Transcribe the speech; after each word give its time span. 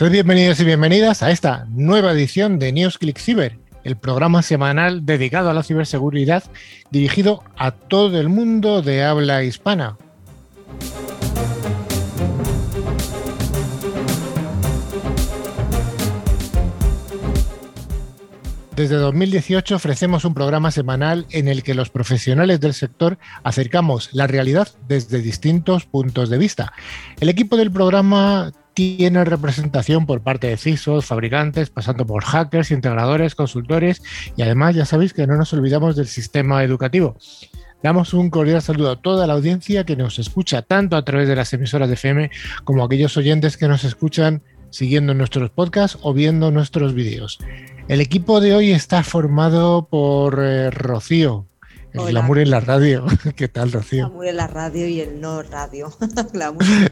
Sed 0.00 0.12
bienvenidos 0.12 0.58
y 0.60 0.64
bienvenidas 0.64 1.22
a 1.22 1.30
esta 1.30 1.66
nueva 1.68 2.12
edición 2.12 2.58
de 2.58 2.72
NewsClick 2.72 3.18
Cyber, 3.18 3.58
el 3.84 3.98
programa 3.98 4.40
semanal 4.40 5.04
dedicado 5.04 5.50
a 5.50 5.52
la 5.52 5.62
ciberseguridad 5.62 6.42
dirigido 6.90 7.44
a 7.58 7.72
todo 7.72 8.18
el 8.18 8.30
mundo 8.30 8.80
de 8.80 9.04
habla 9.04 9.44
hispana. 9.44 9.98
Desde 18.74 18.96
2018 18.96 19.76
ofrecemos 19.76 20.24
un 20.24 20.32
programa 20.32 20.70
semanal 20.70 21.26
en 21.28 21.48
el 21.48 21.62
que 21.62 21.74
los 21.74 21.90
profesionales 21.90 22.60
del 22.60 22.72
sector 22.72 23.18
acercamos 23.44 24.08
la 24.14 24.26
realidad 24.26 24.68
desde 24.88 25.20
distintos 25.20 25.84
puntos 25.84 26.30
de 26.30 26.38
vista. 26.38 26.72
El 27.20 27.28
equipo 27.28 27.58
del 27.58 27.70
programa 27.70 28.50
tiene 28.74 29.24
representación 29.24 30.06
por 30.06 30.22
parte 30.22 30.46
de 30.46 30.56
CISOs, 30.56 31.06
fabricantes, 31.06 31.70
pasando 31.70 32.06
por 32.06 32.24
hackers, 32.24 32.70
integradores, 32.70 33.34
consultores 33.34 34.02
y 34.36 34.42
además 34.42 34.74
ya 34.74 34.84
sabéis 34.84 35.12
que 35.12 35.26
no 35.26 35.36
nos 35.36 35.52
olvidamos 35.52 35.96
del 35.96 36.06
sistema 36.06 36.62
educativo. 36.64 37.16
Damos 37.82 38.12
un 38.12 38.28
cordial 38.28 38.60
saludo 38.60 38.90
a 38.90 39.00
toda 39.00 39.26
la 39.26 39.32
audiencia 39.32 39.84
que 39.84 39.96
nos 39.96 40.18
escucha 40.18 40.62
tanto 40.62 40.96
a 40.96 41.04
través 41.04 41.28
de 41.28 41.36
las 41.36 41.52
emisoras 41.52 41.88
de 41.88 41.94
FM 41.94 42.30
como 42.64 42.82
a 42.82 42.86
aquellos 42.86 43.16
oyentes 43.16 43.56
que 43.56 43.68
nos 43.68 43.84
escuchan 43.84 44.42
siguiendo 44.70 45.14
nuestros 45.14 45.50
podcasts 45.50 45.98
o 46.02 46.12
viendo 46.12 46.50
nuestros 46.50 46.94
vídeos. 46.94 47.38
El 47.88 48.00
equipo 48.00 48.40
de 48.40 48.54
hoy 48.54 48.70
está 48.70 49.02
formado 49.02 49.88
por 49.88 50.38
eh, 50.42 50.70
Rocío, 50.70 51.46
el 51.92 52.06
glamour 52.06 52.38
en 52.38 52.50
la 52.50 52.60
radio. 52.60 53.04
¿Qué 53.36 53.48
tal, 53.48 53.72
Rocío? 53.72 54.06
Glamour 54.08 54.26
en 54.26 54.36
la 54.36 54.46
radio 54.46 54.86
y 54.86 55.00
el 55.00 55.20
no 55.20 55.42
radio. 55.42 55.90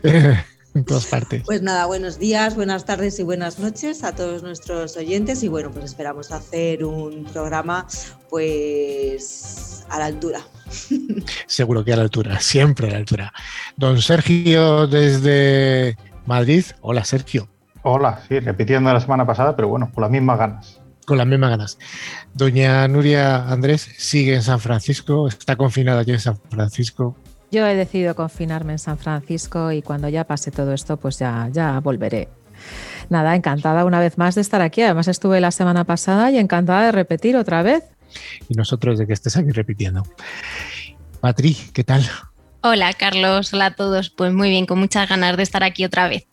en 0.79 0.85
todas 0.85 1.07
partes. 1.07 1.43
Pues 1.45 1.63
nada, 1.63 1.87
buenos 1.87 2.19
días, 2.19 2.55
buenas 2.55 2.85
tardes 2.85 3.19
y 3.19 3.23
buenas 3.23 3.59
noches 3.59 4.05
a 4.05 4.15
todos 4.15 4.43
nuestros 4.43 4.97
oyentes 4.97 5.43
y 5.43 5.49
bueno, 5.49 5.71
pues 5.71 5.85
esperamos 5.85 6.33
hacer 6.33 6.85
un 6.85 7.25
programa 7.25 7.87
pues 8.31 9.85
a 9.91 9.99
la 9.99 10.07
altura. 10.07 10.41
Seguro 11.47 11.85
que 11.85 11.93
a 11.93 11.97
la 11.97 12.03
altura, 12.03 12.41
siempre 12.41 12.89
a 12.89 12.93
la 12.93 12.97
altura. 12.99 13.33
Don 13.77 14.01
Sergio 14.01 14.87
desde 14.87 15.97
Madrid. 16.27 16.65
Hola, 16.81 17.05
Sergio. 17.05 17.49
Hola, 17.83 18.23
sí, 18.29 18.39
repitiendo 18.41 18.93
la 18.93 19.01
semana 19.01 19.27
pasada, 19.27 19.57
pero 19.57 19.69
bueno, 19.69 19.91
con 19.93 20.03
las 20.03 20.11
mismas 20.11 20.39
ganas 20.39 20.81
con 21.09 21.17
las 21.17 21.27
mismas 21.27 21.49
ganas. 21.49 21.79
Doña 22.35 22.87
Nuria 22.87 23.49
Andrés 23.49 23.89
sigue 23.97 24.35
en 24.35 24.43
San 24.43 24.61
Francisco, 24.61 25.27
está 25.27 25.57
confinada 25.57 26.03
aquí 26.03 26.11
en 26.13 26.21
San 26.21 26.37
Francisco. 26.51 27.17
Yo 27.51 27.67
he 27.67 27.75
decidido 27.75 28.15
confinarme 28.15 28.73
en 28.73 28.79
San 28.79 28.99
Francisco 28.99 29.73
y 29.73 29.81
cuando 29.81 30.09
ya 30.09 30.25
pase 30.25 30.51
todo 30.51 30.75
esto, 30.75 30.99
pues 30.99 31.19
ya, 31.19 31.49
ya 31.51 31.81
volveré. 31.81 32.29
Nada, 33.09 33.35
encantada 33.35 33.85
una 33.85 34.01
vez 34.01 34.19
más 34.19 34.35
de 34.35 34.43
estar 34.43 34.61
aquí. 34.61 34.83
Además 34.83 35.09
estuve 35.09 35.41
la 35.41 35.51
semana 35.51 35.85
pasada 35.85 36.31
y 36.31 36.39
encantada 36.39 36.87
de 36.87 36.93
repetir 36.93 37.37
otra 37.37 37.63
vez. 37.63 37.85
Y 38.49 38.55
nosotros 38.55 38.99
de 38.99 39.07
que 39.07 39.15
estés 39.15 39.37
aquí 39.37 39.51
repitiendo. 39.51 40.03
Patri, 41.21 41.57
¿qué 41.73 41.85
tal? 41.85 42.05
Hola 42.63 42.93
Carlos, 42.93 43.53
hola 43.55 43.67
a 43.67 43.75
todos. 43.75 44.11
Pues 44.11 44.33
muy 44.33 44.51
bien, 44.51 44.67
con 44.67 44.79
muchas 44.79 45.09
ganas 45.09 45.37
de 45.37 45.43
estar 45.43 45.63
aquí 45.65 45.85
otra 45.85 46.09
vez. 46.09 46.27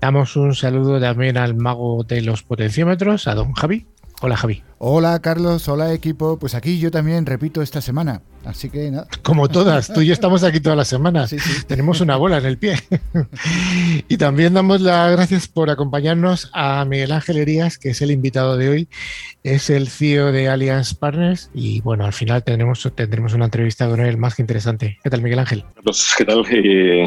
Damos 0.00 0.36
un 0.36 0.54
saludo 0.54 1.00
también 1.00 1.36
al 1.36 1.54
mago 1.54 2.04
de 2.04 2.22
los 2.22 2.42
potenciómetros, 2.42 3.26
a 3.28 3.34
don 3.34 3.52
Javi. 3.52 3.86
Hola 4.22 4.34
Javi. 4.38 4.62
Hola 4.78 5.20
Carlos, 5.20 5.68
hola 5.68 5.92
equipo. 5.92 6.38
Pues 6.38 6.54
aquí 6.54 6.78
yo 6.78 6.90
también 6.90 7.26
repito 7.26 7.60
esta 7.60 7.82
semana. 7.82 8.22
Así 8.46 8.70
que 8.70 8.90
nada. 8.90 9.06
Como 9.22 9.48
todas, 9.48 9.92
tú 9.92 10.00
y 10.00 10.06
yo 10.06 10.14
estamos 10.14 10.42
aquí 10.42 10.58
todas 10.58 10.78
las 10.78 10.88
semanas. 10.88 11.34
Tenemos 11.66 12.00
una 12.00 12.16
bola 12.16 12.38
en 12.38 12.46
el 12.46 12.56
pie. 12.56 12.76
y 14.08 14.16
también 14.16 14.54
damos 14.54 14.80
las 14.80 15.12
gracias 15.12 15.48
por 15.48 15.68
acompañarnos 15.68 16.50
a 16.54 16.82
Miguel 16.86 17.12
Ángel 17.12 17.36
Herías, 17.36 17.76
que 17.76 17.90
es 17.90 18.00
el 18.00 18.10
invitado 18.10 18.56
de 18.56 18.70
hoy. 18.70 18.88
Es 19.42 19.68
el 19.68 19.86
CEO 19.86 20.32
de 20.32 20.48
Alliance 20.48 20.94
Partners. 20.94 21.50
Y 21.52 21.82
bueno, 21.82 22.06
al 22.06 22.14
final 22.14 22.42
tendremos, 22.42 22.90
tendremos 22.94 23.34
una 23.34 23.44
entrevista 23.44 23.86
con 23.86 24.00
él 24.00 24.16
más 24.16 24.34
que 24.34 24.42
interesante. 24.42 24.98
¿Qué 25.04 25.10
tal, 25.10 25.20
Miguel 25.20 25.40
Ángel? 25.40 25.62
Pues, 25.84 26.14
¿Qué 26.16 26.24
tal? 26.24 26.42
Eh, 26.50 27.06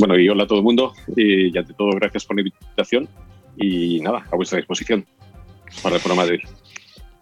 bueno, 0.00 0.18
y 0.18 0.28
hola 0.28 0.42
a 0.42 0.46
todo 0.48 0.58
el 0.58 0.64
mundo. 0.64 0.92
Y 1.16 1.56
ante 1.56 1.72
todo, 1.74 1.90
gracias 1.90 2.24
por 2.24 2.34
la 2.34 2.42
invitación. 2.42 3.08
Y 3.56 4.00
nada, 4.00 4.24
a 4.30 4.36
vuestra 4.36 4.58
disposición 4.58 5.06
para 5.82 5.96
el 5.96 6.02
programa 6.02 6.26
de 6.26 6.32
hoy. 6.32 6.42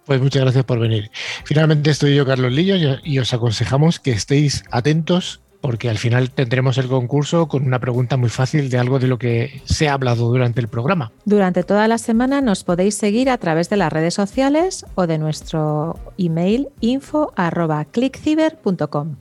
Pues 0.05 0.21
muchas 0.21 0.43
gracias 0.43 0.65
por 0.65 0.79
venir. 0.79 1.11
Finalmente 1.45 1.91
estoy 1.91 2.15
yo, 2.15 2.25
Carlos 2.25 2.53
Lillo, 2.53 2.77
y 3.03 3.19
os 3.19 3.35
aconsejamos 3.35 3.99
que 3.99 4.13
estéis 4.13 4.63
atentos 4.71 5.41
porque 5.61 5.91
al 5.91 5.99
final 5.99 6.31
tendremos 6.31 6.79
el 6.79 6.87
concurso 6.87 7.49
con 7.49 7.67
una 7.67 7.81
pregunta 7.81 8.17
muy 8.17 8.29
fácil 8.29 8.71
de 8.71 8.79
algo 8.79 9.01
de 9.01 9.09
lo 9.09 9.19
que 9.19 9.63
se 9.65 9.89
ha 9.89 9.95
hablado 9.95 10.29
durante 10.29 10.61
el 10.61 10.69
programa. 10.69 11.11
Durante 11.25 11.65
toda 11.65 11.89
la 11.89 11.99
semana 11.99 12.41
nos 12.41 12.63
podéis 12.63 12.95
seguir 12.95 13.29
a 13.31 13.39
través 13.39 13.69
de 13.69 13.77
las 13.77 13.93
redes 13.93 14.15
sociales 14.15 14.87
o 14.95 15.09
de 15.09 15.19
nuestro 15.19 15.99
email 16.19 16.69
info@clickciber.com. 16.81 19.17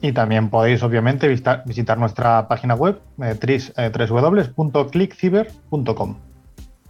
Y 0.00 0.12
también 0.12 0.48
podéis 0.48 0.82
obviamente 0.82 1.28
visitar, 1.28 1.98
nuestra 1.98 2.48
página 2.48 2.74
web 2.74 2.98
eh, 3.22 3.36
www.clickciber.com. 3.38 6.16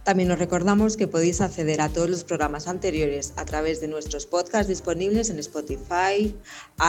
También 0.03 0.29
os 0.31 0.39
recordamos 0.39 0.97
que 0.97 1.07
podéis 1.07 1.39
acceder 1.39 1.79
a 1.79 1.87
todos 1.87 2.09
los 2.09 2.25
programas 2.25 2.67
anteriores 2.67 3.33
a 3.37 3.45
través 3.45 3.79
de 3.79 3.87
nuestros 3.87 4.25
podcasts 4.25 4.67
disponibles 4.67 5.29
en 5.29 5.39
Spotify, 5.39 6.35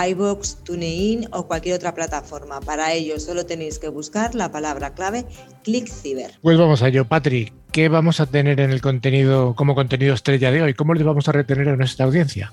iBox, 0.09 0.65
TuneIn 0.65 1.29
o 1.31 1.47
cualquier 1.47 1.77
otra 1.77 1.95
plataforma. 1.95 2.61
Para 2.61 2.93
ello 2.93 3.21
solo 3.21 3.47
tenéis 3.47 3.79
que 3.79 3.89
buscar 3.89 4.35
la 4.35 4.51
palabra 4.51 4.95
clave 4.95 5.25
ClickCiber. 5.63 6.33
Pues 6.43 6.59
vamos 6.59 6.83
a 6.83 6.89
ello, 6.89 7.05
Patrick. 7.05 7.53
¿Qué 7.71 7.89
vamos 7.89 8.19
a 8.19 8.27
tener 8.27 8.59
en 8.59 8.71
el 8.71 8.81
contenido 8.81 9.55
como 9.55 9.77
contenido 9.77 10.15
estrella 10.15 10.51
de 10.51 10.63
hoy? 10.63 10.75
¿Cómo 10.75 10.95
les 10.95 11.05
vamos 11.05 11.29
a 11.29 11.33
retener 11.33 11.69
a 11.69 11.77
nuestra 11.77 12.07
audiencia? 12.07 12.53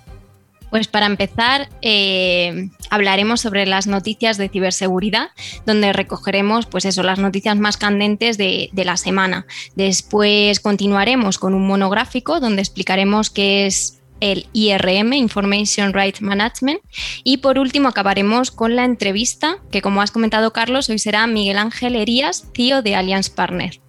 Pues 0.72 0.88
para 0.88 1.06
empezar, 1.06 1.70
eh, 1.82 2.70
hablaremos 2.90 3.42
sobre 3.42 3.68
las 3.68 3.86
noticias 3.86 4.38
de 4.38 4.50
ciberseguridad, 4.50 5.30
donde 5.68 5.94
recogeremos, 5.94 6.66
pues 6.66 6.86
eso, 6.86 7.04
las 7.04 7.20
noticias 7.20 7.58
más 7.58 7.78
candentes 7.78 8.38
de, 8.38 8.70
de, 8.72 8.86
la 8.86 8.98
semana. 8.98 9.46
Después 9.76 10.60
continuaremos 10.60 11.38
con 11.38 11.54
un 11.54 11.68
monográfico 11.68 12.40
donde 12.40 12.62
explicaremos 12.62 13.30
qué 13.30 13.68
es 13.68 14.02
el 14.22 14.48
IRM, 14.54 15.14
Information 15.14 15.94
Rights 15.94 16.22
Management. 16.22 16.80
Y 17.26 17.38
por 17.38 17.60
último 17.60 17.90
acabaremos 17.90 18.52
con 18.52 18.78
la 18.78 18.86
entrevista, 18.86 19.58
que 19.72 19.82
como 19.82 20.02
has 20.02 20.12
comentado 20.12 20.54
Carlos, 20.54 20.90
hoy 20.90 21.00
será 21.00 21.28
Miguel 21.28 21.58
Ángel 21.58 21.98
Herías, 21.98 22.50
CEO 22.56 22.82
de 22.82 22.96
Alliance 22.96 23.32
Partner. 23.36 23.82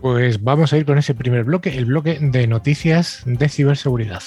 Pues 0.00 0.42
vamos 0.42 0.72
a 0.72 0.78
ir 0.78 0.84
con 0.84 0.98
ese 0.98 1.14
primer 1.14 1.44
bloque, 1.44 1.78
el 1.78 1.84
bloque 1.84 2.18
de 2.20 2.48
noticias 2.48 3.22
de 3.24 3.48
ciberseguridad. 3.48 4.22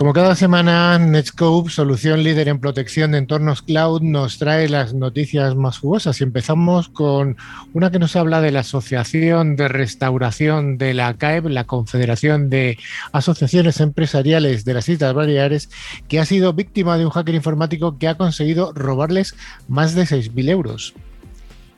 Como 0.00 0.14
cada 0.14 0.34
semana, 0.34 0.98
Netscope, 0.98 1.68
solución 1.68 2.22
líder 2.22 2.48
en 2.48 2.58
protección 2.58 3.12
de 3.12 3.18
entornos 3.18 3.60
cloud, 3.60 4.00
nos 4.00 4.38
trae 4.38 4.66
las 4.66 4.94
noticias 4.94 5.54
más 5.56 5.76
jugosas. 5.76 6.18
Y 6.18 6.24
empezamos 6.24 6.88
con 6.88 7.36
una 7.74 7.90
que 7.90 7.98
nos 7.98 8.16
habla 8.16 8.40
de 8.40 8.50
la 8.50 8.60
Asociación 8.60 9.56
de 9.56 9.68
Restauración 9.68 10.78
de 10.78 10.94
la 10.94 11.12
CAEB, 11.12 11.48
la 11.48 11.64
Confederación 11.64 12.48
de 12.48 12.78
Asociaciones 13.12 13.78
Empresariales 13.80 14.64
de 14.64 14.72
las 14.72 14.88
Islas 14.88 15.12
Baleares, 15.12 15.68
que 16.08 16.18
ha 16.18 16.24
sido 16.24 16.54
víctima 16.54 16.96
de 16.96 17.04
un 17.04 17.10
hacker 17.10 17.34
informático 17.34 17.98
que 17.98 18.08
ha 18.08 18.16
conseguido 18.16 18.72
robarles 18.72 19.34
más 19.68 19.94
de 19.94 20.04
6.000 20.04 20.48
euros. 20.48 20.94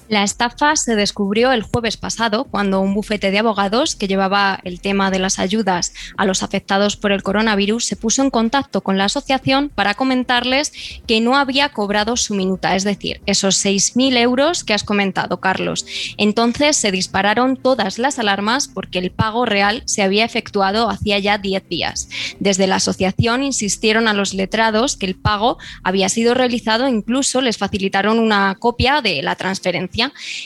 La 0.08 0.24
estafa 0.24 0.76
se 0.76 0.96
descubrió 0.96 1.52
el 1.52 1.62
jueves 1.62 1.96
pasado 1.96 2.44
cuando 2.44 2.80
un 2.80 2.92
bufete 2.92 3.30
de 3.30 3.38
abogados 3.38 3.94
que 3.96 4.08
llevaba 4.08 4.60
el 4.64 4.80
tema 4.80 5.10
de 5.10 5.18
las 5.18 5.38
ayudas 5.38 5.94
a 6.16 6.26
los 6.26 6.42
afectados 6.42 6.96
por 6.96 7.12
el 7.12 7.22
coronavirus 7.22 7.86
se 7.86 7.96
puso 7.96 8.22
en 8.22 8.30
contacto 8.30 8.82
con 8.82 8.98
la 8.98 9.04
asociación 9.04 9.70
para 9.70 9.94
comentarles 9.94 10.72
que 11.06 11.20
no 11.20 11.36
había 11.36 11.68
cobrado 11.70 12.16
su 12.16 12.34
minuta, 12.34 12.74
es 12.74 12.84
decir, 12.84 13.22
esos 13.26 13.64
6.000 13.64 14.18
euros 14.18 14.64
que 14.64 14.74
has 14.74 14.84
comentado, 14.84 15.40
Carlos. 15.40 15.86
Entonces 16.18 16.76
se 16.76 16.90
dispararon 16.90 17.56
todas 17.56 17.98
las 17.98 18.18
alarmas 18.18 18.68
porque 18.68 18.98
el 18.98 19.12
pago 19.12 19.46
real 19.46 19.82
se 19.86 20.02
había 20.02 20.24
efectuado 20.24 20.90
hacía 20.90 21.18
ya 21.20 21.38
10 21.38 21.68
días. 21.68 22.08
Desde 22.40 22.66
la 22.66 22.76
asociación 22.76 23.44
insistieron 23.44 24.08
a 24.08 24.14
los 24.14 24.34
letrados 24.34 24.96
que 24.96 25.06
el 25.06 25.14
pago 25.14 25.58
había 25.84 26.08
sido 26.08 26.34
realizado, 26.34 26.88
incluso 26.88 27.40
les 27.40 27.56
facilitaron 27.56 28.18
una 28.18 28.56
copia 28.56 29.00
de 29.00 29.22
la 29.22 29.36
transferencia 29.36 29.91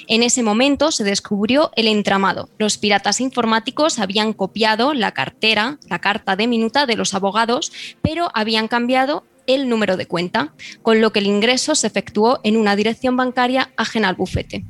en 0.08 0.22
ese 0.22 0.42
momento 0.42 0.90
se 0.90 1.04
descubrió 1.04 1.70
el 1.76 1.86
entramado. 1.86 2.48
Los 2.58 2.78
piratas 2.78 3.20
informáticos 3.20 3.98
habían 3.98 4.32
copiado 4.32 4.94
la 4.94 5.12
cartera, 5.12 5.78
la 5.88 6.00
carta 6.00 6.36
de 6.36 6.46
minuta 6.46 6.86
de 6.86 6.96
los 6.96 7.14
abogados, 7.14 7.72
pero 8.02 8.30
habían 8.34 8.68
cambiado 8.68 9.24
el 9.46 9.68
número 9.68 9.96
de 9.96 10.06
cuenta, 10.06 10.52
con 10.82 11.00
lo 11.00 11.12
que 11.12 11.20
el 11.20 11.26
ingreso 11.26 11.74
se 11.74 11.86
efectuó 11.86 12.40
en 12.42 12.56
una 12.56 12.74
dirección 12.74 13.16
bancaria 13.16 13.70
ajena 13.76 14.08
al 14.08 14.16
bufete. 14.16 14.64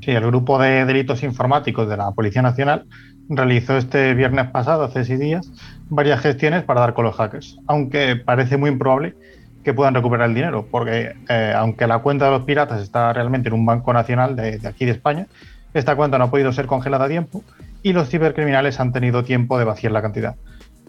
Sí, 0.00 0.10
el 0.10 0.26
grupo 0.26 0.58
de 0.58 0.84
delitos 0.84 1.22
informáticos 1.22 1.88
de 1.88 1.96
la 1.96 2.10
Policía 2.12 2.42
Nacional 2.42 2.86
realizó 3.28 3.76
este 3.76 4.14
viernes 4.14 4.50
pasado, 4.50 4.84
hace 4.84 5.04
seis 5.04 5.18
días, 5.18 5.50
varias 5.88 6.20
gestiones 6.20 6.62
para 6.64 6.80
dar 6.80 6.94
con 6.94 7.04
los 7.04 7.16
hackers, 7.16 7.58
aunque 7.66 8.16
parece 8.16 8.56
muy 8.56 8.70
improbable 8.70 9.14
que 9.64 9.72
puedan 9.72 9.94
recuperar 9.94 10.28
el 10.28 10.34
dinero, 10.34 10.66
porque 10.70 11.14
eh, 11.28 11.52
aunque 11.56 11.86
la 11.86 11.98
cuenta 11.98 12.26
de 12.26 12.30
los 12.32 12.44
piratas 12.44 12.82
está 12.82 13.12
realmente 13.12 13.48
en 13.48 13.54
un 13.54 13.64
banco 13.64 13.92
nacional 13.92 14.36
de, 14.36 14.58
de, 14.58 14.68
aquí 14.68 14.84
de 14.84 14.92
España, 14.92 15.26
esta 15.72 15.96
cuenta 15.96 16.18
no 16.18 16.24
ha 16.24 16.30
podido 16.30 16.52
ser 16.52 16.66
congelada 16.66 17.06
a 17.06 17.08
tiempo 17.08 17.42
y 17.82 17.92
los 17.92 18.08
cibercriminales 18.08 18.78
han 18.78 18.92
tenido 18.92 19.24
tiempo 19.24 19.58
de 19.58 19.64
vaciar 19.64 19.92
la 19.92 20.02
cantidad. 20.02 20.36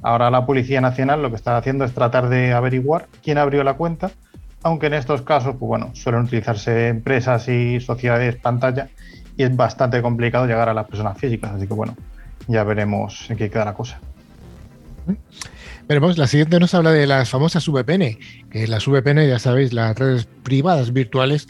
Ahora 0.03 0.29
la 0.29 0.45
Policía 0.45 0.81
Nacional 0.81 1.21
lo 1.21 1.29
que 1.29 1.37
está 1.37 1.57
haciendo 1.57 1.85
es 1.85 1.93
tratar 1.93 2.29
de 2.29 2.53
averiguar 2.53 3.07
quién 3.23 3.37
abrió 3.37 3.63
la 3.63 3.73
cuenta, 3.73 4.11
aunque 4.61 4.87
en 4.87 4.93
estos 4.95 5.21
casos, 5.21 5.55
pues 5.57 5.67
bueno, 5.67 5.91
suelen 5.93 6.21
utilizarse 6.21 6.89
empresas 6.89 7.47
y 7.47 7.79
sociedades 7.79 8.35
pantalla 8.35 8.89
y 9.37 9.43
es 9.43 9.55
bastante 9.55 10.01
complicado 10.01 10.45
llegar 10.45 10.69
a 10.69 10.73
las 10.73 10.87
personas 10.87 11.17
físicas, 11.17 11.53
así 11.53 11.67
que 11.67 11.73
bueno, 11.73 11.95
ya 12.47 12.63
veremos 12.63 13.29
en 13.29 13.37
qué 13.37 13.49
queda 13.49 13.65
la 13.65 13.73
cosa. 13.73 13.99
Veremos, 15.87 16.17
la 16.17 16.25
siguiente 16.25 16.59
nos 16.59 16.73
habla 16.73 16.91
de 16.91 17.05
las 17.05 17.29
famosas 17.29 17.67
VPN, 17.67 18.17
que 18.49 18.67
las 18.67 18.87
VPN, 18.87 19.27
ya 19.27 19.37
sabéis, 19.37 19.71
las 19.71 19.95
redes 19.95 20.27
privadas 20.41 20.91
virtuales, 20.93 21.47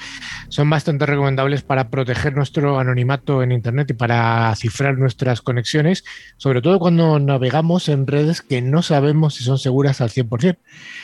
son 0.50 0.70
bastante 0.70 1.06
recomendables 1.06 1.62
para 1.62 1.90
proteger 1.90 2.36
nuestro 2.36 2.78
anonimato 2.78 3.42
en 3.44 3.54
Internet 3.54 3.92
y 3.92 3.94
para 3.94 4.54
cifrar 4.58 4.98
nuestras 4.98 5.42
conexiones, 5.42 6.04
sobre 6.36 6.62
todo 6.62 6.80
cuando 6.80 7.18
navegamos 7.18 7.88
en 7.88 8.08
redes 8.08 8.42
que 8.42 8.62
no 8.62 8.82
sabemos 8.82 9.36
si 9.36 9.46
son 9.46 9.58
seguras 9.58 10.02
al 10.02 10.10
100%. 10.10 10.58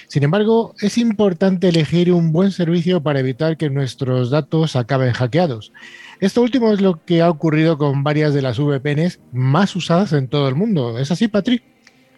Sin 0.10 0.24
embargo, 0.24 0.75
es 0.81 0.98
importante 0.98 1.69
elegir 1.69 2.12
un 2.12 2.34
buen 2.34 2.51
servicio 2.51 3.01
para 3.01 3.22
evitar 3.22 3.56
que 3.56 3.69
nuestros 3.69 4.30
datos 4.30 4.75
acaben 4.75 5.13
hackeados. 5.13 5.72
Esto 6.19 6.42
último 6.42 6.74
es 6.74 6.81
lo 6.81 7.06
que 7.06 7.22
ha 7.22 7.30
ocurrido 7.30 7.77
con 7.77 8.04
varias 8.04 8.34
de 8.34 8.42
las 8.42 8.60
VPNs 8.60 9.22
más 9.31 9.74
usadas 9.77 10.12
en 10.12 10.27
todo 10.27 10.50
el 10.50 10.56
mundo. 10.56 11.00
¿Es 11.00 11.12
así, 11.12 11.30
Patrick? 11.30 11.63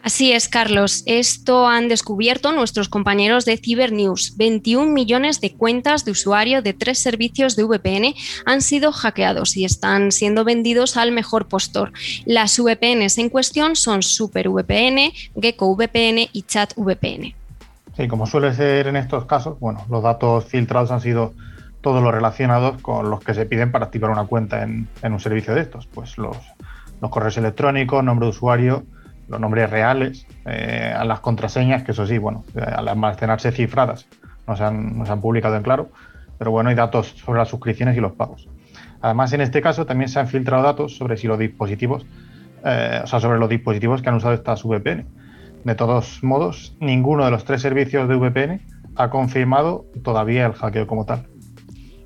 Así 0.04 0.34
es, 0.34 0.50
Carlos. 0.50 1.02
Esto 1.06 1.66
han 1.66 1.88
descubierto 1.88 2.52
nuestros 2.52 2.90
compañeros 2.90 3.46
de 3.46 3.56
Cybernews. 3.56 4.36
21 4.36 4.92
millones 4.92 5.40
de 5.40 5.56
cuentas 5.56 6.04
de 6.04 6.12
usuario 6.12 6.62
de 6.62 6.74
tres 6.74 7.00
servicios 7.00 7.56
de 7.56 7.64
VPN 7.64 8.14
han 8.46 8.62
sido 8.62 8.92
hackeados 8.92 9.56
y 9.56 9.64
están 9.64 10.12
siendo 10.12 10.44
vendidos 10.44 10.98
al 10.98 11.14
mejor 11.14 11.48
postor. 11.48 11.94
Las 12.26 12.60
VPNs 12.60 13.18
en 13.18 13.30
cuestión 13.30 13.78
son 13.78 14.04
SuperVPN, 14.04 15.14
GeckoVPN 15.42 16.28
y 16.34 16.44
ChatVPN. 16.44 17.34
Sí, 17.96 18.08
como 18.10 18.28
suele 18.28 18.54
ser 18.54 18.88
en 18.88 18.98
estos 18.98 19.24
casos, 19.24 19.58
bueno, 19.62 19.86
los 19.90 20.04
datos 20.04 20.44
filtrados 20.44 20.92
han 20.92 21.00
sido 21.00 21.34
todos 21.80 22.04
los 22.04 22.14
relacionados 22.14 22.82
con 22.82 23.10
los 23.10 23.24
que 23.24 23.34
se 23.34 23.46
piden 23.46 23.72
para 23.72 23.86
activar 23.86 24.12
una 24.12 24.26
cuenta 24.26 24.64
en, 24.64 24.90
un 25.02 25.20
servicio 25.22 25.56
de 25.56 25.62
estos. 25.62 25.88
Pues 25.88 26.18
los 26.18 26.36
correos 27.10 27.38
electrónicos, 27.38 28.04
nombre 28.04 28.26
de 28.26 28.32
usuario, 28.32 28.84
los 29.34 29.42
nombres 29.42 29.70
reales, 29.70 30.26
eh, 30.46 30.94
a 30.96 31.04
las 31.04 31.20
contraseñas, 31.20 31.84
que 31.84 31.92
eso 31.92 32.06
sí, 32.08 32.18
bueno, 32.18 32.44
al 32.56 32.88
almacenarse 32.88 33.52
cifradas, 33.52 34.08
no 34.48 34.56
se, 34.56 34.64
han, 34.64 34.98
no 34.98 35.06
se 35.06 35.12
han 35.12 35.22
publicado 35.22 35.56
en 35.56 35.64
claro, 35.64 35.90
pero 36.38 36.52
bueno, 36.52 36.70
hay 36.70 36.76
datos 36.76 37.08
sobre 37.26 37.40
las 37.40 37.50
suscripciones 37.50 37.98
y 37.98 38.00
los 38.00 38.14
pagos. 38.14 38.48
Además, 39.02 39.34
en 39.34 39.42
este 39.42 39.62
caso 39.62 39.86
también 39.86 40.10
se 40.10 40.20
han 40.20 40.28
filtrado 40.28 40.64
datos 40.64 40.96
sobre 40.96 41.18
si 41.18 41.28
los 41.28 41.38
dispositivos, 41.38 42.06
eh, 42.64 43.02
o 43.04 43.08
sea, 43.08 43.20
sobre 43.20 43.40
los 43.40 43.50
dispositivos 43.50 44.02
que 44.02 44.10
han 44.10 44.16
usado 44.16 44.34
estas 44.34 44.64
VPN. 44.64 45.06
De 45.64 45.76
todos 45.76 46.24
modos, 46.24 46.76
ninguno 46.80 47.26
de 47.26 47.32
los 47.32 47.44
tres 47.46 47.62
servicios 47.62 48.08
de 48.08 48.16
VPN 48.16 48.62
ha 48.96 49.10
confirmado 49.10 49.86
todavía 50.04 50.46
el 50.46 50.54
hackeo 50.54 50.88
como 50.88 51.06
tal. 51.06 51.28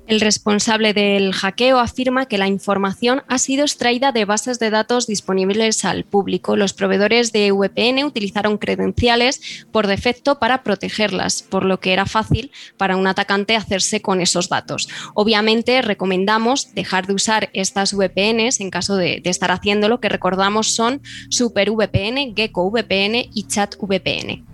El 0.08 0.22
responsable 0.22 0.94
del 0.94 1.34
hackeo 1.34 1.78
afirma 1.78 2.24
que 2.24 2.38
la 2.38 2.46
información 2.46 3.24
ha 3.28 3.36
sido 3.36 3.64
extraída 3.64 4.10
de 4.10 4.24
bases 4.24 4.58
de 4.58 4.70
datos 4.70 5.06
disponibles 5.06 5.84
al 5.84 6.04
público. 6.04 6.56
Los 6.56 6.72
proveedores 6.72 7.30
de 7.30 7.52
VPN 7.52 8.04
utilizaron 8.06 8.56
credenciales 8.56 9.66
por 9.70 9.86
defecto 9.86 10.38
para 10.38 10.62
protegerlas, 10.62 11.42
por 11.42 11.66
lo 11.66 11.78
que 11.80 11.92
era 11.92 12.06
fácil 12.06 12.50
para 12.78 12.96
un 12.96 13.06
atacante 13.06 13.54
hacerse 13.54 14.00
con 14.00 14.22
esos 14.22 14.48
datos. 14.48 14.88
Obviamente 15.12 15.82
recomendamos 15.82 16.74
dejar 16.74 17.06
de 17.06 17.12
usar 17.12 17.50
estas 17.52 17.92
VPNs 17.92 18.60
en 18.60 18.70
caso 18.70 18.96
de, 18.96 19.20
de 19.22 19.28
estar 19.28 19.50
haciéndolo, 19.50 20.00
que 20.00 20.08
recordamos 20.08 20.74
son 20.74 21.02
SuperVPN, 21.28 22.34
GeckoVPN 22.34 23.28
y 23.34 23.46
ChatVPN. 23.46 24.47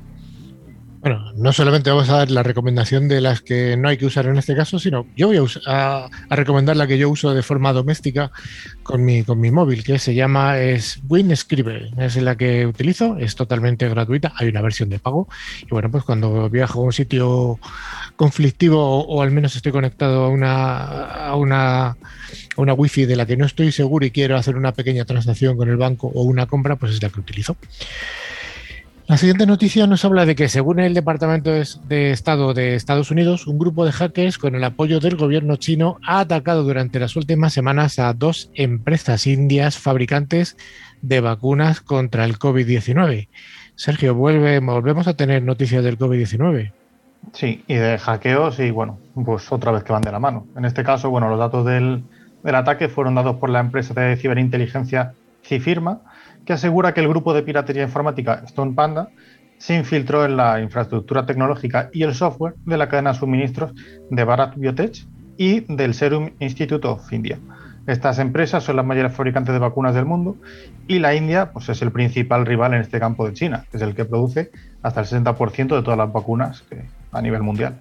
Bueno, 1.04 1.32
no 1.34 1.52
solamente 1.52 1.90
vamos 1.90 2.08
a 2.08 2.16
dar 2.16 2.30
la 2.30 2.42
recomendación 2.42 3.08
de 3.08 3.20
las 3.20 3.42
que 3.42 3.76
no 3.76 3.90
hay 3.90 3.98
que 3.98 4.06
usar 4.06 4.24
en 4.24 4.38
este 4.38 4.56
caso, 4.56 4.78
sino 4.78 5.06
yo 5.14 5.26
voy 5.26 5.36
a, 5.66 6.08
a, 6.30 6.34
recomendar 6.34 6.78
la 6.78 6.86
que 6.86 6.96
yo 6.96 7.10
uso 7.10 7.34
de 7.34 7.42
forma 7.42 7.74
doméstica 7.74 8.30
con 8.82 9.04
mi, 9.04 9.22
con 9.22 9.38
mi 9.38 9.50
móvil, 9.50 9.84
que 9.84 9.98
se 9.98 10.14
llama 10.14 10.58
es 10.60 11.00
WinScribe. 11.06 11.90
Es 11.98 12.16
la 12.16 12.38
que 12.38 12.64
utilizo, 12.64 13.18
es 13.18 13.34
totalmente 13.34 13.86
gratuita, 13.86 14.32
hay 14.36 14.48
una 14.48 14.62
versión 14.62 14.88
de 14.88 14.98
pago. 14.98 15.28
Y 15.60 15.66
bueno, 15.66 15.90
pues 15.90 16.04
cuando 16.04 16.48
viajo 16.48 16.80
a 16.80 16.84
un 16.84 16.92
sitio 16.94 17.58
conflictivo 18.16 18.82
o, 18.82 19.00
o 19.00 19.20
al 19.20 19.30
menos 19.30 19.56
estoy 19.56 19.72
conectado 19.72 20.24
a 20.24 20.28
una, 20.30 21.04
a 21.04 21.36
una, 21.36 21.88
a 21.88 21.96
una 22.56 22.72
wifi 22.72 23.04
de 23.04 23.16
la 23.16 23.26
que 23.26 23.36
no 23.36 23.44
estoy 23.44 23.72
seguro 23.72 24.06
y 24.06 24.10
quiero 24.10 24.38
hacer 24.38 24.56
una 24.56 24.72
pequeña 24.72 25.04
transacción 25.04 25.58
con 25.58 25.68
el 25.68 25.76
banco 25.76 26.10
o 26.14 26.22
una 26.22 26.46
compra, 26.46 26.76
pues 26.76 26.92
es 26.92 27.02
la 27.02 27.10
que 27.10 27.20
utilizo. 27.20 27.58
La 29.06 29.18
siguiente 29.18 29.44
noticia 29.46 29.86
nos 29.86 30.02
habla 30.06 30.24
de 30.24 30.34
que, 30.34 30.48
según 30.48 30.80
el 30.80 30.94
Departamento 30.94 31.50
de 31.50 32.10
Estado 32.10 32.54
de 32.54 32.74
Estados 32.74 33.10
Unidos, 33.10 33.46
un 33.46 33.58
grupo 33.58 33.84
de 33.84 33.92
hackers 33.92 34.38
con 34.38 34.54
el 34.54 34.64
apoyo 34.64 34.98
del 34.98 35.16
gobierno 35.16 35.56
chino 35.56 35.98
ha 36.06 36.20
atacado 36.20 36.62
durante 36.62 36.98
las 36.98 37.14
últimas 37.14 37.52
semanas 37.52 37.98
a 37.98 38.14
dos 38.14 38.50
empresas 38.54 39.26
indias 39.26 39.76
fabricantes 39.76 40.56
de 41.02 41.20
vacunas 41.20 41.82
contra 41.82 42.24
el 42.24 42.38
COVID-19. 42.38 43.28
Sergio, 43.74 44.14
vuelve, 44.14 44.58
volvemos 44.60 45.06
a 45.06 45.14
tener 45.14 45.42
noticias 45.42 45.84
del 45.84 45.98
COVID-19. 45.98 46.72
Sí, 47.34 47.62
y 47.66 47.74
de 47.74 47.98
hackeos 47.98 48.58
y 48.58 48.70
bueno, 48.70 48.98
pues 49.22 49.52
otra 49.52 49.70
vez 49.72 49.84
que 49.84 49.92
van 49.92 50.02
de 50.02 50.12
la 50.12 50.18
mano. 50.18 50.46
En 50.56 50.64
este 50.64 50.82
caso, 50.82 51.10
bueno, 51.10 51.28
los 51.28 51.38
datos 51.38 51.66
del, 51.66 52.04
del 52.42 52.54
ataque 52.54 52.88
fueron 52.88 53.16
dados 53.16 53.36
por 53.36 53.50
la 53.50 53.60
empresa 53.60 53.92
de 53.92 54.16
ciberinteligencia 54.16 55.12
Cifirma, 55.42 56.00
que 56.44 56.52
asegura 56.52 56.92
que 56.94 57.00
el 57.00 57.08
grupo 57.08 57.34
de 57.34 57.42
piratería 57.42 57.82
informática 57.82 58.42
Stone 58.44 58.72
Panda 58.74 59.08
se 59.58 59.74
infiltró 59.74 60.24
en 60.24 60.36
la 60.36 60.60
infraestructura 60.60 61.26
tecnológica 61.26 61.90
y 61.92 62.02
el 62.02 62.14
software 62.14 62.54
de 62.64 62.76
la 62.76 62.88
cadena 62.88 63.12
de 63.12 63.18
suministros 63.18 63.72
de 64.10 64.24
Bharat 64.24 64.56
Biotech 64.56 65.06
y 65.36 65.60
del 65.74 65.94
Serum 65.94 66.30
Institute 66.40 66.86
of 66.86 67.12
India. 67.12 67.38
Estas 67.86 68.18
empresas 68.18 68.64
son 68.64 68.76
las 68.76 68.86
mayores 68.86 69.12
fabricantes 69.12 69.52
de 69.52 69.58
vacunas 69.58 69.94
del 69.94 70.06
mundo 70.06 70.36
y 70.86 70.98
la 70.98 71.14
India 71.14 71.52
pues, 71.52 71.68
es 71.68 71.82
el 71.82 71.92
principal 71.92 72.46
rival 72.46 72.74
en 72.74 72.80
este 72.80 72.98
campo 72.98 73.26
de 73.26 73.34
China, 73.34 73.66
que 73.70 73.76
es 73.76 73.82
el 73.82 73.94
que 73.94 74.04
produce 74.04 74.50
hasta 74.82 75.00
el 75.00 75.06
60% 75.06 75.76
de 75.76 75.82
todas 75.82 75.98
las 75.98 76.12
vacunas 76.12 76.64
a 77.12 77.20
nivel 77.20 77.42
mundial. 77.42 77.78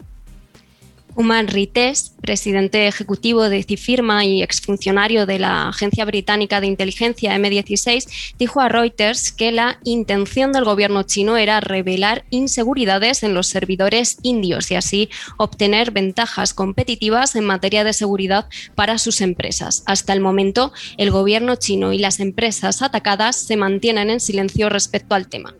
Human 1.16 1.48
Rites, 1.48 2.16
presidente 2.22 2.88
ejecutivo 2.88 3.50
de 3.50 3.64
Cifirma 3.64 4.26
y 4.26 4.42
exfuncionario 4.42 5.26
de 5.26 5.40
la 5.40 5.70
agencia 5.70 6.06
británica 6.06 6.60
de 6.60 6.68
inteligencia 6.68 7.36
M16, 7.36 8.36
dijo 8.38 8.62
a 8.62 8.70
Reuters 8.70 9.32
que 9.32 9.52
la 9.52 9.80
intención 9.84 10.52
del 10.52 10.64
gobierno 10.64 11.04
chino 11.04 11.38
era 11.38 11.60
revelar 11.60 12.26
inseguridades 12.30 13.24
en 13.24 13.34
los 13.34 13.48
servidores 13.48 14.18
indios 14.24 14.72
y 14.72 14.76
así 14.76 15.10
obtener 15.38 15.92
ventajas 15.92 16.54
competitivas 16.54 17.36
en 17.36 17.46
materia 17.46 17.84
de 17.84 17.94
seguridad 17.94 18.48
para 18.76 18.98
sus 18.98 19.22
empresas. 19.22 19.84
Hasta 19.86 20.14
el 20.14 20.20
momento, 20.20 20.74
el 20.98 21.12
gobierno 21.12 21.56
chino 21.56 21.94
y 21.94 22.00
las 22.00 22.20
empresas 22.20 22.82
atacadas 22.82 23.36
se 23.36 23.58
mantienen 23.58 24.10
en 24.10 24.20
silencio 24.20 24.70
respecto 24.70 25.16
al 25.16 25.28
tema. 25.28 25.54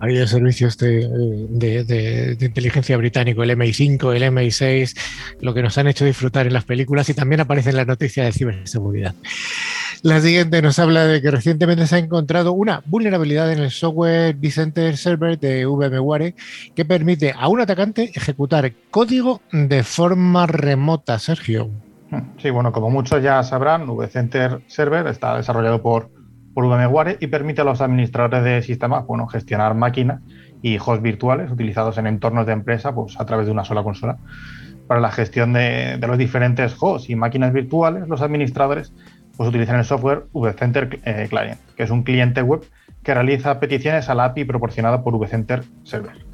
De 0.00 0.26
servicios 0.28 0.76
de, 0.76 1.08
de, 1.84 2.36
inteligencia 2.40 2.96
británico, 2.96 3.42
el 3.42 3.50
MI5, 3.50 4.14
el 4.14 4.22
MI6, 4.24 4.96
lo 5.40 5.54
que 5.54 5.62
nos 5.62 5.78
han 5.78 5.88
hecho 5.88 6.04
disfrutar 6.04 6.46
en 6.46 6.52
las 6.52 6.64
películas 6.64 7.08
y 7.08 7.14
también 7.14 7.40
aparece 7.40 7.70
en 7.70 7.76
la 7.76 7.84
noticia 7.84 8.24
de 8.24 8.32
ciberseguridad. 8.32 9.14
La 10.02 10.20
siguiente 10.20 10.60
nos 10.62 10.78
habla 10.78 11.06
de 11.06 11.22
que 11.22 11.30
recientemente 11.30 11.86
se 11.86 11.96
ha 11.96 11.98
encontrado 11.98 12.52
una 12.52 12.82
vulnerabilidad 12.86 13.50
en 13.50 13.58
el 13.58 13.70
software 13.70 14.36
vCenter 14.36 14.96
Server 14.96 15.38
de 15.38 15.66
VMware 15.66 16.34
que 16.74 16.84
permite 16.84 17.34
a 17.36 17.48
un 17.48 17.60
atacante 17.60 18.12
ejecutar 18.14 18.72
código 18.90 19.40
de 19.50 19.82
forma 19.82 20.46
remota. 20.46 21.18
Sergio. 21.18 21.70
Sí, 22.40 22.50
bueno, 22.50 22.70
como 22.70 22.90
muchos 22.90 23.22
ya 23.22 23.42
sabrán, 23.42 23.86
vCenter 23.96 24.60
Server 24.68 25.06
está 25.06 25.36
desarrollado 25.36 25.82
por 25.82 26.10
por 26.56 26.66
VMware 26.68 27.18
y 27.20 27.26
permite 27.26 27.60
a 27.60 27.64
los 27.64 27.82
administradores 27.82 28.42
de 28.42 28.62
sistemas 28.62 29.06
bueno, 29.06 29.26
gestionar 29.26 29.74
máquinas 29.74 30.22
y 30.62 30.78
hosts 30.78 31.02
virtuales 31.02 31.50
utilizados 31.50 31.98
en 31.98 32.06
entornos 32.06 32.46
de 32.46 32.54
empresa 32.54 32.94
pues, 32.94 33.20
a 33.20 33.26
través 33.26 33.44
de 33.44 33.52
una 33.52 33.62
sola 33.62 33.82
consola. 33.82 34.16
Para 34.86 35.00
la 35.00 35.10
gestión 35.10 35.52
de, 35.52 35.98
los 35.98 36.16
diferentes 36.16 36.74
hosts 36.80 37.10
y 37.10 37.14
máquinas 37.14 37.52
virtuales, 37.52 38.08
los 38.08 38.22
administradores 38.22 38.94
pues, 39.36 39.50
utilizan 39.50 39.76
el 39.76 39.84
software 39.84 40.28
vCenter 40.32 40.98
eh, 41.04 41.26
Client, 41.28 41.60
que 41.76 41.82
es 41.82 41.90
un 41.90 42.04
cliente 42.04 42.40
web 42.40 42.62
que 43.02 43.12
realiza 43.12 43.60
peticiones 43.60 44.08
a 44.08 44.14
la 44.14 44.24
API 44.24 44.46
proporcionada 44.46 45.02
por 45.02 45.18
vCenter 45.18 45.62
Server. 45.82 46.24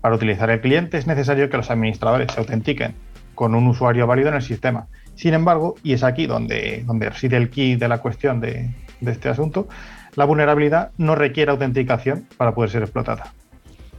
Para 0.00 0.14
utilizar 0.14 0.50
el 0.50 0.60
cliente 0.60 0.98
es 0.98 1.08
necesario 1.08 1.50
que 1.50 1.56
los 1.56 1.68
administradores 1.72 2.30
se 2.30 2.38
autentiquen 2.38 2.94
con 3.34 3.56
un 3.56 3.66
usuario 3.66 4.06
válido 4.06 4.28
en 4.28 4.36
el 4.36 4.42
sistema. 4.42 4.86
Sin 5.16 5.34
embargo, 5.34 5.74
y 5.82 5.94
es 5.94 6.04
aquí 6.04 6.28
donde, 6.28 6.84
donde 6.86 7.10
reside 7.10 7.36
el 7.36 7.50
key 7.50 7.74
de 7.74 7.88
la 7.88 7.98
cuestión 7.98 8.40
de, 8.40 8.70
de 9.00 9.12
este 9.12 9.28
asunto, 9.28 9.68
la 10.16 10.24
vulnerabilidad 10.24 10.90
no 10.96 11.14
requiere 11.14 11.50
autenticación 11.50 12.26
para 12.36 12.54
poder 12.54 12.70
ser 12.70 12.82
explotada 12.82 13.32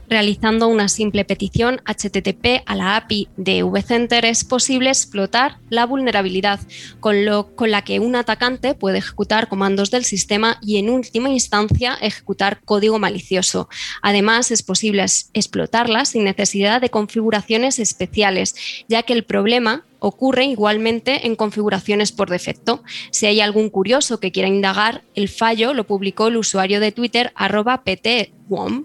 realizando 0.08 0.68
una 0.68 0.88
simple 0.88 1.24
petición 1.24 1.80
HTTP 1.84 2.62
a 2.66 2.74
la 2.74 2.96
API 2.96 3.28
de 3.36 3.62
vCenter 3.62 4.24
es 4.24 4.44
posible 4.44 4.90
explotar 4.90 5.58
la 5.68 5.86
vulnerabilidad, 5.86 6.60
con, 7.00 7.24
la 7.24 7.82
que 7.82 8.00
un 8.00 8.16
atacante 8.16 8.74
puede 8.74 8.98
ejecutar 8.98 9.48
comandos 9.48 9.90
del 9.90 10.04
sistema 10.04 10.58
y 10.62 10.78
en 10.78 10.90
última 10.90 11.30
instancia 11.30 11.94
ejecutar 12.00 12.60
código 12.64 12.98
malicioso. 12.98 13.68
Además, 14.02 14.50
es 14.50 14.62
posible 14.62 15.04
explotarla 15.32 16.04
sin 16.04 16.24
necesidad 16.24 16.80
de 16.80 16.90
configuraciones 16.90 17.78
especiales, 17.78 18.54
ya 18.88 19.02
que 19.02 19.12
el 19.12 19.24
problema 19.24 19.84
ocurre 19.98 20.44
igualmente 20.44 21.26
en 21.26 21.36
configuraciones 21.36 22.12
por 22.12 22.30
defecto. 22.30 22.82
Si 23.10 23.26
hay 23.26 23.40
algún 23.40 23.70
curioso 23.70 24.20
que 24.20 24.32
quiera 24.32 24.48
indagar, 24.48 25.02
el 25.14 25.28
fallo 25.28 25.74
lo 25.74 25.84
publicó 25.84 26.28
el 26.28 26.36
usuario 26.36 26.80
de 26.80 26.92
Twitter 26.92 27.32
arroba 27.34 27.82
ptwom. 27.82 28.84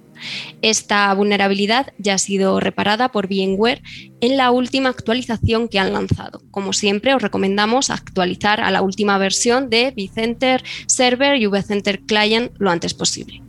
Esta 0.61 1.13
vulnerabilidad 1.13 1.93
ya 1.97 2.15
ha 2.15 2.17
sido 2.17 2.59
reparada 2.59 3.09
por 3.09 3.27
VMware 3.27 3.81
en 4.21 4.37
la 4.37 4.51
última 4.51 4.89
actualización 4.89 5.67
que 5.67 5.79
han 5.79 5.93
lanzado. 5.93 6.41
Como 6.51 6.73
siempre, 6.73 7.13
os 7.13 7.21
recomendamos 7.21 7.89
actualizar 7.89 8.61
a 8.61 8.71
la 8.71 8.81
última 8.81 9.17
versión 9.17 9.69
de 9.69 9.93
vCenter 9.95 10.63
Server 10.87 11.35
y 11.35 11.47
vCenter 11.47 12.01
Client 12.01 12.51
lo 12.57 12.71
antes 12.71 12.93
posible. 12.93 13.41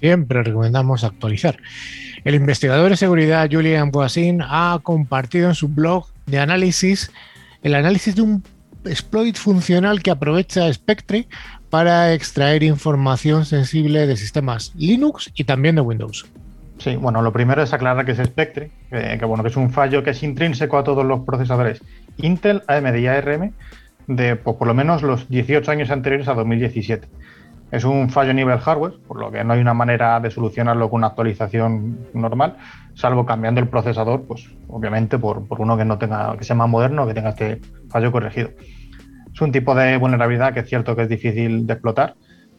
Siempre 0.00 0.42
recomendamos 0.42 1.04
actualizar. 1.04 1.58
El 2.24 2.34
investigador 2.34 2.90
de 2.90 2.96
seguridad 2.96 3.48
Julian 3.50 3.90
Boasin 3.90 4.42
ha 4.42 4.78
compartido 4.82 5.48
en 5.48 5.54
su 5.54 5.68
blog 5.68 6.06
de 6.26 6.38
análisis 6.38 7.10
el 7.62 7.74
análisis 7.74 8.14
de 8.14 8.22
un 8.22 8.42
exploit 8.84 9.36
funcional 9.36 10.02
que 10.02 10.10
aprovecha 10.10 10.72
Spectre 10.72 11.26
para 11.70 12.12
extraer 12.12 12.62
información 12.62 13.44
sensible 13.46 14.06
de 14.06 14.16
sistemas 14.16 14.72
Linux 14.76 15.30
y 15.34 15.44
también 15.44 15.76
de 15.76 15.80
Windows. 15.80 16.26
Sí, 16.78 16.96
bueno, 16.96 17.22
lo 17.22 17.32
primero 17.32 17.62
es 17.62 17.72
aclarar 17.72 18.04
que 18.04 18.12
es 18.12 18.18
Spectre, 18.18 18.70
que, 18.90 19.24
bueno, 19.24 19.42
que 19.42 19.50
es 19.50 19.56
un 19.56 19.70
fallo 19.70 20.02
que 20.02 20.10
es 20.10 20.22
intrínseco 20.22 20.78
a 20.78 20.84
todos 20.84 21.04
los 21.04 21.20
procesadores 21.20 21.82
Intel, 22.16 22.62
AMD 22.66 22.96
y 22.96 23.06
ARM 23.06 23.52
de 24.06 24.36
pues, 24.36 24.56
por 24.56 24.66
lo 24.66 24.74
menos 24.74 25.02
los 25.02 25.28
18 25.28 25.70
años 25.70 25.90
anteriores 25.90 26.26
a 26.28 26.34
2017. 26.34 27.06
Es 27.70 27.84
un 27.84 28.10
fallo 28.10 28.30
a 28.30 28.34
nivel 28.34 28.58
hardware, 28.58 28.94
por 29.06 29.20
lo 29.20 29.30
que 29.30 29.44
no 29.44 29.52
hay 29.52 29.60
una 29.60 29.74
manera 29.74 30.18
de 30.18 30.30
solucionarlo 30.30 30.90
con 30.90 30.98
una 30.98 31.08
actualización 31.08 31.98
normal, 32.14 32.56
salvo 32.94 33.24
cambiando 33.24 33.60
el 33.60 33.68
procesador, 33.68 34.22
pues 34.22 34.48
obviamente 34.68 35.18
por, 35.18 35.44
uno 35.50 35.76
que 35.76 35.84
no 35.84 35.98
tenga, 35.98 36.36
que 36.36 36.44
sea 36.44 36.56
más 36.56 36.68
moderno, 36.68 37.06
que 37.06 37.14
tenga 37.14 37.30
este 37.30 37.60
fallo 37.88 38.10
corregido. 38.10 38.50
Es 39.40 39.42
un 39.42 39.52
tipo 39.52 39.74
de 39.74 39.96
vulnerabilidad 39.96 40.52
que 40.52 40.60
es 40.60 40.68
cierto 40.68 40.94
que 40.94 41.04
es 41.04 41.08
difícil 41.08 41.66
de 41.66 41.72
explotar, 41.72 42.14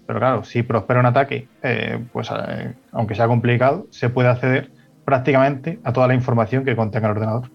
pero 0.08 0.18
claro, 0.18 0.44
si 0.44 0.64
prospera 0.64 1.00
un 1.00 1.06
ataque, 1.06 1.48
eh, 1.62 2.04
pues 2.12 2.32
eh, 2.32 2.74
aunque 2.92 3.14
sea 3.14 3.28
complicado, 3.28 3.86
se 3.92 4.10
puede 4.10 4.30
acceder 4.30 4.72
prácticamente 5.06 5.78
a 5.84 5.94
toda 5.94 6.08
la 6.08 6.16
información 6.16 6.66
que 6.66 6.76
contenga 6.76 7.10
el 7.10 7.18
ordenador. 7.18 7.52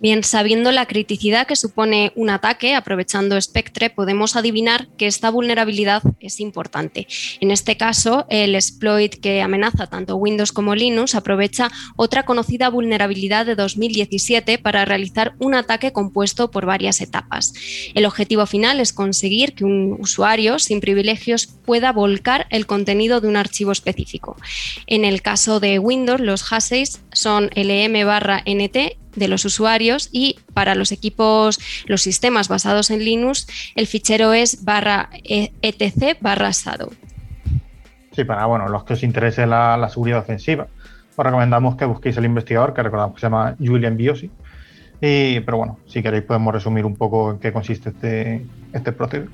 Bien, 0.00 0.24
sabiendo 0.24 0.72
la 0.72 0.86
criticidad 0.86 1.46
que 1.46 1.54
supone 1.54 2.12
un 2.16 2.28
ataque, 2.28 2.74
aprovechando 2.74 3.40
Spectre, 3.40 3.90
podemos 3.90 4.34
adivinar 4.34 4.88
que 4.98 5.06
esta 5.06 5.30
vulnerabilidad 5.30 6.02
es 6.18 6.40
importante. 6.40 7.06
En 7.40 7.52
este 7.52 7.76
caso, 7.76 8.26
el 8.28 8.56
exploit 8.56 9.14
que 9.14 9.40
amenaza 9.40 9.86
tanto 9.86 10.16
Windows 10.16 10.52
como 10.52 10.74
Linux 10.74 11.14
aprovecha 11.14 11.70
otra 11.96 12.24
conocida 12.24 12.68
vulnerabilidad 12.70 13.46
de 13.46 13.54
2017 13.54 14.58
para 14.58 14.84
realizar 14.84 15.36
un 15.38 15.54
ataque 15.54 15.92
compuesto 15.92 16.50
por 16.50 16.66
varias 16.66 17.00
etapas. 17.00 17.54
El 17.94 18.04
objetivo 18.04 18.46
final 18.46 18.80
es 18.80 18.92
conseguir 18.92 19.54
que 19.54 19.64
un 19.64 19.96
usuario 20.00 20.58
sin 20.58 20.80
privilegios 20.80 21.46
pueda 21.46 21.92
volcar 21.92 22.46
el 22.50 22.66
contenido 22.66 23.20
de 23.20 23.28
un 23.28 23.36
archivo 23.36 23.70
específico. 23.70 24.36
En 24.86 25.04
el 25.04 25.22
caso 25.22 25.60
de 25.60 25.78
Windows, 25.78 26.20
los 26.20 26.42
hashes 26.42 27.00
son 27.12 27.48
lm 27.54 28.04
barra 28.04 28.42
nt 28.44 28.76
de 29.16 29.28
los 29.28 29.44
usuarios 29.44 30.08
y 30.12 30.38
para 30.52 30.74
los 30.74 30.92
equipos, 30.92 31.58
los 31.86 32.02
sistemas 32.02 32.48
basados 32.48 32.90
en 32.90 33.04
Linux, 33.04 33.46
el 33.74 33.86
fichero 33.86 34.32
es 34.32 34.64
barra 34.64 35.10
etc 35.24 36.18
barra 36.20 36.50
shadow. 36.52 36.90
Sí, 38.12 38.24
para 38.24 38.46
bueno, 38.46 38.68
los 38.68 38.84
que 38.84 38.92
os 38.92 39.02
interese 39.02 39.46
la, 39.46 39.88
seguridad 39.88 40.20
ofensiva, 40.20 40.68
os 41.16 41.24
recomendamos 41.24 41.76
que 41.76 41.84
busquéis 41.84 42.16
el 42.16 42.24
investigador, 42.24 42.72
que 42.72 42.82
recordamos 42.82 43.14
que 43.14 43.20
se 43.20 43.26
llama 43.26 43.56
Julian 43.58 43.96
Biosi. 43.96 44.30
Y, 45.00 45.40
pero 45.40 45.58
bueno, 45.58 45.78
si 45.86 46.02
queréis 46.02 46.22
podemos 46.22 46.54
resumir 46.54 46.86
un 46.86 46.96
poco 46.96 47.32
en 47.32 47.38
qué 47.38 47.52
consiste 47.52 47.90
este, 47.90 48.46
este 48.72 48.92
proceso. 48.92 49.28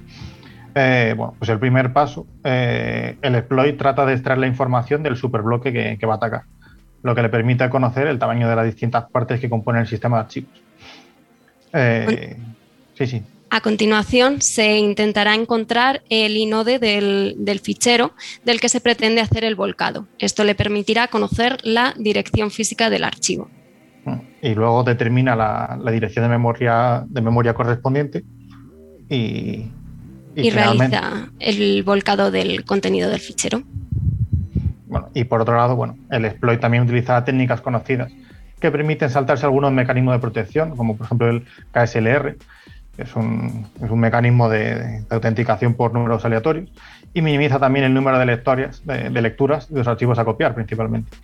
Eh, 0.75 1.15
bueno, 1.17 1.35
pues 1.39 1.51
el 1.51 1.59
primer 1.59 1.93
paso, 1.93 2.27
eh, 2.45 3.17
el 3.21 3.35
exploit 3.35 3.77
trata 3.77 4.07
de 4.07 4.15
extraer 4.15 4.39
la 4.39 4.47
información 4.47 5.03
del 5.03 5.17
superbloque 5.17 5.99
que 5.99 6.07
va 6.07 6.15
a 6.15 6.17
atacar 6.17 6.43
lo 7.03 7.15
que 7.15 7.23
le 7.23 7.29
permite 7.29 7.69
conocer 7.71 8.07
el 8.07 8.19
tamaño 8.19 8.49
de 8.49 8.57
las 8.57 8.67
distintas 8.67 9.05
partes 9.11 9.41
que 9.41 9.49
componen 9.49 9.83
el 9.83 9.89
sistema 9.89 10.19
de 10.19 10.23
archivos. 10.23 10.63
Eh, 11.73 12.37
sí, 12.95 13.07
sí. 13.07 13.23
A 13.53 13.61
continuación, 13.61 14.41
se 14.41 14.79
intentará 14.79 15.35
encontrar 15.35 16.03
el 16.09 16.37
inode 16.37 16.79
del, 16.79 17.61
fichero 17.61 18.13
del 18.45 18.61
que 18.61 18.69
se 18.69 18.81
pretende 18.81 19.21
hacer 19.21 19.43
el 19.45 19.57
volcado. 19.57 20.07
Esto 20.21 20.45
le 20.45 20.55
permitirá 20.55 21.09
conocer 21.09 21.59
la 21.65 21.93
dirección 21.99 22.53
física 22.53 22.91
del 22.91 23.03
archivo. 23.03 23.51
Mm, 24.05 24.19
y 24.43 24.55
luego 24.55 24.85
determina 24.85 25.35
la, 25.35 25.91
dirección 25.91 26.25
de 26.27 26.29
memoria, 26.29 27.05
de 27.09 27.21
memoria 27.21 27.53
correspondiente 27.53 28.23
y, 29.09 29.67
y 30.37 30.51
realiza 30.51 31.33
el 31.41 31.83
volcado 31.83 32.31
del 32.31 32.65
contenido 32.65 33.11
del 33.11 33.19
fichero. 33.19 33.65
Bueno, 34.91 35.09
y 35.15 35.23
por 35.23 35.41
otro 35.41 35.57
lado, 35.57 35.77
bueno, 35.77 35.97
el 36.11 36.25
exploit 36.25 36.61
también 36.61 36.83
utiliza 36.83 37.25
técnicas 37.25 37.61
conocidas 37.61 38.13
que 38.59 38.71
permiten 38.73 39.09
saltarse 39.09 39.47
algunos 39.47 39.73
mecanismos 39.73 40.15
de 40.15 40.19
protección, 40.19 40.77
como 40.77 40.97
por 40.97 41.07
ejemplo 41.07 41.29
el 41.31 41.47
KSLR, 41.71 42.37
que 42.97 43.03
es 43.03 43.15
un, 43.15 43.67
mecanismo 43.95 44.49
de, 44.49 45.05
autenticación 45.09 45.75
por 45.75 45.95
números 45.95 46.25
aleatorios, 46.25 46.69
y 47.15 47.23
minimiza 47.23 47.61
también 47.61 47.85
el 47.85 47.95
número 47.95 48.19
de, 48.19 48.27
lectorias, 48.27 48.85
de, 48.85 49.11
lecturas 49.23 49.69
de 49.69 49.79
los 49.79 49.87
archivos 49.87 50.19
a 50.19 50.25
copiar 50.25 50.55
principalmente. 50.55 51.17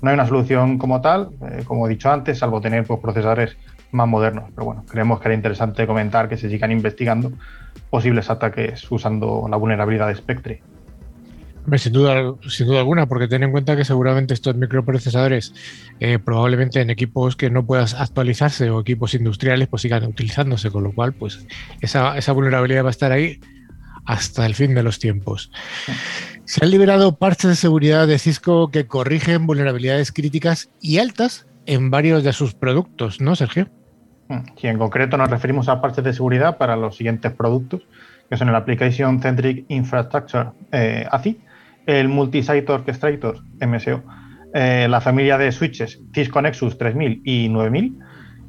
No 0.00 0.08
hay 0.08 0.14
una 0.14 0.26
solución 0.26 0.78
como 0.78 1.02
tal, 1.02 1.28
eh, 1.42 1.62
como 1.64 1.86
he 1.86 1.90
dicho 1.90 2.10
antes, 2.10 2.38
salvo 2.38 2.60
tener 2.62 2.84
pues, 2.84 3.00
procesadores 3.00 3.56
más 3.92 4.08
modernos. 4.08 4.44
Pero 4.54 4.64
bueno, 4.64 4.84
creemos 4.88 5.20
que 5.20 5.28
era 5.28 5.34
interesante 5.34 5.86
comentar 5.86 6.26
que 6.26 6.38
se 6.38 6.48
sigan 6.48 6.72
investigando 6.72 7.32
posibles 7.90 8.30
ataques 8.30 8.90
usando 8.90 9.46
la 9.48 9.58
vulnerabilidad 9.58 10.08
de 10.08 10.14
Spectre 10.14 10.62
sin 11.76 11.92
duda, 11.92 12.34
sin 12.48 12.66
duda 12.66 12.80
alguna, 12.80 13.06
porque 13.06 13.28
ten 13.28 13.42
en 13.42 13.52
cuenta 13.52 13.76
que 13.76 13.84
seguramente 13.84 14.34
estos 14.34 14.56
microprocesadores, 14.56 15.54
eh, 16.00 16.18
probablemente 16.18 16.80
en 16.80 16.90
equipos 16.90 17.36
que 17.36 17.50
no 17.50 17.64
puedas 17.64 17.94
actualizarse 17.94 18.70
o 18.70 18.80
equipos 18.80 19.14
industriales, 19.14 19.68
pues 19.68 19.82
sigan 19.82 20.04
utilizándose, 20.04 20.70
con 20.70 20.84
lo 20.84 20.92
cual, 20.92 21.12
pues 21.12 21.46
esa, 21.80 22.16
esa 22.16 22.32
vulnerabilidad 22.32 22.84
va 22.84 22.88
a 22.88 22.90
estar 22.90 23.12
ahí 23.12 23.40
hasta 24.04 24.46
el 24.46 24.54
fin 24.54 24.74
de 24.74 24.82
los 24.82 24.98
tiempos. 24.98 25.50
Se 26.44 26.64
han 26.64 26.70
liberado 26.70 27.16
parches 27.16 27.50
de 27.50 27.56
seguridad 27.56 28.06
de 28.08 28.18
Cisco 28.18 28.70
que 28.70 28.86
corrigen 28.86 29.46
vulnerabilidades 29.46 30.10
críticas 30.10 30.70
y 30.80 30.98
altas 30.98 31.46
en 31.66 31.90
varios 31.90 32.24
de 32.24 32.32
sus 32.32 32.54
productos, 32.54 33.20
¿no, 33.20 33.36
Sergio? 33.36 33.68
Sí, 34.56 34.66
en 34.66 34.78
concreto 34.78 35.16
nos 35.16 35.30
referimos 35.30 35.68
a 35.68 35.80
parches 35.80 36.04
de 36.04 36.12
seguridad 36.12 36.56
para 36.56 36.76
los 36.76 36.96
siguientes 36.96 37.32
productos, 37.32 37.82
que 38.28 38.36
son 38.36 38.48
el 38.48 38.54
Application 38.54 39.20
Centric 39.20 39.64
Infrastructure 39.68 40.50
eh, 40.72 41.06
ACI, 41.10 41.40
el 41.86 42.08
Multisite 42.08 42.70
Orchestrator, 42.70 43.42
MSO, 43.60 44.02
eh, 44.54 44.86
la 44.88 45.00
familia 45.00 45.38
de 45.38 45.52
switches 45.52 46.00
Cisco 46.12 46.42
Nexus 46.42 46.76
3000 46.76 47.22
y 47.24 47.48
9000 47.48 47.98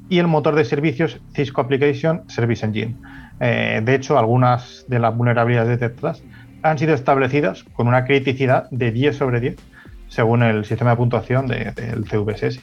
y 0.09 0.19
el 0.19 0.27
motor 0.27 0.55
de 0.55 0.65
servicios 0.65 1.21
Cisco 1.33 1.61
Application 1.61 2.23
Service 2.27 2.65
Engine. 2.65 2.95
Eh, 3.39 3.81
de 3.83 3.95
hecho, 3.95 4.17
algunas 4.17 4.85
de 4.87 4.99
las 4.99 5.15
vulnerabilidades 5.15 5.79
detectadas 5.79 6.23
han 6.63 6.77
sido 6.77 6.93
establecidas 6.93 7.63
con 7.63 7.87
una 7.87 8.05
criticidad 8.05 8.69
de 8.71 8.91
10 8.91 9.15
sobre 9.15 9.39
10 9.39 9.55
según 10.07 10.43
el 10.43 10.65
sistema 10.65 10.91
de 10.91 10.97
puntuación 10.97 11.47
del 11.47 12.05
CVSS. 12.05 12.59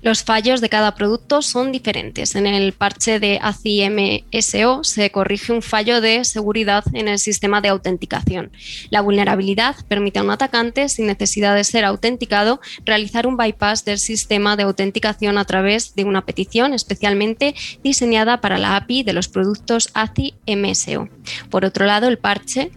Los 0.00 0.22
fallos 0.22 0.60
de 0.60 0.68
cada 0.68 0.94
producto 0.94 1.42
son 1.42 1.72
diferentes. 1.72 2.36
En 2.36 2.46
el 2.46 2.72
parche 2.72 3.18
de 3.18 3.40
ACI-MSO 3.42 4.84
se 4.84 5.10
corrige 5.10 5.52
un 5.52 5.60
fallo 5.60 6.00
de 6.00 6.24
seguridad 6.24 6.84
en 6.92 7.08
el 7.08 7.18
sistema 7.18 7.60
de 7.60 7.68
autenticación. 7.68 8.52
La 8.90 9.00
vulnerabilidad 9.00 9.74
permite 9.88 10.20
a 10.20 10.22
un 10.22 10.30
atacante, 10.30 10.88
sin 10.88 11.06
necesidad 11.06 11.56
de 11.56 11.64
ser 11.64 11.84
autenticado, 11.84 12.60
realizar 12.84 13.26
un 13.26 13.36
bypass 13.36 13.84
del 13.84 13.98
sistema 13.98 14.56
de 14.56 14.62
autenticación 14.62 15.36
a 15.36 15.44
través 15.44 15.96
de 15.96 16.04
una 16.04 16.24
petición 16.24 16.74
especialmente 16.74 17.54
diseñada 17.82 18.40
para 18.40 18.58
la 18.58 18.76
API 18.76 19.02
de 19.02 19.12
los 19.12 19.28
productos 19.28 19.90
ACI-MSO. 19.94 21.08
Por 21.50 21.64
otro 21.64 21.86
lado, 21.86 22.06
el 22.06 22.18
parche 22.18 22.70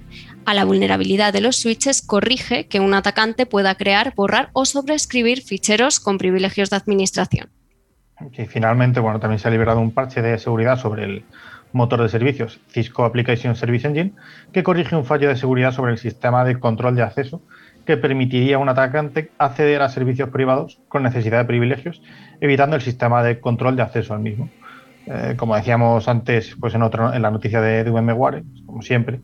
a 0.46 0.54
la 0.54 0.66
vulnerabilidad 0.66 1.34
de 1.34 1.42
los 1.42 1.58
switches 1.58 2.02
corrige 2.02 2.68
que 2.68 2.80
un 2.80 2.94
atacante 2.94 3.46
pueda 3.46 3.76
crear, 3.76 4.14
borrar 4.16 4.50
o 4.54 4.66
sobreescribir 4.66 5.42
ficheros 5.42 6.00
con 6.00 6.18
privilegios 6.18 6.70
de 6.70 6.78
administración. 6.78 7.50
Y 8.38 8.46
finalmente, 8.46 9.00
bueno, 9.00 9.20
también 9.20 9.40
se 9.40 9.48
ha 9.48 9.52
liberado 9.52 9.80
un 9.80 9.92
parche 9.92 10.22
de 10.22 10.38
seguridad 10.38 10.78
sobre 10.78 11.06
el 11.06 11.24
motor 11.74 12.02
de 12.02 12.10
servicios 12.10 12.60
Cisco 12.70 13.06
Application 13.06 13.56
Service 13.56 13.88
Engine 13.88 14.14
que 14.52 14.64
corrige 14.64 14.96
un 14.96 15.06
fallo 15.06 15.30
de 15.30 15.36
seguridad 15.36 15.72
sobre 15.72 15.94
el 15.94 15.98
sistema 15.98 16.44
de 16.44 16.60
control 16.60 16.96
de 16.96 17.04
acceso 17.04 17.42
que 17.86 17.98
permitiría 17.98 18.58
a 18.58 18.60
un 18.60 18.70
atacante 18.70 19.32
acceder 19.38 19.82
a 19.82 19.90
servicios 19.90 20.30
privados 20.30 20.80
con 20.88 21.04
necesidad 21.04 21.40
de 21.40 21.46
privilegios, 21.46 22.02
evitando 22.40 22.76
el 22.76 22.82
sistema 22.82 23.24
de 23.24 23.40
control 23.40 23.76
de 23.76 23.82
acceso 23.82 24.14
al 24.14 24.20
mismo. 24.20 24.50
Eh, 25.08 25.34
como 25.36 25.56
decíamos 25.56 26.08
antes, 26.08 26.56
pues 26.60 26.76
en, 26.76 26.84
otro, 26.84 27.12
en 27.12 27.22
la 27.24 27.32
noticia 27.32 27.60
de, 27.60 27.84
de 27.84 27.90
VMware, 27.90 28.44
como 28.68 28.84
siempre, 28.84 29.20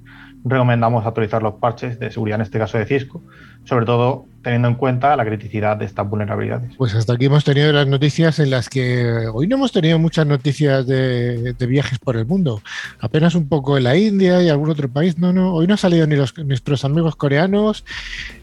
recomendamos 0.50 1.06
actualizar 1.06 1.42
los 1.42 1.56
parches 1.56 2.00
de 2.00 2.12
seguridad, 2.12 2.38
en 2.38 2.44
este 2.44 2.60
caso 2.60 2.78
de 2.78 2.86
Cisco, 2.86 3.22
sobre 3.66 3.86
todo 3.86 4.26
teniendo 4.42 4.70
en 4.70 4.76
cuenta 4.76 5.16
la 5.18 5.26
criticidad 5.26 5.76
de 5.76 5.86
estas 5.86 6.10
vulnerabilidades. 6.10 6.76
Pues 6.78 6.96
hasta 6.96 7.14
aquí 7.14 7.26
hemos 7.26 7.44
tenido 7.44 7.74
las 7.74 7.86
noticias 7.86 8.40
en 8.40 8.50
las 8.50 8.70
que 8.70 9.28
hoy 9.34 9.46
no 9.48 9.58
hemos 9.58 9.74
tenido 9.74 10.00
muchas 10.00 10.26
noticias 10.26 10.88
de, 10.88 11.54
viajes 11.68 12.00
por 12.00 12.16
el 12.16 12.26
mundo, 12.26 12.62
apenas 13.00 13.36
un 13.36 13.50
poco 13.50 13.78
en 13.78 13.84
la 13.84 13.98
India 13.98 14.42
y 14.42 14.48
algún 14.48 14.70
otro 14.70 14.88
país. 14.88 15.18
No, 15.18 15.34
no, 15.34 15.54
hoy 15.54 15.68
no 15.68 15.74
han 15.74 15.78
salido 15.78 16.08
ni 16.08 16.16
los, 16.16 16.38
nuestros 16.38 16.86
amigos 16.86 17.18
coreanos 17.18 17.84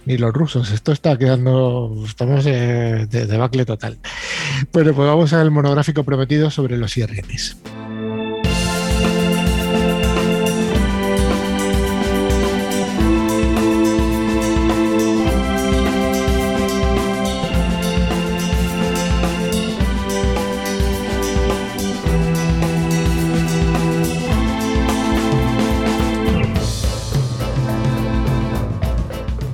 ni 0.05 0.19
los 0.19 0.33
rusos. 0.33 0.73
Esto 0.73 0.93
está 0.93 1.17
quedando, 1.17 1.95
estamos 2.05 2.45
de, 2.45 3.07
de 3.07 3.27
debacle 3.27 3.65
total. 3.65 3.97
Bueno, 4.73 4.93
pues 4.93 5.09
vamos 5.09 5.33
al 5.33 5.51
monográfico 5.51 6.05
prometido 6.05 6.51
sobre 6.51 6.77
los 6.77 6.97
IRMs. 6.99 7.57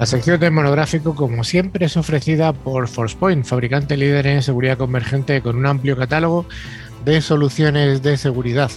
La 0.00 0.06
sección 0.06 0.40
de 0.40 0.50
monográfico, 0.50 1.14
como 1.14 1.44
siempre, 1.44 1.84
es 1.84 1.98
ofrecida 1.98 2.54
por 2.54 2.88
ForcePoint, 2.88 3.44
fabricante 3.44 3.98
líder 3.98 4.28
en 4.28 4.42
seguridad 4.42 4.78
convergente 4.78 5.42
con 5.42 5.56
un 5.56 5.66
amplio 5.66 5.94
catálogo 5.94 6.46
de 7.04 7.20
soluciones 7.20 8.02
de 8.02 8.16
seguridad. 8.16 8.70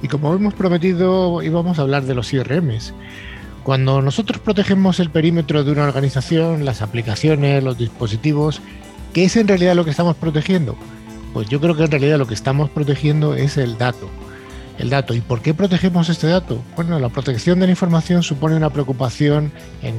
Y 0.00 0.08
como 0.08 0.34
hemos 0.34 0.54
prometido, 0.54 1.42
íbamos 1.42 1.78
a 1.78 1.82
hablar 1.82 2.04
de 2.04 2.14
los 2.14 2.32
IRMs. 2.32 2.94
Cuando 3.64 4.00
nosotros 4.00 4.40
protegemos 4.40 4.98
el 4.98 5.10
perímetro 5.10 5.62
de 5.62 5.72
una 5.72 5.84
organización, 5.84 6.64
las 6.64 6.80
aplicaciones, 6.80 7.62
los 7.62 7.76
dispositivos, 7.76 8.62
¿qué 9.12 9.24
es 9.24 9.36
en 9.36 9.48
realidad 9.48 9.74
lo 9.74 9.84
que 9.84 9.90
estamos 9.90 10.16
protegiendo? 10.16 10.74
Pues 11.34 11.50
yo 11.50 11.60
creo 11.60 11.76
que 11.76 11.84
en 11.84 11.90
realidad 11.90 12.16
lo 12.16 12.26
que 12.26 12.32
estamos 12.32 12.70
protegiendo 12.70 13.34
es 13.34 13.58
el 13.58 13.76
dato 13.76 14.08
el 14.78 14.90
dato. 14.90 15.14
¿Y 15.14 15.20
por 15.20 15.42
qué 15.42 15.54
protegemos 15.54 16.08
este 16.08 16.26
dato? 16.26 16.62
Bueno, 16.74 16.98
la 16.98 17.08
protección 17.08 17.60
de 17.60 17.66
la 17.66 17.72
información 17.72 18.22
supone 18.22 18.56
una 18.56 18.70
preocupación 18.70 19.52
en 19.82 19.94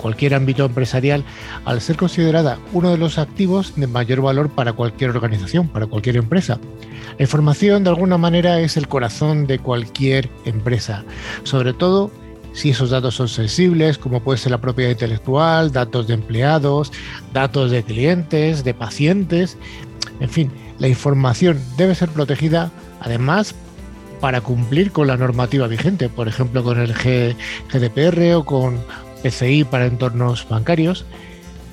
cualquier 0.00 0.34
ámbito 0.34 0.64
empresarial 0.64 1.24
al 1.64 1.80
ser 1.80 1.96
considerada 1.96 2.58
uno 2.72 2.90
de 2.90 2.98
los 2.98 3.18
activos 3.18 3.74
de 3.76 3.86
mayor 3.86 4.20
valor 4.20 4.50
para 4.50 4.72
cualquier 4.72 5.10
organización, 5.10 5.68
para 5.68 5.86
cualquier 5.86 6.16
empresa. 6.16 6.58
La 7.18 7.24
información 7.24 7.84
de 7.84 7.90
alguna 7.90 8.18
manera 8.18 8.60
es 8.60 8.76
el 8.76 8.88
corazón 8.88 9.46
de 9.46 9.58
cualquier 9.58 10.30
empresa, 10.44 11.04
sobre 11.44 11.72
todo 11.72 12.10
si 12.52 12.70
esos 12.70 12.90
datos 12.90 13.14
son 13.14 13.28
sensibles, 13.28 13.96
como 13.96 14.22
puede 14.22 14.38
ser 14.38 14.52
la 14.52 14.60
propiedad 14.60 14.90
intelectual, 14.90 15.72
datos 15.72 16.06
de 16.06 16.14
empleados, 16.14 16.92
datos 17.32 17.70
de 17.70 17.82
clientes, 17.82 18.62
de 18.62 18.74
pacientes, 18.74 19.56
en 20.20 20.28
fin, 20.28 20.52
la 20.78 20.88
información 20.88 21.60
debe 21.76 21.94
ser 21.94 22.08
protegida 22.10 22.70
además 23.00 23.54
para 24.22 24.40
cumplir 24.40 24.92
con 24.92 25.08
la 25.08 25.16
normativa 25.16 25.66
vigente, 25.66 26.08
por 26.08 26.28
ejemplo 26.28 26.62
con 26.62 26.78
el 26.78 26.94
GDPR 26.94 28.36
o 28.36 28.44
con 28.44 28.78
PCI 29.24 29.64
para 29.64 29.86
entornos 29.86 30.48
bancarios. 30.48 31.04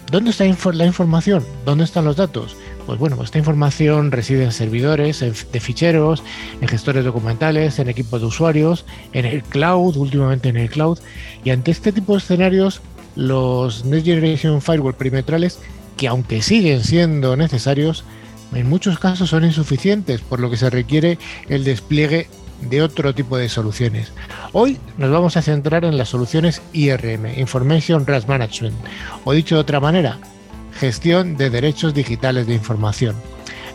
¿Dónde 0.09 0.31
está 0.31 0.45
la 0.73 0.85
información? 0.87 1.45
¿Dónde 1.63 1.83
están 1.83 2.05
los 2.05 2.15
datos? 2.15 2.57
Pues 2.87 2.97
bueno, 2.97 3.21
esta 3.21 3.37
información 3.37 4.11
reside 4.11 4.45
en 4.45 4.51
servidores, 4.51 5.19
de 5.19 5.59
ficheros, 5.59 6.23
en 6.59 6.67
gestores 6.67 7.05
documentales, 7.05 7.77
en 7.77 7.87
equipos 7.87 8.19
de 8.21 8.25
usuarios, 8.25 8.83
en 9.13 9.25
el 9.25 9.43
cloud, 9.43 9.95
últimamente 9.95 10.49
en 10.49 10.57
el 10.57 10.71
cloud. 10.71 10.97
Y 11.43 11.51
ante 11.51 11.69
este 11.69 11.91
tipo 11.91 12.13
de 12.13 12.17
escenarios, 12.17 12.81
los 13.15 13.85
Next 13.85 14.07
Generation 14.07 14.59
Firewall 14.59 14.95
perimetrales, 14.95 15.59
que 15.97 16.07
aunque 16.07 16.41
siguen 16.41 16.83
siendo 16.83 17.37
necesarios, 17.37 18.05
en 18.53 18.67
muchos 18.67 18.97
casos 18.97 19.29
son 19.29 19.45
insuficientes, 19.45 20.21
por 20.21 20.39
lo 20.39 20.49
que 20.49 20.57
se 20.57 20.71
requiere 20.71 21.19
el 21.47 21.63
despliegue 21.63 22.27
de 22.61 22.81
otro 22.81 23.13
tipo 23.13 23.37
de 23.37 23.49
soluciones. 23.49 24.11
Hoy 24.53 24.77
nos 24.97 25.11
vamos 25.11 25.37
a 25.37 25.41
centrar 25.41 25.85
en 25.85 25.97
las 25.97 26.09
soluciones 26.09 26.61
IRM, 26.73 27.37
Information 27.37 28.05
Rights 28.05 28.27
Management, 28.27 28.75
o 29.23 29.33
dicho 29.33 29.55
de 29.55 29.61
otra 29.61 29.79
manera, 29.79 30.17
gestión 30.79 31.37
de 31.37 31.49
derechos 31.49 31.93
digitales 31.93 32.47
de 32.47 32.55
información. 32.55 33.15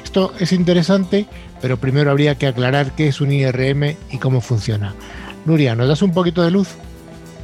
Esto 0.03 0.33
es 0.39 0.53
interesante, 0.53 1.27
pero 1.61 1.77
primero 1.77 2.11
habría 2.11 2.37
que 2.37 2.47
aclarar 2.47 2.95
qué 2.95 3.09
es 3.09 3.21
un 3.21 3.33
IRM 3.33 3.97
y 4.11 4.19
cómo 4.19 4.41
funciona. 4.41 4.95
Nuria, 5.45 5.75
¿nos 5.75 5.89
das 5.89 6.03
un 6.03 6.13
poquito 6.13 6.43
de 6.43 6.51
luz? 6.51 6.69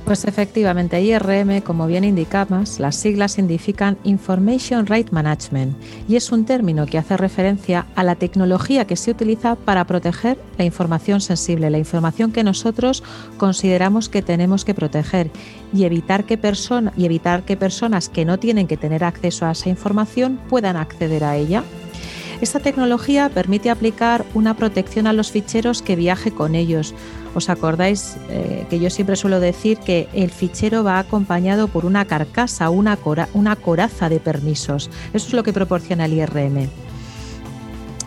Pues 0.04 0.24
efectivamente, 0.24 1.00
IRM, 1.00 1.60
como 1.60 1.86
bien 1.86 2.02
indicamos, 2.02 2.80
las 2.80 2.96
siglas 2.96 3.32
significan 3.32 3.96
Information 4.02 4.86
Right 4.86 5.10
Management 5.10 5.76
y 6.08 6.16
es 6.16 6.32
un 6.32 6.44
término 6.44 6.86
que 6.86 6.98
hace 6.98 7.16
referencia 7.16 7.86
a 7.94 8.02
la 8.02 8.16
tecnología 8.16 8.86
que 8.86 8.96
se 8.96 9.12
utiliza 9.12 9.54
para 9.54 9.84
proteger 9.84 10.36
la 10.58 10.64
información 10.64 11.20
sensible, 11.20 11.70
la 11.70 11.78
información 11.78 12.32
que 12.32 12.42
nosotros 12.42 13.04
consideramos 13.36 14.08
que 14.08 14.22
tenemos 14.22 14.64
que 14.64 14.74
proteger 14.74 15.30
y 15.72 15.84
evitar 15.84 16.24
que, 16.24 16.40
y 16.96 17.04
evitar 17.04 17.44
que 17.44 17.56
personas 17.56 18.08
que 18.08 18.24
no 18.24 18.38
tienen 18.38 18.66
que 18.66 18.76
tener 18.76 19.04
acceso 19.04 19.46
a 19.46 19.52
esa 19.52 19.68
información 19.68 20.40
puedan 20.48 20.76
acceder 20.76 21.22
a 21.22 21.36
ella. 21.36 21.62
Esta 22.40 22.58
tecnología 22.58 23.28
permite 23.28 23.68
aplicar 23.68 24.24
una 24.32 24.54
protección 24.54 25.06
a 25.06 25.12
los 25.12 25.30
ficheros 25.30 25.82
que 25.82 25.94
viaje 25.94 26.30
con 26.30 26.54
ellos. 26.54 26.94
¿Os 27.34 27.50
acordáis 27.50 28.16
eh, 28.30 28.66
que 28.70 28.80
yo 28.80 28.88
siempre 28.88 29.16
suelo 29.16 29.40
decir 29.40 29.78
que 29.78 30.08
el 30.14 30.30
fichero 30.30 30.82
va 30.82 30.98
acompañado 30.98 31.68
por 31.68 31.84
una 31.84 32.06
carcasa, 32.06 32.70
una, 32.70 32.96
coraza 32.96 34.08
de 34.08 34.20
permisos? 34.20 34.90
Eso 35.12 35.26
es 35.28 35.34
lo 35.34 35.42
que 35.42 35.52
proporciona 35.52 36.06
el 36.06 36.14
IRM. 36.14 36.68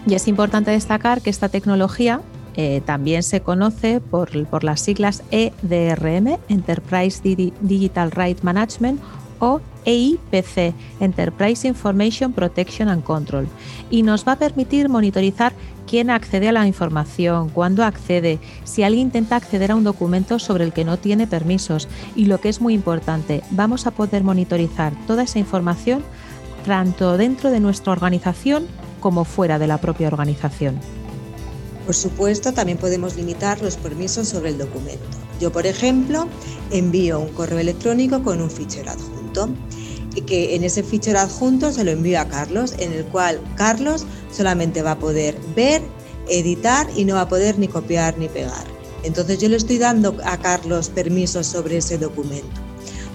Y 0.07 0.15
es 0.15 0.27
importante 0.27 0.71
destacar 0.71 1.21
que 1.21 1.29
esta 1.29 1.49
tecnología 1.49 2.21
eh, 2.55 2.81
también 2.85 3.21
se 3.21 3.41
conoce 3.41 4.01
por, 4.01 4.45
por, 4.47 4.63
las 4.63 4.81
siglas 4.81 5.23
EDRM, 5.31 6.37
Enterprise 6.49 7.21
Digital 7.61 8.11
Right 8.11 8.41
Management, 8.41 8.99
o 9.43 9.59
EIPC, 9.85 10.73
Enterprise 11.01 11.67
Information 11.67 12.31
Protection 12.31 12.87
and 12.87 13.03
Control, 13.03 13.45
y 13.91 14.03
nos 14.03 14.25
va 14.25 14.33
a 14.33 14.39
permitir 14.39 14.87
monitorizar 14.87 15.51
quién 15.85 16.09
accede 16.09 16.47
a 16.47 16.53
la 16.53 16.65
información, 16.65 17.49
cuándo 17.49 17.83
accede, 17.83 18.39
si 18.63 18.83
alguien 18.83 19.07
intenta 19.07 19.35
acceder 19.35 19.71
a 19.71 19.75
un 19.75 19.83
documento 19.83 20.39
sobre 20.39 20.63
el 20.63 20.71
que 20.71 20.85
no 20.85 20.97
tiene 20.97 21.27
permisos 21.27 21.89
y 22.15 22.25
lo 22.25 22.39
que 22.39 22.47
es 22.47 22.61
muy 22.61 22.73
importante, 22.73 23.43
vamos 23.51 23.85
a 23.85 23.91
poder 23.91 24.23
monitorizar 24.23 24.93
toda 25.07 25.23
esa 25.23 25.39
información 25.39 26.03
tanto 26.65 27.17
dentro 27.17 27.51
de 27.51 27.59
nuestra 27.59 27.91
organización 27.91 28.65
como 29.01 29.25
fuera 29.25 29.59
de 29.59 29.67
la 29.67 29.79
propia 29.79 30.07
organización. 30.07 30.79
Por 31.85 31.95
supuesto, 31.95 32.53
también 32.53 32.77
podemos 32.77 33.17
limitar 33.17 33.61
los 33.61 33.75
permisos 33.75 34.29
sobre 34.29 34.51
el 34.51 34.57
documento. 34.57 35.03
Yo, 35.41 35.51
por 35.51 35.67
ejemplo, 35.67 36.29
envío 36.71 37.19
un 37.19 37.33
correo 37.33 37.59
electrónico 37.59 38.23
con 38.23 38.39
un 38.39 38.49
fichero 38.49 38.91
adjunto 38.91 39.22
y 40.15 40.21
que 40.21 40.55
en 40.55 40.63
ese 40.63 40.83
fichero 40.83 41.19
adjunto 41.19 41.71
se 41.71 41.83
lo 41.83 41.91
envío 41.91 42.19
a 42.19 42.27
Carlos, 42.27 42.73
en 42.77 42.91
el 42.91 43.05
cual 43.05 43.41
Carlos 43.55 44.05
solamente 44.31 44.81
va 44.81 44.91
a 44.91 44.99
poder 44.99 45.37
ver, 45.55 45.81
editar 46.29 46.87
y 46.95 47.05
no 47.05 47.15
va 47.15 47.21
a 47.21 47.29
poder 47.29 47.57
ni 47.57 47.67
copiar 47.67 48.17
ni 48.17 48.27
pegar. 48.29 48.65
Entonces 49.03 49.39
yo 49.39 49.49
le 49.49 49.57
estoy 49.57 49.77
dando 49.77 50.15
a 50.23 50.37
Carlos 50.37 50.89
permisos 50.89 51.47
sobre 51.47 51.77
ese 51.77 51.97
documento. 51.97 52.61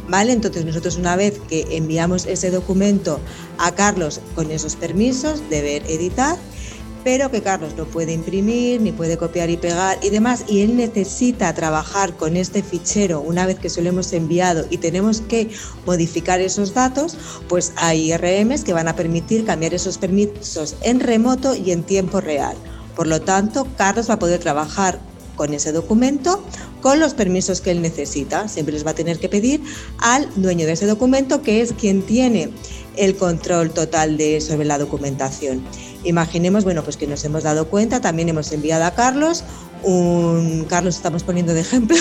¿Vale? 0.08 0.32
Entonces 0.32 0.64
nosotros 0.64 0.96
una 0.96 1.16
vez 1.16 1.38
que 1.48 1.66
enviamos 1.76 2.24
ese 2.24 2.50
documento 2.50 3.20
a 3.58 3.74
Carlos 3.74 4.20
con 4.34 4.50
esos 4.50 4.74
permisos 4.74 5.42
de 5.50 5.60
ver, 5.60 5.82
editar, 5.86 6.38
pero 7.04 7.30
que 7.30 7.42
Carlos 7.42 7.74
no 7.76 7.84
puede 7.84 8.12
imprimir, 8.12 8.80
ni 8.80 8.92
puede 8.92 9.16
copiar 9.16 9.50
y 9.50 9.56
pegar 9.56 9.98
y 10.02 10.10
demás, 10.10 10.44
y 10.48 10.60
él 10.60 10.76
necesita 10.76 11.54
trabajar 11.54 12.16
con 12.16 12.36
este 12.36 12.62
fichero 12.62 13.20
una 13.20 13.46
vez 13.46 13.58
que 13.58 13.70
se 13.70 13.82
lo 13.82 13.88
hemos 13.88 14.12
enviado 14.12 14.66
y 14.70 14.78
tenemos 14.78 15.20
que 15.20 15.50
modificar 15.86 16.40
esos 16.40 16.74
datos, 16.74 17.16
pues 17.48 17.72
hay 17.76 18.12
IRMs 18.12 18.64
que 18.64 18.72
van 18.72 18.88
a 18.88 18.96
permitir 18.96 19.44
cambiar 19.44 19.74
esos 19.74 19.98
permisos 19.98 20.76
en 20.82 21.00
remoto 21.00 21.54
y 21.54 21.72
en 21.72 21.82
tiempo 21.82 22.20
real. 22.20 22.56
Por 22.94 23.06
lo 23.06 23.20
tanto, 23.20 23.66
Carlos 23.76 24.10
va 24.10 24.14
a 24.14 24.18
poder 24.18 24.40
trabajar 24.40 24.98
con 25.36 25.54
ese 25.54 25.70
documento 25.70 26.42
con 26.82 27.00
los 27.00 27.14
permisos 27.14 27.60
que 27.60 27.70
él 27.70 27.80
necesita. 27.80 28.48
Siempre 28.48 28.74
les 28.74 28.84
va 28.84 28.90
a 28.90 28.94
tener 28.94 29.18
que 29.18 29.28
pedir 29.28 29.62
al 29.98 30.28
dueño 30.36 30.66
de 30.66 30.72
ese 30.72 30.86
documento, 30.86 31.42
que 31.42 31.60
es 31.60 31.72
quien 31.72 32.02
tiene 32.02 32.50
el 32.96 33.16
control 33.16 33.70
total 33.70 34.16
de, 34.16 34.40
sobre 34.40 34.66
la 34.66 34.78
documentación. 34.78 35.62
Imaginemos, 36.04 36.64
bueno, 36.64 36.82
pues 36.82 36.96
que 36.96 37.06
nos 37.06 37.24
hemos 37.24 37.42
dado 37.42 37.68
cuenta, 37.68 38.00
también 38.00 38.28
hemos 38.28 38.52
enviado 38.52 38.84
a 38.84 38.92
Carlos 38.92 39.44
un 39.82 40.64
Carlos 40.68 40.96
estamos 40.96 41.22
poniendo 41.22 41.54
de 41.54 41.60
ejemplo 41.60 41.96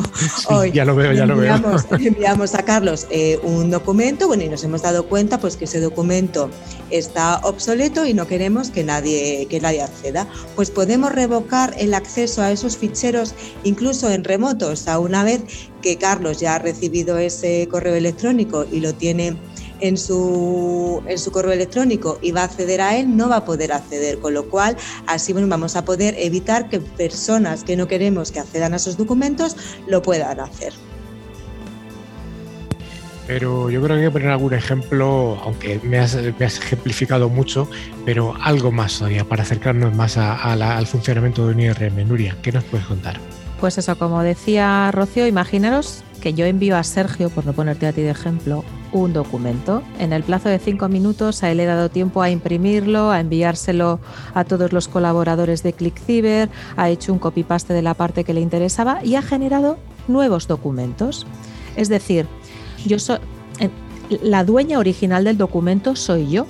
hoy. 0.48 0.72
ya 0.72 0.84
lo 0.84 0.94
veo 0.94 1.12
ya 1.12 1.24
enviamos, 1.24 1.84
lo 1.90 1.98
veo. 1.98 2.08
Enviamos 2.08 2.54
a 2.54 2.62
Carlos 2.64 3.06
eh, 3.10 3.38
un 3.42 3.70
documento 3.70 4.26
bueno 4.26 4.42
y 4.42 4.48
nos 4.48 4.62
hemos 4.64 4.82
dado 4.82 5.06
cuenta 5.06 5.38
pues 5.38 5.56
que 5.56 5.64
ese 5.64 5.80
documento 5.80 6.50
está 6.90 7.38
obsoleto 7.38 8.04
y 8.06 8.14
no 8.14 8.26
queremos 8.26 8.70
que 8.70 8.84
nadie 8.84 9.46
que 9.48 9.60
nadie 9.60 9.82
acceda. 9.82 10.26
Pues 10.56 10.70
podemos 10.70 11.12
revocar 11.12 11.74
el 11.78 11.94
acceso 11.94 12.42
a 12.42 12.50
esos 12.50 12.76
ficheros 12.76 13.34
incluso 13.64 14.10
en 14.10 14.24
remoto 14.24 14.68
o 14.68 14.76
sea 14.76 14.98
una 14.98 15.24
vez 15.24 15.42
que 15.80 15.96
Carlos 15.96 16.38
ya 16.38 16.56
ha 16.56 16.58
recibido 16.58 17.18
ese 17.18 17.66
correo 17.70 17.94
electrónico 17.94 18.66
y 18.70 18.80
lo 18.80 18.94
tiene 18.94 19.36
en 19.82 19.98
su, 19.98 21.02
en 21.06 21.18
su 21.18 21.32
correo 21.32 21.52
electrónico 21.52 22.18
y 22.22 22.30
va 22.30 22.42
a 22.42 22.44
acceder 22.44 22.80
a 22.80 22.96
él, 22.96 23.16
no 23.16 23.28
va 23.28 23.38
a 23.38 23.44
poder 23.44 23.72
acceder, 23.72 24.18
con 24.20 24.32
lo 24.32 24.48
cual 24.48 24.76
así 25.06 25.32
vamos 25.32 25.76
a 25.76 25.84
poder 25.84 26.14
evitar 26.18 26.68
que 26.68 26.80
personas 26.80 27.64
que 27.64 27.76
no 27.76 27.88
queremos 27.88 28.30
que 28.30 28.38
accedan 28.38 28.72
a 28.72 28.76
esos 28.76 28.96
documentos 28.96 29.56
lo 29.88 30.00
puedan 30.00 30.38
hacer. 30.40 30.72
Pero 33.26 33.70
yo 33.70 33.82
creo 33.82 33.96
que 33.96 34.02
hay 34.02 34.08
que 34.08 34.12
poner 34.12 34.28
algún 34.28 34.54
ejemplo, 34.54 35.38
aunque 35.42 35.80
me 35.82 35.98
has, 35.98 36.14
ejemplificado 36.14 37.28
mucho, 37.28 37.68
pero 38.04 38.34
algo 38.40 38.70
más 38.70 38.98
todavía 38.98 39.24
para 39.24 39.42
acercarnos 39.42 39.94
más 39.94 40.16
al 40.16 40.86
funcionamiento 40.86 41.46
de 41.46 41.54
un 41.54 41.60
IRM. 41.60 42.08
Nuria, 42.08 42.36
¿qué 42.42 42.52
nos 42.52 42.64
puedes 42.64 42.86
contar? 42.86 43.18
Pues 43.62 43.78
eso, 43.78 43.96
como 43.96 44.20
decía 44.22 44.90
Rocío, 44.90 45.24
imaginaros 45.28 46.02
que 46.20 46.34
yo 46.34 46.46
envío 46.46 46.76
a 46.76 46.82
Sergio, 46.82 47.30
por 47.30 47.46
no 47.46 47.52
ponerte 47.52 47.86
a 47.86 47.92
ti 47.92 48.02
de 48.02 48.10
ejemplo, 48.10 48.64
un 48.90 49.12
documento. 49.12 49.84
En 50.00 50.12
el 50.12 50.24
plazo 50.24 50.48
de 50.48 50.58
cinco 50.58 50.88
minutos 50.88 51.44
a 51.44 51.50
él 51.52 51.60
he 51.60 51.64
dado 51.64 51.88
tiempo 51.88 52.22
a 52.22 52.30
imprimirlo, 52.30 53.12
a 53.12 53.20
enviárselo 53.20 54.00
a 54.34 54.42
todos 54.42 54.72
los 54.72 54.88
colaboradores 54.88 55.62
de 55.62 55.74
ClickCiber, 55.74 56.48
ha 56.76 56.90
hecho 56.90 57.12
un 57.12 57.20
copy-paste 57.20 57.72
de 57.72 57.82
la 57.82 57.94
parte 57.94 58.24
que 58.24 58.34
le 58.34 58.40
interesaba 58.40 58.98
y 59.04 59.14
ha 59.14 59.22
generado 59.22 59.78
nuevos 60.08 60.48
documentos. 60.48 61.24
Es 61.76 61.88
decir, 61.88 62.26
yo 62.84 62.98
soy 62.98 63.18
eh, 63.60 63.70
la 64.22 64.42
dueña 64.42 64.80
original 64.80 65.22
del 65.22 65.38
documento 65.38 65.94
soy 65.94 66.28
yo, 66.28 66.48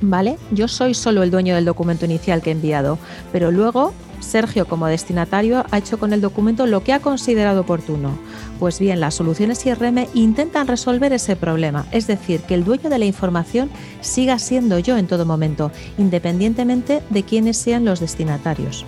¿vale? 0.00 0.38
Yo 0.50 0.66
soy 0.66 0.94
solo 0.94 1.22
el 1.22 1.30
dueño 1.30 1.54
del 1.54 1.66
documento 1.66 2.04
inicial 2.04 2.42
que 2.42 2.50
he 2.50 2.52
enviado, 2.52 2.98
pero 3.30 3.52
luego 3.52 3.94
Sergio, 4.22 4.66
como 4.66 4.86
destinatario, 4.86 5.64
ha 5.70 5.78
hecho 5.78 5.98
con 5.98 6.12
el 6.12 6.20
documento 6.20 6.66
lo 6.66 6.82
que 6.82 6.92
ha 6.92 7.00
considerado 7.00 7.62
oportuno. 7.62 8.18
Pues 8.58 8.78
bien, 8.78 9.00
las 9.00 9.14
soluciones 9.14 9.64
IRM 9.66 10.06
intentan 10.14 10.68
resolver 10.68 11.12
ese 11.12 11.36
problema, 11.36 11.86
es 11.92 12.06
decir, 12.06 12.40
que 12.40 12.54
el 12.54 12.64
dueño 12.64 12.88
de 12.88 12.98
la 12.98 13.04
información 13.04 13.70
siga 14.00 14.38
siendo 14.38 14.78
yo 14.78 14.96
en 14.96 15.06
todo 15.06 15.26
momento, 15.26 15.70
independientemente 15.98 17.02
de 17.10 17.22
quiénes 17.22 17.56
sean 17.56 17.84
los 17.84 18.00
destinatarios. 18.00 18.86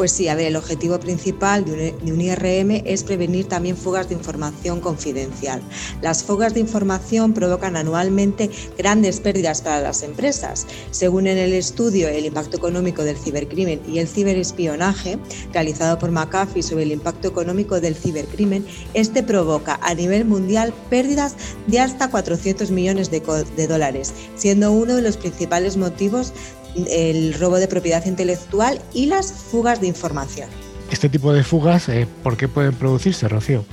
Pues 0.00 0.12
sí, 0.12 0.28
a 0.28 0.34
ver, 0.34 0.46
el 0.46 0.56
objetivo 0.56 0.98
principal 0.98 1.66
de 1.66 1.94
un 2.10 2.20
IRM 2.22 2.84
es 2.86 3.04
prevenir 3.04 3.48
también 3.48 3.76
fugas 3.76 4.08
de 4.08 4.14
información 4.14 4.80
confidencial. 4.80 5.60
Las 6.00 6.24
fugas 6.24 6.54
de 6.54 6.60
información 6.60 7.34
provocan 7.34 7.76
anualmente 7.76 8.48
grandes 8.78 9.20
pérdidas 9.20 9.60
para 9.60 9.82
las 9.82 10.02
empresas. 10.02 10.66
Según 10.90 11.26
en 11.26 11.36
el 11.36 11.52
estudio 11.52 12.08
El 12.08 12.24
impacto 12.24 12.56
económico 12.56 13.04
del 13.04 13.18
cibercrimen 13.18 13.82
y 13.86 13.98
el 13.98 14.08
ciberespionaje, 14.08 15.18
realizado 15.52 15.98
por 15.98 16.10
McAfee 16.12 16.62
sobre 16.62 16.84
el 16.84 16.92
impacto 16.92 17.28
económico 17.28 17.78
del 17.78 17.94
cibercrimen, 17.94 18.64
este 18.94 19.22
provoca 19.22 19.78
a 19.82 19.94
nivel 19.94 20.24
mundial 20.24 20.72
pérdidas 20.88 21.34
de 21.66 21.78
hasta 21.78 22.10
400 22.10 22.70
millones 22.70 23.10
de, 23.10 23.20
de 23.54 23.66
dólares, 23.66 24.14
siendo 24.34 24.72
uno 24.72 24.96
de 24.96 25.02
los 25.02 25.18
principales 25.18 25.76
motivos 25.76 26.32
el 26.74 27.34
robo 27.34 27.56
de 27.56 27.68
propiedad 27.68 28.04
intelectual 28.06 28.80
y 28.92 29.06
las 29.06 29.32
fugas 29.32 29.80
de 29.80 29.86
información. 29.86 30.48
Este 30.90 31.08
tipo 31.08 31.32
de 31.32 31.44
fugas, 31.44 31.88
eh, 31.88 32.06
¿por 32.22 32.36
qué 32.36 32.48
pueden 32.48 32.74
producirse, 32.74 33.28
Rocío? 33.28 33.64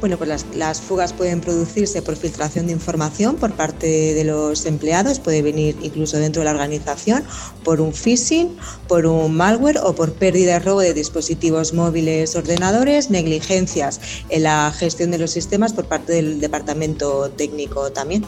Bueno, 0.00 0.18
pues 0.18 0.44
las, 0.54 0.80
fugas 0.82 1.14
pueden 1.14 1.40
producirse 1.40 2.02
por 2.02 2.16
filtración 2.16 2.66
de 2.66 2.72
información 2.72 3.36
por 3.36 3.52
parte 3.52 4.12
de 4.12 4.24
los 4.24 4.66
empleados, 4.66 5.18
puede 5.18 5.40
venir 5.40 5.78
incluso 5.82 6.18
dentro 6.18 6.40
de 6.40 6.44
la 6.44 6.50
organización, 6.50 7.24
por 7.64 7.80
un 7.80 7.94
phishing, 7.94 8.54
por 8.86 9.06
un 9.06 9.34
malware 9.34 9.78
o 9.78 9.94
por 9.94 10.12
pérdida 10.12 10.56
y 10.56 10.58
robo 10.58 10.80
de 10.80 10.92
dispositivos 10.92 11.72
móviles, 11.72 12.36
ordenadores, 12.36 13.08
negligencias 13.08 13.98
en 14.28 14.42
la 14.42 14.70
gestión 14.76 15.10
de 15.10 15.16
los 15.16 15.30
sistemas 15.30 15.72
por 15.72 15.86
parte 15.86 16.12
del 16.12 16.38
departamento 16.38 17.30
técnico 17.30 17.90
también. 17.90 18.26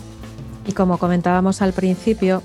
Y 0.66 0.72
como 0.72 0.96
comentábamos 0.96 1.60
al 1.60 1.74
principio, 1.74 2.42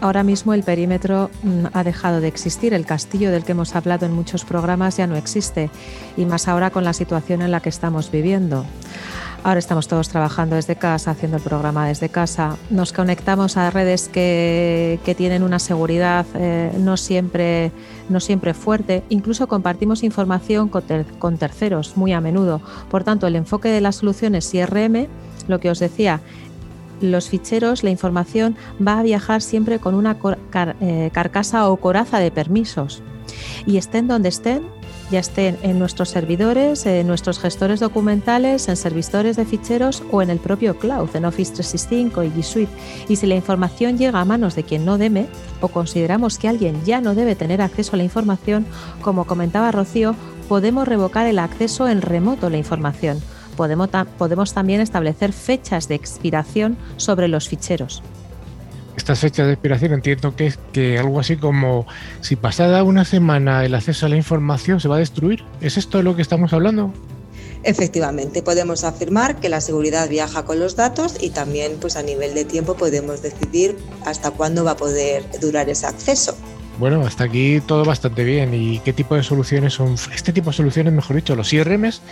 Ahora 0.00 0.22
mismo 0.22 0.52
el 0.54 0.62
perímetro 0.62 1.30
mm, 1.42 1.66
ha 1.72 1.84
dejado 1.84 2.20
de 2.20 2.28
existir, 2.28 2.74
el 2.74 2.84
castillo 2.84 3.30
del 3.30 3.44
que 3.44 3.52
hemos 3.52 3.74
hablado 3.74 4.06
en 4.06 4.12
muchos 4.12 4.44
programas 4.44 4.96
ya 4.96 5.06
no 5.06 5.16
existe, 5.16 5.70
y 6.16 6.26
más 6.26 6.48
ahora 6.48 6.70
con 6.70 6.84
la 6.84 6.92
situación 6.92 7.42
en 7.42 7.50
la 7.50 7.60
que 7.60 7.68
estamos 7.68 8.10
viviendo. 8.10 8.64
Ahora 9.44 9.58
estamos 9.58 9.88
todos 9.88 10.08
trabajando 10.08 10.56
desde 10.56 10.74
casa, 10.74 11.10
haciendo 11.10 11.36
el 11.36 11.42
programa 11.42 11.86
desde 11.86 12.08
casa. 12.08 12.56
Nos 12.70 12.94
conectamos 12.94 13.58
a 13.58 13.70
redes 13.70 14.08
que, 14.08 14.98
tienen 15.18 15.42
una 15.42 15.58
seguridad 15.58 16.24
eh, 16.34 16.72
no, 16.78 16.96
siempre, 16.96 17.70
no 18.08 18.20
siempre 18.20 18.54
fuerte. 18.54 19.02
Incluso 19.10 19.46
compartimos 19.46 20.02
información 20.02 20.70
con, 20.70 20.84
con, 21.18 21.36
terceros 21.36 21.98
muy 21.98 22.14
a 22.14 22.22
menudo. 22.22 22.62
Por 22.90 23.04
tanto, 23.04 23.26
el 23.26 23.36
enfoque 23.36 23.68
de 23.68 23.82
las 23.82 23.96
soluciones 23.96 24.52
IRM, 24.54 25.08
lo 25.46 25.60
que 25.60 25.68
os 25.68 25.78
decía, 25.78 26.22
los 27.00 27.28
ficheros, 27.28 27.82
la 27.82 27.90
información 27.90 28.56
va 28.84 28.98
a 28.98 29.02
viajar 29.02 29.42
siempre 29.42 29.78
con 29.78 29.94
una 29.94 30.16
eh, 30.80 31.10
carcasa 31.12 31.68
o 31.68 31.76
coraza 31.76 32.18
de 32.18 32.30
permisos. 32.30 33.02
Y 33.66 33.76
estén 33.76 34.08
donde 34.08 34.28
estén, 34.28 34.62
ya 35.10 35.18
estén 35.18 35.58
en 35.62 35.78
nuestros 35.78 36.08
servidores, 36.08 36.86
en 36.86 37.06
nuestros 37.06 37.38
gestores 37.38 37.80
documentales, 37.80 38.68
en 38.68 38.76
servidores 38.76 39.36
de 39.36 39.44
ficheros 39.44 40.02
o 40.10 40.22
en 40.22 40.30
el 40.30 40.38
propio 40.38 40.78
cloud, 40.78 41.14
en 41.14 41.24
Office 41.24 41.52
365 41.52 42.22
y 42.24 42.30
G 42.30 42.42
Suite. 42.42 42.72
Y 43.08 43.16
si 43.16 43.26
la 43.26 43.34
información 43.34 43.98
llega 43.98 44.20
a 44.20 44.24
manos 44.24 44.54
de 44.54 44.64
quien 44.64 44.84
no 44.84 44.98
debe 44.98 45.26
o 45.60 45.68
consideramos 45.68 46.38
que 46.38 46.48
alguien 46.48 46.82
ya 46.84 47.00
no 47.00 47.14
debe 47.14 47.36
tener 47.36 47.60
acceso 47.60 47.94
a 47.94 47.96
la 47.98 48.04
información, 48.04 48.66
como 49.02 49.26
comentaba 49.26 49.72
Rocío, 49.72 50.14
podemos 50.48 50.88
revocar 50.88 51.26
el 51.26 51.38
acceso 51.38 51.88
en 51.88 52.02
remoto 52.02 52.46
a 52.46 52.50
la 52.50 52.58
información 52.58 53.20
podemos, 53.54 53.88
podemos 54.18 54.52
también 54.52 54.80
establecer 54.80 55.32
fechas 55.32 55.88
de 55.88 55.94
expiración 55.94 56.76
sobre 56.96 57.28
los 57.28 57.48
ficheros. 57.48 58.02
Estas 58.96 59.18
fechas 59.18 59.46
de 59.46 59.54
expiración 59.54 59.92
entiendo 59.92 60.36
que 60.36 60.46
es 60.46 60.58
que 60.72 60.98
algo 60.98 61.18
así 61.18 61.36
como 61.36 61.86
si 62.20 62.36
pasada 62.36 62.84
una 62.84 63.04
semana 63.04 63.64
el 63.64 63.74
acceso 63.74 64.06
a 64.06 64.08
la 64.08 64.16
información 64.16 64.80
se 64.80 64.88
va 64.88 64.96
a 64.96 64.98
destruir. 65.00 65.42
¿Es 65.60 65.76
esto 65.76 65.98
de 65.98 66.04
lo 66.04 66.14
que 66.14 66.22
estamos 66.22 66.52
hablando? 66.52 66.92
Efectivamente, 67.64 68.42
podemos 68.42 68.84
afirmar 68.84 69.40
que 69.40 69.48
la 69.48 69.62
seguridad 69.62 70.08
viaja 70.08 70.44
con 70.44 70.60
los 70.60 70.76
datos 70.76 71.16
y 71.20 71.30
también 71.30 71.78
pues 71.80 71.96
a 71.96 72.02
nivel 72.02 72.34
de 72.34 72.44
tiempo 72.44 72.76
podemos 72.76 73.22
decidir 73.22 73.76
hasta 74.04 74.30
cuándo 74.30 74.64
va 74.64 74.72
a 74.72 74.76
poder 74.76 75.24
durar 75.40 75.68
ese 75.70 75.86
acceso. 75.86 76.36
Bueno, 76.78 77.02
hasta 77.06 77.24
aquí 77.24 77.60
todo 77.60 77.84
bastante 77.84 78.24
bien. 78.24 78.52
¿Y 78.52 78.80
qué 78.80 78.92
tipo 78.92 79.14
de 79.14 79.22
soluciones 79.22 79.74
son? 79.74 79.94
Este 80.14 80.32
tipo 80.32 80.50
de 80.50 80.56
soluciones, 80.56 80.92
mejor 80.92 81.16
dicho, 81.16 81.36
los 81.36 81.52
IRMs, 81.52 82.02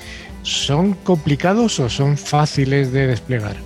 ¿son 0.42 0.94
complicados 0.94 1.80
o 1.80 1.88
son 1.88 2.16
fáciles 2.16 2.92
de 2.92 3.06
desplegar? 3.08 3.56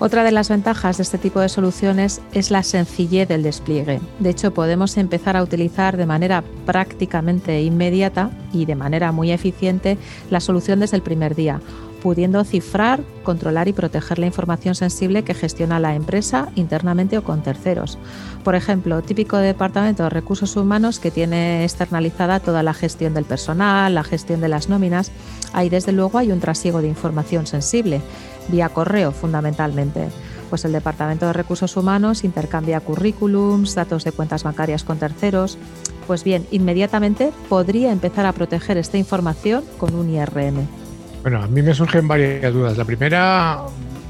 Otra 0.00 0.22
de 0.22 0.30
las 0.30 0.48
ventajas 0.48 0.98
de 0.98 1.02
este 1.02 1.18
tipo 1.18 1.40
de 1.40 1.48
soluciones 1.48 2.20
es 2.32 2.52
la 2.52 2.62
sencillez 2.62 3.26
del 3.26 3.42
despliegue. 3.42 4.00
De 4.20 4.30
hecho, 4.30 4.54
podemos 4.54 4.96
empezar 4.96 5.36
a 5.36 5.42
utilizar 5.42 5.96
de 5.96 6.06
manera 6.06 6.44
prácticamente 6.66 7.62
inmediata 7.62 8.30
y 8.52 8.64
de 8.64 8.76
manera 8.76 9.10
muy 9.10 9.32
eficiente 9.32 9.98
la 10.30 10.38
solución 10.38 10.78
desde 10.78 10.96
el 10.96 11.02
primer 11.02 11.34
día, 11.34 11.60
pudiendo 12.02 12.42
cifrar, 12.44 13.00
controlar 13.22 13.68
y 13.68 13.72
proteger 13.72 14.18
la 14.18 14.26
información 14.26 14.74
sensible 14.74 15.24
que 15.24 15.34
gestiona 15.34 15.80
la 15.80 15.94
empresa 15.94 16.48
internamente 16.54 17.18
o 17.18 17.24
con 17.24 17.42
terceros. 17.42 17.98
Por 18.44 18.54
ejemplo, 18.54 19.02
típico 19.02 19.36
departamento 19.36 20.04
de 20.04 20.10
recursos 20.10 20.56
humanos 20.56 20.98
que 20.98 21.10
tiene 21.10 21.64
externalizada 21.64 22.40
toda 22.40 22.62
la 22.62 22.74
gestión 22.74 23.14
del 23.14 23.24
personal, 23.24 23.94
la 23.94 24.04
gestión 24.04 24.40
de 24.40 24.48
las 24.48 24.68
nóminas. 24.68 25.10
Ahí 25.52 25.68
desde 25.68 25.92
luego 25.92 26.18
hay 26.18 26.32
un 26.32 26.40
trasiego 26.40 26.80
de 26.80 26.88
información 26.88 27.46
sensible, 27.46 28.00
vía 28.48 28.68
correo 28.68 29.12
fundamentalmente. 29.12 30.08
Pues 30.48 30.64
el 30.64 30.72
Departamento 30.72 31.26
de 31.26 31.34
Recursos 31.34 31.76
Humanos 31.76 32.24
intercambia 32.24 32.80
currículums, 32.80 33.74
datos 33.74 34.04
de 34.04 34.12
cuentas 34.12 34.44
bancarias 34.44 34.82
con 34.82 34.98
terceros. 34.98 35.58
Pues 36.06 36.24
bien, 36.24 36.46
inmediatamente 36.50 37.32
podría 37.50 37.92
empezar 37.92 38.24
a 38.24 38.32
proteger 38.32 38.78
esta 38.78 38.96
información 38.96 39.62
con 39.76 39.94
un 39.94 40.08
IRM. 40.08 40.87
Bueno, 41.22 41.42
a 41.42 41.46
mí 41.48 41.62
me 41.62 41.74
surgen 41.74 42.06
varias 42.06 42.52
dudas. 42.52 42.76
La 42.76 42.84
primera, 42.84 43.60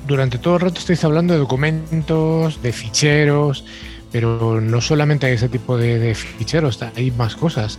durante 0.06 0.38
todo 0.38 0.54
el 0.54 0.60
rato 0.60 0.78
estáis 0.78 1.02
hablando 1.04 1.34
de 1.34 1.40
documentos, 1.40 2.62
de 2.62 2.72
ficheros, 2.72 3.64
pero 4.12 4.60
no 4.60 4.80
solamente 4.80 5.26
hay 5.26 5.34
ese 5.34 5.48
tipo 5.48 5.76
de, 5.76 6.14
ficheros, 6.14 6.82
hay 6.96 7.10
más 7.10 7.36
cosas. 7.36 7.78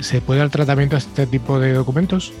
¿Se 0.00 0.20
puede 0.20 0.40
dar 0.40 0.50
tratamiento 0.50 0.96
a 0.96 0.98
este 0.98 1.26
tipo 1.26 1.58
de 1.58 1.72
documentos? 1.72 2.32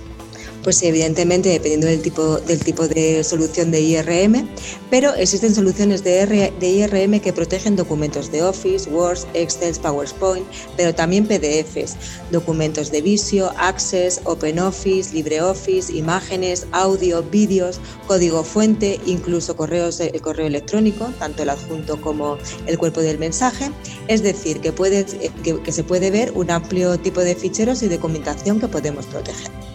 Pues 0.62 0.82
evidentemente 0.82 1.48
dependiendo 1.48 1.86
del 1.86 2.02
tipo, 2.02 2.38
del 2.38 2.60
tipo 2.60 2.86
de 2.86 3.24
solución 3.24 3.70
de 3.70 3.80
IRM, 3.80 4.46
pero 4.90 5.14
existen 5.14 5.54
soluciones 5.54 6.04
de, 6.04 6.52
IRM 6.60 7.20
que 7.20 7.32
protegen 7.32 7.76
documentos 7.76 8.30
de 8.30 8.42
Office, 8.42 8.90
Word, 8.90 9.20
Excel, 9.34 9.74
PowerPoint, 9.80 10.46
pero 10.76 10.94
también 10.94 11.26
PDFs, 11.26 11.96
documentos 12.30 12.90
de 12.90 13.00
Visio, 13.00 13.52
Access, 13.56 14.20
OpenOffice, 14.24 15.14
LibreOffice, 15.14 15.92
imágenes, 15.92 16.66
audio, 16.72 17.22
vídeos, 17.22 17.80
código 18.06 18.44
fuente, 18.44 19.00
incluso 19.06 19.56
correos, 19.56 20.00
el 20.00 20.20
correo 20.20 20.46
electrónico, 20.46 21.10
tanto 21.18 21.42
el 21.42 21.50
adjunto 21.50 22.00
como 22.00 22.36
el 22.66 22.76
cuerpo 22.78 23.00
del 23.00 23.18
mensaje. 23.18 23.70
Es 24.08 24.22
decir, 24.22 24.60
que, 24.60 24.72
puede, 24.72 25.06
que, 25.42 25.62
que 25.62 25.72
se 25.72 25.84
puede 25.84 26.10
ver 26.10 26.32
un 26.32 26.50
amplio 26.50 26.98
tipo 26.98 27.20
de 27.20 27.34
ficheros 27.34 27.82
y 27.82 27.88
documentación 27.88 28.60
que 28.60 28.68
podemos 28.68 29.06
proteger 29.06 29.69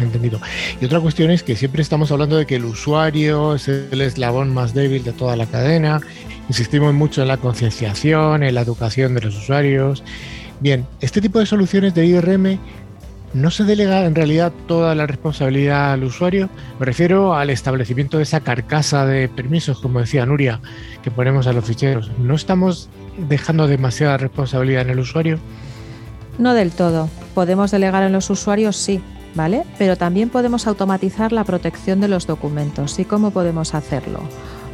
entendido. 0.00 0.40
Y 0.80 0.84
otra 0.84 1.00
cuestión 1.00 1.30
es 1.30 1.42
que 1.42 1.56
siempre 1.56 1.82
estamos 1.82 2.10
hablando 2.10 2.36
de 2.36 2.46
que 2.46 2.56
el 2.56 2.64
usuario 2.64 3.54
es 3.54 3.68
el 3.68 4.00
eslabón 4.00 4.52
más 4.52 4.74
débil 4.74 5.04
de 5.04 5.12
toda 5.12 5.36
la 5.36 5.46
cadena. 5.46 6.00
Insistimos 6.48 6.94
mucho 6.94 7.22
en 7.22 7.28
la 7.28 7.36
concienciación, 7.36 8.42
en 8.42 8.54
la 8.54 8.62
educación 8.62 9.14
de 9.14 9.22
los 9.22 9.36
usuarios. 9.36 10.02
Bien, 10.60 10.86
este 11.00 11.20
tipo 11.20 11.38
de 11.38 11.46
soluciones 11.46 11.94
de 11.94 12.06
IRM 12.06 12.58
no 13.34 13.50
se 13.50 13.64
delega 13.64 14.04
en 14.06 14.14
realidad 14.14 14.52
toda 14.66 14.94
la 14.94 15.06
responsabilidad 15.06 15.92
al 15.92 16.04
usuario. 16.04 16.48
Me 16.80 16.86
refiero 16.86 17.34
al 17.34 17.50
establecimiento 17.50 18.16
de 18.16 18.22
esa 18.22 18.40
carcasa 18.40 19.04
de 19.04 19.28
permisos, 19.28 19.80
como 19.80 20.00
decía 20.00 20.24
Nuria, 20.24 20.60
que 21.02 21.10
ponemos 21.10 21.46
a 21.46 21.52
los 21.52 21.64
ficheros. 21.64 22.10
¿No 22.18 22.34
estamos 22.34 22.88
dejando 23.28 23.66
demasiada 23.66 24.16
responsabilidad 24.16 24.82
en 24.82 24.90
el 24.90 25.00
usuario? 25.00 25.38
No 26.38 26.54
del 26.54 26.70
todo. 26.72 27.10
Podemos 27.34 27.70
delegar 27.70 28.02
en 28.02 28.12
los 28.12 28.30
usuarios, 28.30 28.76
sí, 28.76 29.02
Pero 29.78 29.96
también 29.96 30.30
podemos 30.30 30.66
automatizar 30.66 31.32
la 31.32 31.44
protección 31.44 32.00
de 32.00 32.08
los 32.08 32.26
documentos. 32.26 32.98
¿Y 32.98 33.04
cómo 33.04 33.30
podemos 33.30 33.74
hacerlo? 33.74 34.20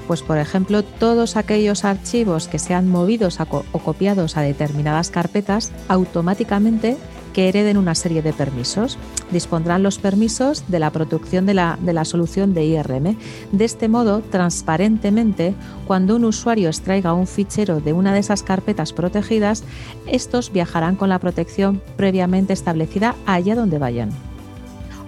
Pues 0.06 0.22
por 0.22 0.38
ejemplo, 0.38 0.82
todos 0.82 1.36
aquellos 1.36 1.84
archivos 1.84 2.48
que 2.48 2.58
sean 2.58 2.88
movidos 2.88 3.38
o 3.40 3.78
copiados 3.78 4.36
a 4.36 4.42
determinadas 4.42 5.10
carpetas 5.10 5.72
automáticamente 5.88 6.96
que 7.34 7.48
hereden 7.48 7.76
una 7.76 7.94
serie 7.94 8.22
de 8.22 8.32
permisos. 8.32 8.96
Dispondrán 9.30 9.82
los 9.82 9.98
permisos 9.98 10.64
de 10.68 10.78
la 10.78 10.90
producción 10.90 11.44
de 11.44 11.54
la, 11.54 11.78
de 11.80 11.92
la, 11.92 12.04
solución 12.04 12.54
de 12.54 12.64
IRM. 12.64 13.16
De 13.52 13.64
este 13.64 13.88
modo, 13.88 14.20
transparentemente, 14.20 15.54
cuando 15.86 16.16
un 16.16 16.24
usuario 16.24 16.68
extraiga 16.68 17.12
un 17.12 17.26
fichero 17.26 17.80
de 17.80 17.92
una 17.92 18.14
de 18.14 18.20
esas 18.20 18.42
carpetas 18.42 18.92
protegidas, 18.92 19.64
estos 20.06 20.52
viajarán 20.52 20.96
con 20.96 21.08
la 21.08 21.18
protección 21.18 21.82
previamente 21.96 22.52
establecida 22.52 23.16
allá 23.26 23.56
donde 23.56 23.78
vayan. 23.78 24.10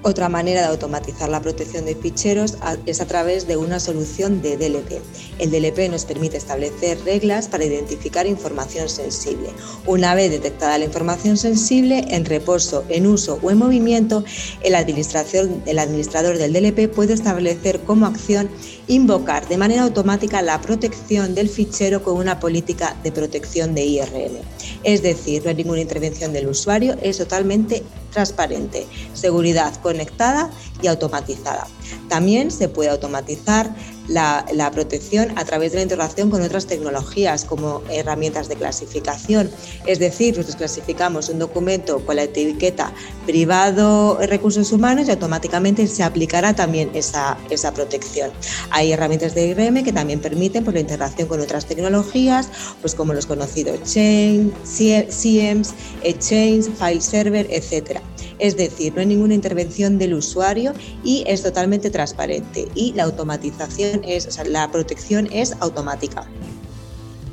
Otra 0.06 0.28
manera 0.28 0.60
de 0.60 0.68
automatizar 0.68 1.28
la 1.28 1.42
protección 1.42 1.84
de 1.84 1.96
ficheros 1.96 2.58
es 2.86 3.00
a 3.00 3.06
través 3.06 3.48
de 3.48 3.56
una 3.56 3.80
solución 3.80 4.40
de 4.40 4.56
DLP. 4.56 5.02
El 5.40 5.50
DLP 5.50 5.90
nos 5.90 6.04
permite 6.04 6.36
establecer 6.36 6.96
reglas 7.04 7.48
para 7.48 7.64
identificar 7.64 8.24
información 8.24 8.88
sensible. 8.88 9.48
Una 9.84 10.14
vez 10.14 10.30
detectada 10.30 10.78
la 10.78 10.84
información 10.84 11.36
sensible, 11.36 12.04
en 12.10 12.24
reposo, 12.24 12.84
en 12.88 13.04
uso 13.08 13.40
o 13.42 13.50
en 13.50 13.58
movimiento, 13.58 14.24
el, 14.62 14.76
administrador 14.76 16.38
del 16.38 16.52
DLP 16.52 16.88
puede 16.94 17.12
establecer 17.12 17.80
como 17.80 18.06
acción 18.06 18.48
invocar 18.86 19.48
de 19.48 19.56
manera 19.56 19.82
automática 19.82 20.40
la 20.40 20.60
protección 20.60 21.34
del 21.34 21.48
fichero 21.48 22.04
con 22.04 22.16
una 22.16 22.38
política 22.38 22.96
de 23.02 23.10
protección 23.10 23.74
de 23.74 23.84
IRM. 23.84 24.36
Es 24.84 25.02
decir, 25.02 25.42
no 25.42 25.48
hay 25.48 25.56
ninguna 25.56 25.80
intervención 25.80 26.32
del 26.32 26.46
usuario, 26.46 26.94
es 27.02 27.18
totalmente 27.18 27.82
transparente, 28.16 28.86
seguridad 29.12 29.74
conectada 29.82 30.50
y 30.80 30.86
automatizada. 30.86 31.66
También 32.08 32.50
se 32.50 32.70
puede 32.70 32.88
automatizar 32.88 33.74
la, 34.08 34.70
protección 34.72 35.32
a 35.36 35.44
través 35.44 35.72
de 35.72 35.78
la 35.78 35.82
integración 35.82 36.30
con 36.30 36.40
otras 36.40 36.66
tecnologías 36.66 37.44
como 37.44 37.82
herramientas 37.90 38.48
de 38.48 38.56
clasificación. 38.56 39.50
Es 39.86 39.98
decir, 39.98 40.34
nosotros 40.34 40.56
clasificamos 40.56 41.28
un 41.28 41.38
documento 41.38 42.04
con 42.06 42.16
la 42.16 42.22
etiqueta 42.22 42.92
privado 43.26 44.18
recursos 44.26 44.72
humanos 44.72 45.08
y 45.08 45.10
automáticamente 45.10 45.86
se 45.86 46.02
aplicará 46.02 46.54
también 46.54 46.90
esa, 46.94 47.36
esa 47.50 47.74
protección. 47.74 48.30
Hay 48.70 48.92
herramientas 48.92 49.34
de 49.34 49.48
IRM 49.48 49.84
que 49.84 49.92
también 49.92 50.20
permiten 50.20 50.64
por 50.64 50.72
la 50.74 50.80
integración 50.80 51.28
con 51.28 51.40
otras 51.40 51.66
tecnologías, 51.66 52.48
pues 52.80 52.94
como 52.94 53.12
los 53.12 53.26
conocidos 53.26 53.82
Chain, 53.82 54.54
CIEMS, 54.64 55.74
Exchange, 56.02 56.66
File 56.78 57.00
Server, 57.00 57.46
etc. 57.50 58.00
Es 58.38 58.56
decir, 58.56 58.92
no 58.94 59.00
hay 59.00 59.06
ninguna 59.06 59.34
intervención 59.34 59.98
del 59.98 60.14
usuario 60.14 60.72
y 61.02 61.24
es 61.26 61.42
totalmente 61.42 61.90
transparente 61.90 62.68
y 62.74 62.92
la 62.92 63.04
automatización 63.04 64.02
es, 64.04 64.26
o 64.26 64.30
sea, 64.30 64.44
la 64.44 64.70
protección 64.70 65.28
es 65.32 65.54
automática. 65.60 66.26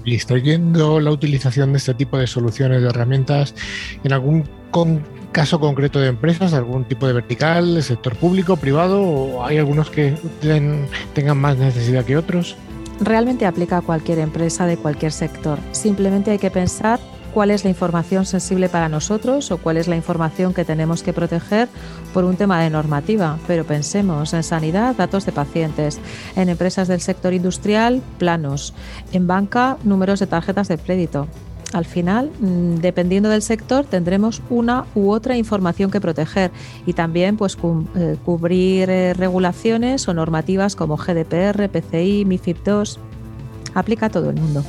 ¿Y 0.05 0.15
está 0.15 0.37
yendo 0.37 0.99
la 0.99 1.11
utilización 1.11 1.71
de 1.71 1.77
este 1.77 1.93
tipo 1.93 2.17
de 2.17 2.27
soluciones, 2.27 2.81
de 2.81 2.89
herramientas, 2.89 3.55
en 4.03 4.11
algún 4.11 4.43
caso 5.31 5.59
concreto 5.59 5.99
de 5.99 6.07
empresas, 6.07 6.53
algún 6.53 6.85
tipo 6.85 7.07
de 7.07 7.13
vertical, 7.13 7.81
sector 7.81 8.15
público, 8.15 8.57
privado, 8.57 9.01
o 9.01 9.45
hay 9.45 9.57
algunos 9.57 9.89
que 9.89 10.15
tengan 10.41 11.37
más 11.37 11.57
necesidad 11.57 12.03
que 12.03 12.17
otros? 12.17 12.55
Realmente 12.99 13.45
aplica 13.45 13.77
a 13.77 13.81
cualquier 13.81 14.19
empresa 14.19 14.65
de 14.65 14.77
cualquier 14.77 15.11
sector. 15.11 15.57
Simplemente 15.71 16.31
hay 16.31 16.37
que 16.37 16.51
pensar 16.51 16.99
cuál 17.33 17.51
es 17.51 17.63
la 17.63 17.69
información 17.69 18.25
sensible 18.25 18.69
para 18.69 18.89
nosotros 18.89 19.51
o 19.51 19.57
cuál 19.57 19.77
es 19.77 19.87
la 19.87 19.95
información 19.95 20.53
que 20.53 20.65
tenemos 20.65 21.03
que 21.03 21.13
proteger 21.13 21.67
por 22.13 22.23
un 22.23 22.35
tema 22.35 22.61
de 22.61 22.69
normativa. 22.69 23.37
Pero 23.47 23.65
pensemos 23.65 24.33
en 24.33 24.43
sanidad, 24.43 24.95
datos 24.95 25.25
de 25.25 25.31
pacientes, 25.31 25.99
en 26.35 26.49
empresas 26.49 26.87
del 26.87 27.01
sector 27.01 27.33
industrial, 27.33 28.01
planos, 28.19 28.73
en 29.11 29.27
banca, 29.27 29.77
números 29.83 30.19
de 30.19 30.27
tarjetas 30.27 30.67
de 30.67 30.77
crédito. 30.77 31.27
Al 31.73 31.85
final, 31.85 32.31
mm, 32.39 32.75
dependiendo 32.75 33.29
del 33.29 33.41
sector, 33.41 33.85
tendremos 33.85 34.43
una 34.51 34.85
u 34.93 35.09
otra 35.09 35.35
información 35.37 35.89
que 35.89 35.99
proteger 35.99 36.51
y 36.85 36.93
también 36.93 37.35
pues, 37.35 37.57
eh, 37.95 38.15
cubrir 38.23 38.91
eh, 38.91 39.13
regulaciones 39.15 40.07
o 40.07 40.13
normativas 40.13 40.75
como 40.75 40.97
GDPR, 40.97 41.67
PCI, 41.69 42.25
MIFID 42.25 42.57
II. 42.65 42.99
Aplica 43.73 44.05
a 44.05 44.09
todo 44.09 44.29
el 44.29 44.35
mundo. 44.35 44.63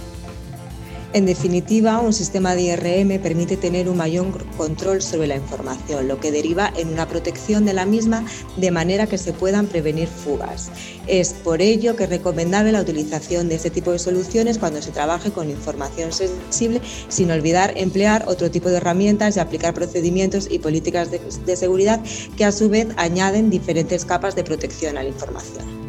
En 1.15 1.27
definitiva, 1.27 2.01
un 2.01 2.13
sistema 2.13 2.57
de 2.57 2.63
IRM 2.63 3.23
permite 3.23 3.57
tener 3.57 3.89
un 3.89 3.97
mayor 3.97 4.45
control 4.57 5.01
sobre 5.01 5.29
la 5.29 5.37
información, 5.37 6.09
lo 6.09 6.19
que 6.19 6.33
deriva 6.33 6.73
en 6.77 6.89
una 6.89 7.07
protección 7.07 7.65
de 7.65 7.73
la 7.73 7.87
misma 7.87 8.27
de 8.57 8.73
manera 8.73 9.07
que 9.07 9.17
se 9.17 9.33
puedan 9.33 9.69
prevenir 9.69 10.09
fugas. 10.09 10.73
Es 11.07 11.33
por 11.33 11.63
ello 11.63 11.95
que 11.95 12.03
es 12.03 12.11
recomendable 12.11 12.73
la 12.73 12.81
utilización 12.81 13.49
de 13.49 13.55
este 13.55 13.71
tipo 13.71 13.93
de 13.93 14.01
soluciones 14.01 14.59
cuando 14.59 14.83
se 14.83 14.91
trabaje 14.91 15.31
con 15.31 15.51
información 15.51 16.11
sensible, 16.13 16.81
sin 17.09 17.31
olvidar 17.31 17.75
emplear 17.77 18.25
otro 18.27 18.51
tipo 18.51 18.69
de 18.69 18.79
herramientas 18.79 19.37
y 19.37 19.41
aplicar 19.41 19.73
procedimientos 19.73 20.49
y 20.51 20.59
políticas 20.59 21.13
de, 21.13 21.21
de 21.47 21.57
seguridad 21.57 22.01
que 22.37 22.45
a 22.45 22.51
su 22.51 22.69
vez 22.69 22.89
añaden 22.97 23.51
diferentes 23.51 24.05
capas 24.05 24.35
de 24.35 24.43
protección 24.43 24.99
a 24.99 25.05
la 25.05 25.11
información. 25.11 25.84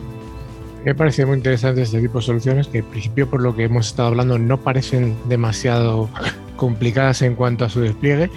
Me 0.85 0.93
parece 0.93 1.25
muy 1.25 1.37
interesante 1.37 1.81
este 1.81 1.99
tipo 1.99 2.19
de 2.19 2.25
soluciones 2.25 2.67
que, 2.67 2.77
en 2.77 2.85
principio, 2.85 3.27
por 3.27 3.41
lo 3.41 3.55
que 3.55 3.63
hemos 3.63 3.87
estado 3.87 4.09
hablando, 4.09 4.37
no 4.37 4.61
parecen 4.61 5.15
demasiado 5.27 6.11
complicadas 6.57 7.23
en 7.23 7.33
cuanto 7.33 7.65
a 7.65 7.69
su 7.69 7.81
despliegue, 7.81 8.29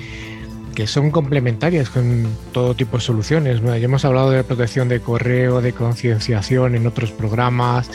que 0.75 0.87
son 0.87 1.11
complementarias 1.11 1.91
con 1.91 2.27
todo 2.53 2.75
tipo 2.75 2.97
de 2.97 3.03
soluciones. 3.03 3.61
ya 3.63 3.77
hemos 3.77 4.07
hablado 4.07 4.31
de 4.31 4.43
protección 4.45 4.89
de 4.89 5.01
correo, 5.01 5.61
de 5.61 5.75
concienciación 5.75 6.75
en 6.75 6.87
otros 6.87 7.13
programas, 7.13 7.91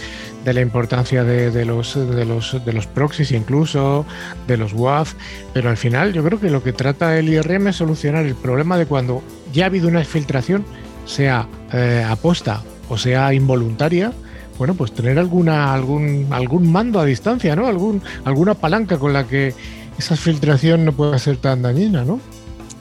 de 0.45 0.53
la 0.53 0.61
importancia 0.61 1.23
de, 1.23 1.65
los, 1.65 2.87
proxies 2.93 3.31
incluso, 3.31 4.05
de 4.47 4.57
los 4.57 4.73
WAF, 4.73 5.15
pero 5.53 5.71
al 5.71 5.77
final 5.77 6.13
yo 6.13 6.23
creo 6.23 6.39
que 6.39 6.51
lo 6.51 6.61
que 6.61 6.73
trata 6.73 7.17
el 7.17 7.27
IRM 7.27 7.69
es 7.69 7.77
solucionar 7.77 8.25
el 8.25 8.35
problema 8.35 8.77
de 8.77 8.85
cuando 8.85 9.23
ya 9.51 9.63
ha 9.63 9.67
habido 9.67 9.87
una 9.87 10.03
filtración, 10.03 10.63
sea 11.05 11.47
eh, 11.71 12.05
aposta 12.07 12.61
o 12.89 12.97
sea 12.97 13.33
involuntaria, 13.33 14.11
bueno, 14.57 14.75
pues 14.75 14.91
tener 14.93 15.19
alguna, 15.19 15.73
algún, 15.73 16.27
algún 16.31 16.71
mando 16.71 16.99
a 16.99 17.05
distancia, 17.05 17.55
¿no? 17.55 17.67
Algún, 17.67 18.01
alguna 18.25 18.53
palanca 18.53 18.97
con 18.97 19.13
la 19.13 19.25
que 19.27 19.53
esa 19.97 20.15
filtración 20.15 20.85
no 20.85 20.91
pueda 20.91 21.17
ser 21.19 21.37
tan 21.37 21.61
dañina, 21.61 22.03
¿no? 22.03 22.19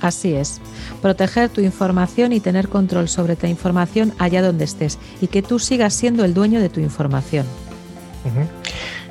Así 0.01 0.35
es. 0.35 0.61
Proteger 1.01 1.49
tu 1.49 1.61
información 1.61 2.33
y 2.33 2.41
tener 2.41 2.69
control 2.69 3.09
sobre 3.09 3.37
tu 3.37 3.47
información 3.47 4.13
allá 4.19 4.43
donde 4.43 4.65
estés 4.65 4.99
y 5.21 5.29
que 5.29 5.43
tú 5.43 5.59
sigas 5.59 5.95
siendo 5.95 6.25
el 6.25 6.35
dueño 6.35 6.61
de 6.61 6.69
tu 6.69 6.81
información. 6.81 7.47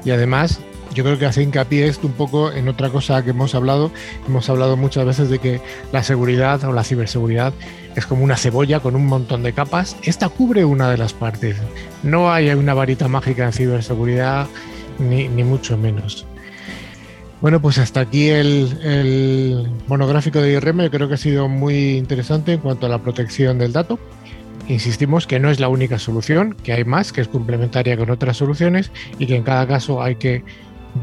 Y 0.03 0.11
además, 0.11 0.59
yo 0.93 1.03
creo 1.03 1.17
que 1.17 1.25
hace 1.25 1.43
hincapié 1.43 1.87
esto 1.87 2.07
un 2.07 2.13
poco 2.13 2.51
en 2.51 2.67
otra 2.67 2.89
cosa 2.89 3.23
que 3.23 3.29
hemos 3.29 3.55
hablado. 3.55 3.91
Hemos 4.27 4.49
hablado 4.49 4.75
muchas 4.75 5.05
veces 5.05 5.29
de 5.29 5.39
que 5.39 5.61
la 5.91 6.03
seguridad 6.03 6.63
o 6.65 6.73
la 6.73 6.83
ciberseguridad 6.83 7.53
es 7.95 8.05
como 8.05 8.23
una 8.23 8.35
cebolla 8.35 8.79
con 8.79 8.95
un 8.95 9.05
montón 9.05 9.43
de 9.43 9.53
capas. 9.53 9.95
Esta 10.03 10.29
cubre 10.29 10.65
una 10.65 10.89
de 10.89 10.97
las 10.97 11.13
partes. 11.13 11.57
No 12.03 12.31
hay 12.31 12.49
una 12.49 12.73
varita 12.73 13.07
mágica 13.07 13.45
en 13.45 13.53
ciberseguridad, 13.53 14.47
ni, 14.99 15.27
mucho 15.43 15.77
menos. 15.77 16.25
Bueno, 17.39 17.61
pues 17.61 17.77
hasta 17.77 18.01
aquí 18.01 18.29
el, 18.29 19.67
monográfico 19.87 20.41
de 20.41 20.53
IRM. 20.53 20.83
Yo 20.83 20.91
creo 20.91 21.07
que 21.07 21.15
ha 21.15 21.17
sido 21.17 21.47
muy 21.47 21.97
interesante 21.97 22.53
en 22.53 22.59
cuanto 22.59 22.85
a 22.85 22.89
la 22.89 22.99
protección 22.99 23.57
del 23.57 23.71
dato. 23.71 23.97
Insistimos 24.67 25.25
que 25.25 25.39
no 25.39 25.49
es 25.49 25.59
la 25.59 25.69
única 25.69 25.99
solución, 25.99 26.55
que 26.63 26.73
hay 26.73 26.85
más, 26.85 27.11
que 27.11 27.21
es 27.21 27.27
complementaria 27.27 27.97
con 27.97 28.09
otras 28.09 28.37
soluciones 28.37 28.91
y 29.19 29.25
que 29.25 29.35
en 29.35 29.43
cada 29.43 29.67
caso 29.67 30.01
hay 30.01 30.15
que 30.15 30.43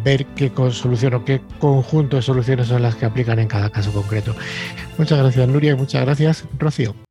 ver 0.05 0.27
qué 0.37 0.53
solución 0.71 1.15
o 1.15 1.25
qué 1.25 1.41
conjunto 1.59 2.17
de 2.17 2.23
soluciones 2.23 2.69
son 2.69 2.83
las 2.83 2.97
que 2.97 3.07
aplican 3.07 3.39
en 3.39 3.49
cada 3.49 3.71
caso 3.71 3.93
concreto. 3.93 4.35
Muchas 4.97 5.19
gracias, 5.19 5.49
Nuria, 5.49 5.73
y 5.73 5.77
muchas 5.77 6.03
gracias, 6.03 6.45
Rocío. 6.59 7.08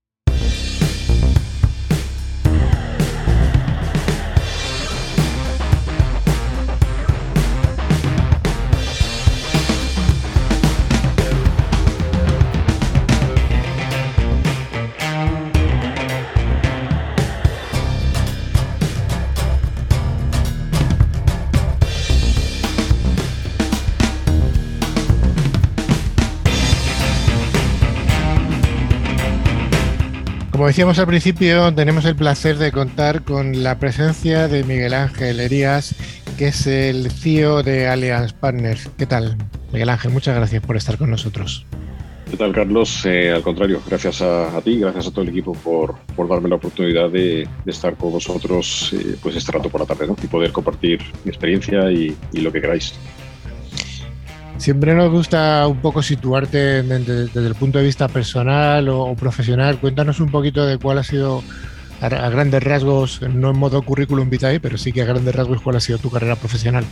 Como 30.68 30.72
decíamos 30.74 31.00
al 31.00 31.08
principio, 31.08 31.74
tenemos 31.74 32.04
el 32.04 32.18
placer 32.18 32.58
de 32.58 32.74
contar 32.74 33.24
con 33.24 33.64
la 33.64 33.80
presencia 33.80 34.50
de 34.50 34.66
Miguel 34.66 34.94
Ángel 34.94 35.40
Herías, 35.40 35.96
que 36.38 36.50
es 36.50 36.68
el 36.68 37.10
CEO 37.10 37.64
de 37.64 37.88
Allianz 37.88 38.34
Partners. 38.34 38.92
¿Qué 38.98 39.06
tal, 39.06 39.38
Miguel 39.72 39.88
Ángel? 39.88 40.12
Muchas 40.12 40.36
gracias 40.36 40.62
por 40.62 40.76
estar 40.76 40.98
con 40.98 41.10
nosotros. 41.10 41.66
¿Qué 42.30 42.36
tal, 42.36 42.52
Carlos? 42.52 43.06
Eh, 43.06 43.32
al 43.32 43.44
contrario, 43.44 43.82
gracias 43.88 44.22
a, 44.22 44.60
ti, 44.62 44.78
gracias 44.78 45.08
a 45.08 45.12
todo 45.12 45.22
el 45.22 45.30
equipo 45.30 45.54
por, 45.54 45.96
darme 46.28 46.50
la 46.50 46.56
oportunidad 46.56 47.10
de, 47.12 47.48
estar 47.66 47.96
con 47.96 48.12
vosotros 48.12 48.92
eh, 48.92 49.16
pues 49.24 49.38
este 49.38 49.54
rato 49.54 49.70
por 49.70 49.80
la 49.80 49.88
tarde 49.88 50.06
¿no? 50.06 50.18
y 50.22 50.28
poder 50.28 50.52
compartir 50.52 51.00
mi 51.24 51.30
experiencia 51.30 51.90
y 51.90 52.14
lo 52.34 52.52
que 52.52 52.60
queráis. 52.60 52.94
Siempre 54.58 54.96
nos 54.96 55.12
gusta 55.12 55.68
un 55.68 55.78
poco 55.82 56.02
situarte 56.02 56.82
desde, 56.82 57.48
el 57.48 57.56
punto 57.56 57.78
de 57.78 57.86
vista 57.86 58.08
personal 58.08 58.90
o, 58.90 59.16
profesional. 59.16 59.80
Cuéntanos 59.80 60.20
un 60.20 60.30
poquito 60.30 60.66
de 60.66 60.78
cuál 60.78 60.98
ha 60.98 61.04
sido, 61.04 61.44
a, 62.02 62.10
grandes 62.30 62.64
rasgos, 62.64 63.22
no 63.22 63.52
en 63.52 63.58
modo 63.58 63.82
currículum 63.84 64.30
vitae, 64.30 64.60
pero 64.60 64.78
sí 64.78 64.92
que 64.92 65.04
a 65.04 65.06
grandes 65.06 65.36
rasgos, 65.36 65.62
cuál 65.62 65.76
ha 65.76 65.80
sido 65.80 66.00
tu 66.00 66.10
carrera 66.10 66.36
profesional. 66.36 66.84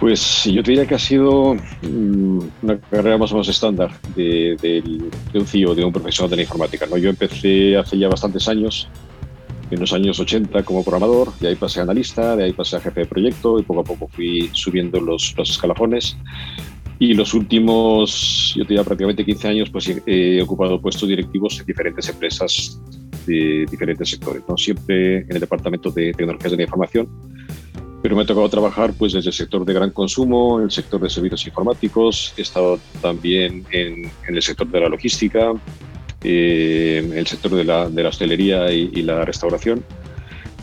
Pues 0.00 0.44
yo 0.44 0.62
te 0.62 0.72
diría 0.72 0.86
que 0.86 0.96
ha 0.96 0.98
sido 0.98 1.54
mm, 1.54 2.38
una 2.62 2.78
carrera 2.90 3.16
más 3.16 3.30
o 3.30 3.36
menos 3.36 3.48
estándar 3.48 3.92
de, 4.16 4.56
un 5.32 5.46
CEO, 5.46 5.74
de 5.74 5.84
un 5.84 5.92
profesional 5.92 6.30
de 6.30 6.36
la 6.36 6.42
informática. 6.42 6.84
¿no? 6.90 6.98
Yo 6.98 7.10
empecé 7.10 7.76
hace 7.76 7.96
ya 7.96 8.08
bastantes 8.08 8.48
años 8.48 8.88
en 9.74 9.80
los 9.80 9.92
años 9.92 10.20
80 10.20 10.62
como 10.62 10.84
programador, 10.84 11.36
de 11.38 11.48
ahí 11.48 11.56
pasé 11.56 11.80
a 11.80 11.82
analista, 11.82 12.36
de 12.36 12.44
ahí 12.44 12.52
pasé 12.52 12.76
a 12.76 12.80
jefe 12.80 13.00
de 13.00 13.06
proyecto 13.06 13.58
y 13.58 13.62
poco 13.62 13.80
a 13.80 13.84
poco 13.84 14.08
fui 14.08 14.48
subiendo 14.52 15.00
los, 15.00 15.34
los 15.36 15.50
escalafones. 15.50 16.16
Y 17.00 17.14
los 17.14 17.34
últimos, 17.34 18.54
yo 18.56 18.64
tenía 18.64 18.84
prácticamente 18.84 19.24
15 19.24 19.48
años, 19.48 19.70
pues 19.70 19.92
he 20.06 20.40
ocupado 20.40 20.80
puestos 20.80 21.08
directivos 21.08 21.58
en 21.58 21.66
diferentes 21.66 22.08
empresas 22.08 22.80
de 23.26 23.66
diferentes 23.68 24.10
sectores, 24.10 24.42
¿no? 24.48 24.56
siempre 24.56 25.18
en 25.18 25.32
el 25.32 25.40
departamento 25.40 25.90
de 25.90 26.12
tecnologías 26.12 26.52
de 26.52 26.56
la 26.56 26.62
información, 26.62 27.08
pero 28.00 28.14
me 28.14 28.22
ha 28.22 28.26
tocado 28.26 28.48
trabajar 28.48 28.92
pues 28.96 29.12
desde 29.12 29.30
el 29.30 29.34
sector 29.34 29.64
de 29.64 29.72
gran 29.72 29.90
consumo, 29.90 30.60
el 30.60 30.70
sector 30.70 31.00
de 31.00 31.10
servicios 31.10 31.46
informáticos, 31.46 32.32
he 32.36 32.42
estado 32.42 32.78
también 33.02 33.64
en, 33.72 34.04
en 34.28 34.36
el 34.36 34.42
sector 34.42 34.68
de 34.68 34.80
la 34.80 34.88
logística, 34.88 35.52
eh, 36.24 37.12
el 37.14 37.26
sector 37.26 37.54
de 37.54 37.64
la, 37.64 37.88
de 37.88 38.02
la 38.02 38.08
hostelería 38.08 38.72
y, 38.72 39.02
la 39.02 39.24
restauración. 39.24 39.84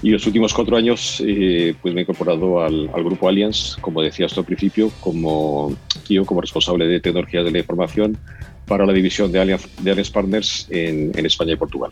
Y 0.04 0.10
los 0.10 0.26
últimos 0.26 0.54
cuatro 0.54 0.76
años 0.76 1.22
eh, 1.26 1.76
pues 1.80 1.94
me 1.94 2.02
he 2.02 2.04
incorporado 2.04 2.62
al, 2.62 2.90
al, 2.94 3.04
grupo 3.04 3.30
Allianz, 3.30 3.78
como 3.80 4.02
decía 4.02 4.26
hasta 4.26 4.40
al 4.40 4.48
principio, 4.48 4.92
como 5.00 5.76
tío, 6.08 6.26
como 6.26 6.42
responsable 6.42 6.88
de 6.88 7.00
tecnologías 7.00 7.46
de 7.46 7.52
la 7.52 7.60
información 7.60 8.18
para 8.66 8.86
la 8.86 8.94
división 8.94 9.32
de 9.32 9.40
Allianz, 9.40 9.68
de 9.80 9.92
Allianz 9.92 10.10
Partners 10.10 10.68
en, 10.72 11.12
en 11.16 11.26
España 11.26 11.54
y 11.54 11.58
Portugal. 11.58 11.92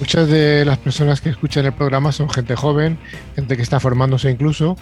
Muchas 0.00 0.28
de 0.28 0.64
las 0.64 0.78
personas 0.78 1.20
que 1.20 1.28
escuchan 1.28 1.66
el 1.66 1.72
programa 1.72 2.12
son 2.12 2.30
gente 2.30 2.54
joven, 2.54 2.98
gente 3.34 3.56
que 3.56 3.62
está 3.62 3.80
formándose 3.80 4.30
incluso, 4.30 4.76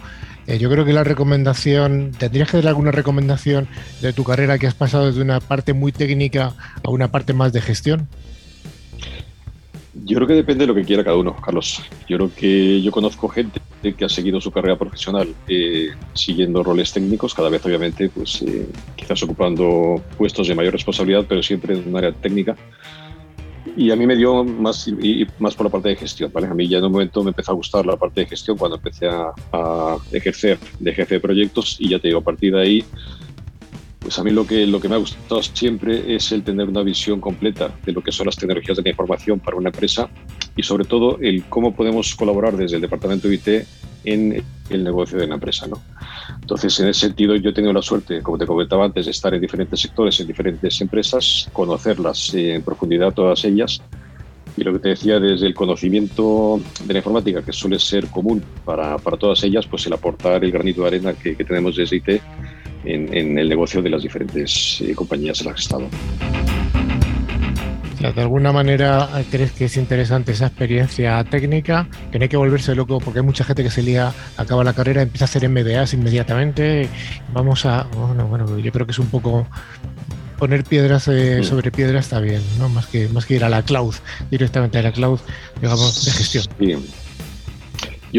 eh, 0.46 0.59
yo 0.59 0.70
creo 0.70 0.85
que 0.85 0.92
la 0.92 1.05
recomendación, 1.05 2.12
¿tendrías 2.18 2.50
que 2.50 2.59
dar 2.59 2.68
alguna 2.68 2.90
recomendación 2.90 3.66
de 4.02 4.12
tu 4.12 4.24
carrera 4.24 4.59
que 4.59 4.66
has 4.66 4.74
pasado 4.74 5.07
desde 5.07 5.22
una 5.22 5.40
parte 5.40 5.72
muy 5.72 5.90
técnica 5.90 6.52
a 6.85 6.90
una 6.90 7.11
parte 7.11 7.33
más 7.33 7.52
de 7.52 7.62
gestión? 7.62 8.09
Yo 10.05 10.16
creo 10.16 10.29
que 10.29 10.35
depende 10.35 10.64
de 10.64 10.66
lo 10.68 10.74
que 10.74 10.85
quiera 10.85 11.02
cada 11.02 11.16
uno, 11.16 11.35
Carlos. 11.35 11.83
Yo 12.07 12.18
creo 12.18 12.31
que 12.37 12.83
yo 12.83 12.92
conozco 12.92 13.29
gente 13.29 13.61
que 13.96 14.05
ha 14.05 14.09
seguido 14.09 14.40
su 14.40 14.50
carrera 14.50 14.76
profesional 14.76 15.35
eh, 15.48 15.88
siguiendo 16.12 16.62
roles 16.62 16.92
técnicos, 16.92 17.35
cada 17.35 17.48
vez 17.48 17.64
obviamente, 17.64 18.11
pues 18.11 18.42
eh, 18.42 18.68
quizás 18.94 19.22
ocupando 19.22 20.02
puestos 20.18 20.48
de 20.48 20.55
mayor 20.55 20.74
responsabilidad, 20.74 21.24
pero 21.26 21.42
siempre 21.42 21.74
en 21.74 21.88
un 21.88 21.96
área 21.96 22.12
técnica 22.12 22.57
y 23.76 23.90
a 23.90 23.96
mí 23.96 24.07
me 24.07 24.16
dio 24.16 24.44
más, 24.44 24.87
y 24.88 25.26
más 25.38 25.55
por 25.55 25.66
la 25.66 25.70
parte 25.70 25.88
de 25.88 25.96
gestión, 25.96 26.31
¿vale? 26.33 26.46
A 26.46 26.55
mí 26.55 26.68
ya 26.68 26.79
en 26.79 26.85
un 26.85 26.92
momento 26.92 27.22
me 27.22 27.31
empezó 27.31 27.52
a 27.52 27.55
gustar 27.55 27.85
la 27.87 27.96
parte 27.96 28.20
de 28.20 28.26
gestión 28.26 28.57
cuando 28.57 28.76
empecé 28.76 29.09
a, 29.09 29.33
ejercer 30.12 30.59
de 30.79 30.92
jefe 30.92 31.16
de 31.16 31.20
proyectos 31.20 31.76
y 31.79 31.88
ya 31.88 31.98
te 31.98 32.09
digo, 32.09 32.20
a 32.20 32.24
partir 32.24 32.52
de 32.55 32.61
ahí, 32.61 32.85
pues 33.98 34.18
a 34.18 34.24
mí 34.24 34.31
lo 34.31 34.46
que, 34.46 34.66
lo 34.66 34.81
que 34.81 34.88
me 34.88 34.94
ha 34.94 34.98
gustado 34.98 35.42
siempre 35.42 36.14
es 36.14 36.31
el 36.31 36.44
tener 36.44 36.68
una 36.68 36.83
visión 36.83 37.20
completa 37.20 37.74
de 37.85 37.92
lo 37.92 38.02
que 38.02 38.12
son 38.12 38.26
las 38.26 38.37
tecnologías 38.37 38.76
de 38.76 38.83
la 38.85 38.90
información 38.90 39.40
para 39.40 39.57
una 39.57 39.70
empresa 39.70 40.09
y 40.55 40.62
sobre 40.62 40.85
todo 40.85 41.18
el 41.20 41.44
cómo 41.44 41.74
podemos 41.74 42.14
colaborar 42.14 42.57
desde 42.57 42.76
el 42.76 42.83
departamento 42.83 43.29
de 43.29 43.35
IT 43.35 43.66
en 44.07 44.42
el 44.71 44.85
negocio 44.85 45.19
de 45.19 45.27
la 45.27 45.35
empresa. 45.35 45.66
¿no? 45.66 45.83
Entonces, 46.40 46.81
en 46.81 46.88
ese 46.88 47.01
sentido, 47.01 47.37
yo 47.37 47.51
he 47.51 47.53
tenido 47.53 47.73
la 47.73 47.83
suerte, 47.83 48.23
como 48.23 48.38
te 48.38 48.47
comentaba 48.47 48.87
antes, 48.87 49.05
de 49.05 49.11
estar 49.11 49.35
en 49.35 49.40
diferentes 49.40 49.81
sectores, 49.81 50.19
en 50.21 50.27
diferentes 50.27 50.81
empresas, 50.81 51.49
conocerlas 51.53 52.33
en 52.35 52.62
profundidad 52.62 53.12
todas 53.12 53.45
ellas. 53.45 53.83
Y 54.57 54.64
lo 54.64 54.73
que 54.73 54.79
te 54.79 54.88
decía, 54.90 55.21
desde 55.21 55.47
el 55.47 55.55
conocimiento 55.55 56.59
de 56.85 56.95
la 56.95 57.01
informática, 57.01 57.42
que 57.42 57.53
suele 57.53 57.79
ser 57.79 58.07
común 58.07 58.42
para, 58.64 58.97
para 58.97 59.19
todas 59.19 59.42
ellas, 59.45 59.66
pues 59.66 59.87
el 59.87 59.92
aportar 59.92 60.42
el 60.42 60.51
granito 60.51 60.81
de 60.83 60.88
arena 60.88 61.12
que, 61.12 61.35
tenemos 61.35 61.77
desde 61.77 61.97
IT 61.97 62.09
en, 62.85 63.14
en, 63.14 63.38
el 63.38 63.49
negocio 63.51 63.83
de 63.83 63.90
las 63.90 64.03
diferentes 64.03 64.81
eh, 64.81 64.95
compañías 64.95 65.40
en 65.42 65.49
las 65.49 65.57
que 65.57 65.61
he 65.61 66.56
de 68.12 68.21
alguna 68.21 68.53
manera 68.53 69.09
crees 69.31 69.53
que 69.53 69.66
es 69.66 69.77
interesante 69.77 70.33
esa 70.33 70.47
experiencia 70.47 71.23
técnica, 71.25 71.88
que 72.11 72.19
no 72.19 72.25
hay 72.25 72.29
que 72.29 72.37
volverse 72.37 72.75
loco 72.75 72.99
porque 72.99 73.21
hay 73.21 73.25
mucha 73.25 73.45
gente 73.45 73.62
que 73.62 73.71
se 73.71 73.83
lía, 73.83 74.12
acaba 74.37 74.64
la 74.64 74.73
carrera, 74.73 75.03
empieza 75.03 75.25
a 75.25 75.27
hacer 75.27 75.49
MBAs 75.49 75.95
inmediatamente. 75.95 76.88
Vamos 77.33 77.66
a, 77.66 77.85
bueno, 77.85 78.27
bueno, 78.27 78.59
yo 78.59 78.73
creo 78.73 78.87
que 78.87 78.92
es 78.92 78.99
un 78.99 79.09
poco 79.09 79.47
poner 80.38 80.64
piedras 80.64 81.09
eh, 81.09 81.43
sobre 81.43 81.70
piedras 81.70 82.07
está 82.07 82.20
bien, 82.20 82.43
¿no? 82.59 82.68
Más 82.68 82.87
que, 82.87 83.09
más 83.09 83.26
que 83.26 83.37
ir 83.37 83.45
a 83.45 83.49
la 83.49 83.62
cloud, 83.62 83.95
directamente 84.30 84.78
a 84.78 84.83
la 84.83 84.93
cloud, 84.93 85.20
digamos, 85.61 86.05
de 86.05 86.11
gestión. 86.12 86.45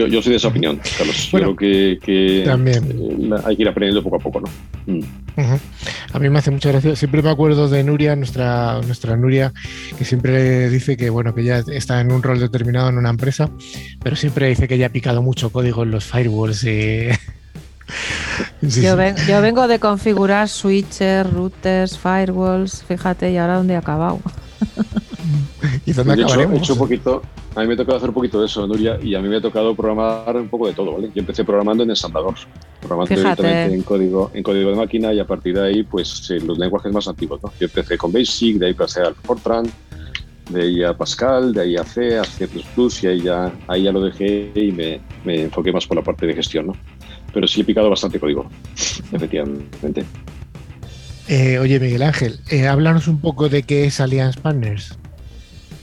Yo, 0.06 0.22
soy 0.22 0.32
de 0.32 0.38
esa 0.38 0.50
opinión, 0.50 0.80
Carlos. 0.98 1.30
creo 1.32 1.56
que, 1.56 2.44
también. 2.46 2.84
Eh, 2.92 3.36
hay 3.44 3.56
que 3.56 3.64
ir 3.64 3.68
aprendiendo 3.68 4.04
poco 4.04 4.18
a 4.18 4.20
poco, 4.20 4.42
¿no? 4.42 4.94
Mm. 4.94 5.04
A 6.14 6.20
mí 6.20 6.30
me 6.30 6.40
hace 6.40 6.52
mucha 6.52 6.70
gracia. 6.70 6.96
Siempre 6.96 7.22
me 7.22 7.30
acuerdo 7.30 7.68
de 7.68 7.84
Nuria, 7.84 8.16
nuestra, 8.16 8.82
nuestra 8.82 9.16
Nuria, 9.16 9.54
que 9.98 10.06
siempre 10.06 10.70
dice 10.70 10.98
que 10.98 11.10
bueno, 11.10 11.34
que 11.34 11.44
ya 11.44 11.64
está 11.72 12.02
en 12.02 12.12
un 12.12 12.24
rol 12.24 12.40
determinado 12.40 12.90
en 12.90 12.98
una 12.98 13.10
empresa, 13.10 13.50
pero 14.04 14.16
siempre 14.16 14.50
dice 14.50 14.68
que 14.68 14.78
ya 14.78 14.88
ha 14.88 14.90
picado 14.90 15.22
mucho 15.22 15.52
código 15.52 15.84
en 15.84 15.92
los 15.92 16.06
firewalls. 16.06 16.66
Y... 18.62 18.72
yo, 18.82 18.98
yo, 19.30 19.42
vengo 19.42 19.66
de 19.70 19.80
configurar 19.80 20.50
switches, 20.50 21.26
routers, 21.32 21.98
firewalls, 21.98 22.84
fíjate, 22.84 23.32
y 23.32 23.38
ahora 23.38 23.56
dónde 23.56 23.76
he 23.76 23.78
acabado. 23.78 24.20
¿Y 25.86 25.94
dónde 25.94 26.16
de 26.16 26.22
hecho, 26.24 26.40
he 26.40 26.58
hecho 26.58 26.74
un 26.74 26.80
poquito, 26.80 27.22
a 27.56 27.62
mí 27.62 27.68
me 27.68 27.74
ha 27.74 27.78
tocado 27.78 27.98
hacer 27.98 28.10
un 28.10 28.16
poquito 28.16 28.40
de 28.40 28.46
eso, 28.46 28.68
Nuria, 28.68 29.00
y 29.02 29.16
a 29.16 29.22
mí 29.22 29.28
me 29.28 29.38
ha 29.38 29.42
tocado 29.42 29.76
programar 29.76 30.36
un 30.36 30.50
poco 30.50 30.68
de 30.68 30.74
todo, 30.74 30.94
¿vale? 30.94 31.10
Yo 31.14 31.22
empecé 31.22 31.44
programando 31.44 31.84
en 31.84 31.90
ensamblador, 31.90 32.36
programando 32.80 33.16
directamente 33.16 33.74
en 33.74 33.82
código, 33.84 34.32
en 34.34 34.44
código 34.44 34.70
de 34.70 34.76
máquina 34.76 35.14
y 35.14 35.20
a 35.20 35.26
partir 35.26 35.56
de 35.56 35.68
ahí, 35.68 35.84
pues 35.84 36.30
los 36.46 36.58
lenguajes 36.58 36.92
más 36.92 37.08
antiguos, 37.08 37.42
¿no? 37.44 37.52
Yo 37.60 37.66
empecé 37.66 37.98
con 37.98 38.12
Basic, 38.12 38.58
de 38.58 38.68
ahí 38.68 38.74
pasé 38.74 39.02
al 39.02 39.16
Fortran, 39.16 39.66
de 40.50 40.62
ahí 40.62 40.84
a 40.84 40.96
Pascal, 40.96 41.54
de 41.54 41.62
ahí 41.62 41.76
a 41.76 41.84
C, 41.84 42.18
a 42.18 42.24
C++, 42.24 42.48
y 42.48 43.08
ahí 43.08 43.22
ya, 43.22 43.52
ahí 43.68 43.84
ya 43.84 43.92
lo 43.92 44.02
dejé 44.02 44.52
y 44.56 44.72
me, 44.72 45.02
me 45.26 45.44
enfoqué 45.44 45.72
más 45.72 45.86
por 45.86 45.98
la 45.98 46.04
parte 46.04 46.26
de 46.26 46.34
gestión, 46.34 46.68
¿no? 46.68 46.74
Pero 47.34 47.48
sí 47.48 47.62
he 47.62 47.64
picado 47.64 47.90
bastante 47.90 48.20
código, 48.20 48.50
efectivamente. 49.12 50.06
Eh, 51.28 51.60
oye, 51.60 51.80
Miguel 51.80 52.04
Ángel, 52.04 52.40
eh, 52.50 52.68
háblanos 52.68 53.08
un 53.08 53.20
poco 53.20 53.50
de 53.50 53.64
qué 53.64 53.86
es 53.86 54.00
Allianz 54.00 54.38
Partners. 54.38 54.98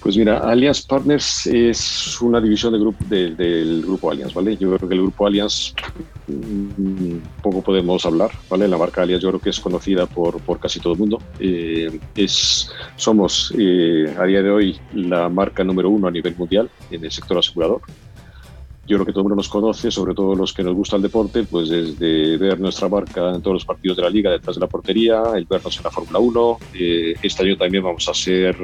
Pues 0.04 0.18
mira, 0.18 0.36
Allianz 0.38 0.82
Partners 0.82 1.46
es 1.46 2.20
una 2.20 2.38
división 2.38 2.74
del 3.08 3.82
grupo, 3.82 4.10
Allianz, 4.10 4.34
¿vale? 4.34 4.54
Yo 4.58 4.76
creo 4.76 4.86
que 4.86 4.94
el 4.94 5.00
grupo 5.00 5.26
Allianz 5.26 5.72
mm, 6.26 7.40
poco 7.42 7.62
podemos 7.62 8.04
hablar, 8.04 8.30
¿vale? 8.50 8.68
La 8.68 8.76
marca 8.76 9.00
Allianz 9.00 9.22
yo 9.22 9.30
creo 9.30 9.40
que 9.40 9.48
es 9.48 9.60
conocida 9.60 10.04
por, 10.04 10.40
por 10.40 10.60
casi 10.60 10.78
todo 10.78 10.92
el 10.92 10.98
mundo. 10.98 11.22
Eh, 11.40 11.98
es, 12.16 12.70
somos 12.96 13.54
eh, 13.58 14.14
a 14.18 14.24
día 14.24 14.42
de 14.42 14.50
hoy 14.50 14.78
la 14.92 15.30
marca 15.30 15.64
número 15.64 15.88
uno 15.88 16.06
a 16.06 16.10
nivel 16.10 16.36
mundial 16.36 16.68
en 16.90 17.02
el 17.02 17.10
sector 17.10 17.38
asegurador. 17.38 17.80
Yo 18.86 18.96
creo 18.96 19.06
que 19.06 19.12
todo 19.12 19.20
el 19.20 19.24
mundo 19.24 19.36
nos 19.36 19.48
conoce, 19.48 19.90
sobre 19.90 20.14
todo 20.14 20.34
los 20.34 20.52
que 20.52 20.62
nos 20.62 20.74
gusta 20.74 20.96
el 20.96 21.02
deporte, 21.02 21.44
pues 21.44 21.70
desde 21.70 22.36
ver 22.36 22.60
nuestra 22.60 22.88
marca 22.88 23.34
en 23.34 23.40
todos 23.40 23.54
los 23.54 23.64
partidos 23.64 23.96
de 23.96 24.02
la 24.02 24.10
liga 24.10 24.30
detrás 24.30 24.56
de 24.56 24.60
la 24.60 24.66
portería, 24.66 25.22
el 25.34 25.46
vernos 25.46 25.76
en 25.78 25.84
la 25.84 25.90
Fórmula 25.90 26.18
1. 26.18 26.58
Eh, 26.74 27.14
este 27.22 27.44
año 27.44 27.56
también 27.56 27.82
vamos 27.82 28.06
a 28.08 28.14
ser 28.14 28.56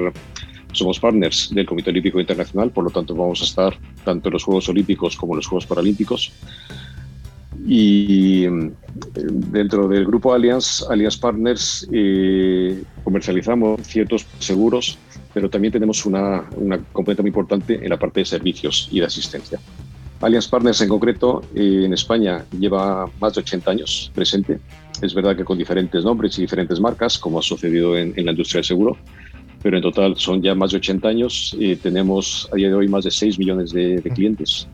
somos 0.73 1.01
partners 1.01 1.51
del 1.53 1.67
Comité 1.67 1.91
Olímpico 1.91 2.21
Internacional, 2.21 2.71
por 2.71 2.85
lo 2.85 2.91
tanto 2.91 3.15
vamos 3.15 3.41
a 3.41 3.45
estar 3.45 3.77
tanto 4.05 4.29
en 4.29 4.35
los 4.35 4.45
Juegos 4.45 4.69
Olímpicos 4.69 5.17
como 5.17 5.33
en 5.33 5.39
los 5.39 5.47
Juegos 5.47 5.67
Paralímpicos. 5.67 6.33
Y 7.67 8.45
eh, 8.45 8.71
dentro 9.15 9.89
del 9.89 10.05
grupo 10.05 10.33
Allianz, 10.33 10.83
Allianz 10.89 11.17
Partners, 11.17 11.89
eh, 11.93 12.83
comercializamos 13.05 13.81
ciertos 13.83 14.27
seguros, 14.39 14.99
pero 15.35 15.51
también 15.51 15.73
tenemos 15.73 16.07
una, 16.07 16.45
una 16.57 16.79
componente 16.93 17.23
muy 17.23 17.31
importante 17.31 17.81
en 17.83 17.89
la 17.89 17.99
parte 17.99 18.21
de 18.21 18.27
servicios 18.27 18.89
y 18.91 19.01
de 19.01 19.07
asistencia. 19.07 19.59
Allianz 20.21 20.49
Partners 20.49 20.81
en 20.83 20.89
concreto 20.89 21.43
eh, 21.55 21.83
en 21.85 21.93
España 21.95 22.45
lleva 22.59 23.11
más 23.21 23.35
de 23.35 23.41
80 23.41 23.71
años 23.71 24.11
presente. 24.15 24.61
Es 25.01 25.15
verdad 25.15 25.35
que 25.37 25.45
con 25.45 25.57
diferentes 25.57 26.05
nombres 26.05 26.39
y 26.39 26.43
diferentes 26.43 26.79
marcas, 26.79 27.19
como 27.19 27.39
ha 27.39 27.43
sucedido 27.43 27.97
en, 27.97 28.13
en 28.17 28.27
la 28.27 28.33
industria 28.33 28.59
del 28.59 28.67
seguro, 28.67 28.99
pero 29.63 29.77
en 29.77 29.83
total 29.83 30.17
son 30.17 30.43
ya 30.43 30.55
más 30.55 30.71
de 30.71 30.79
80 30.79 31.09
años 31.09 31.57
y 31.59 31.77
tenemos 31.77 32.49
a 32.53 32.57
día 32.57 32.69
de 32.69 32.75
hoy 32.75 32.89
más 32.89 33.05
de 33.05 33.11
6 33.11 33.39
millones 33.39 33.73
de, 33.73 34.03
clientes, 34.15 34.67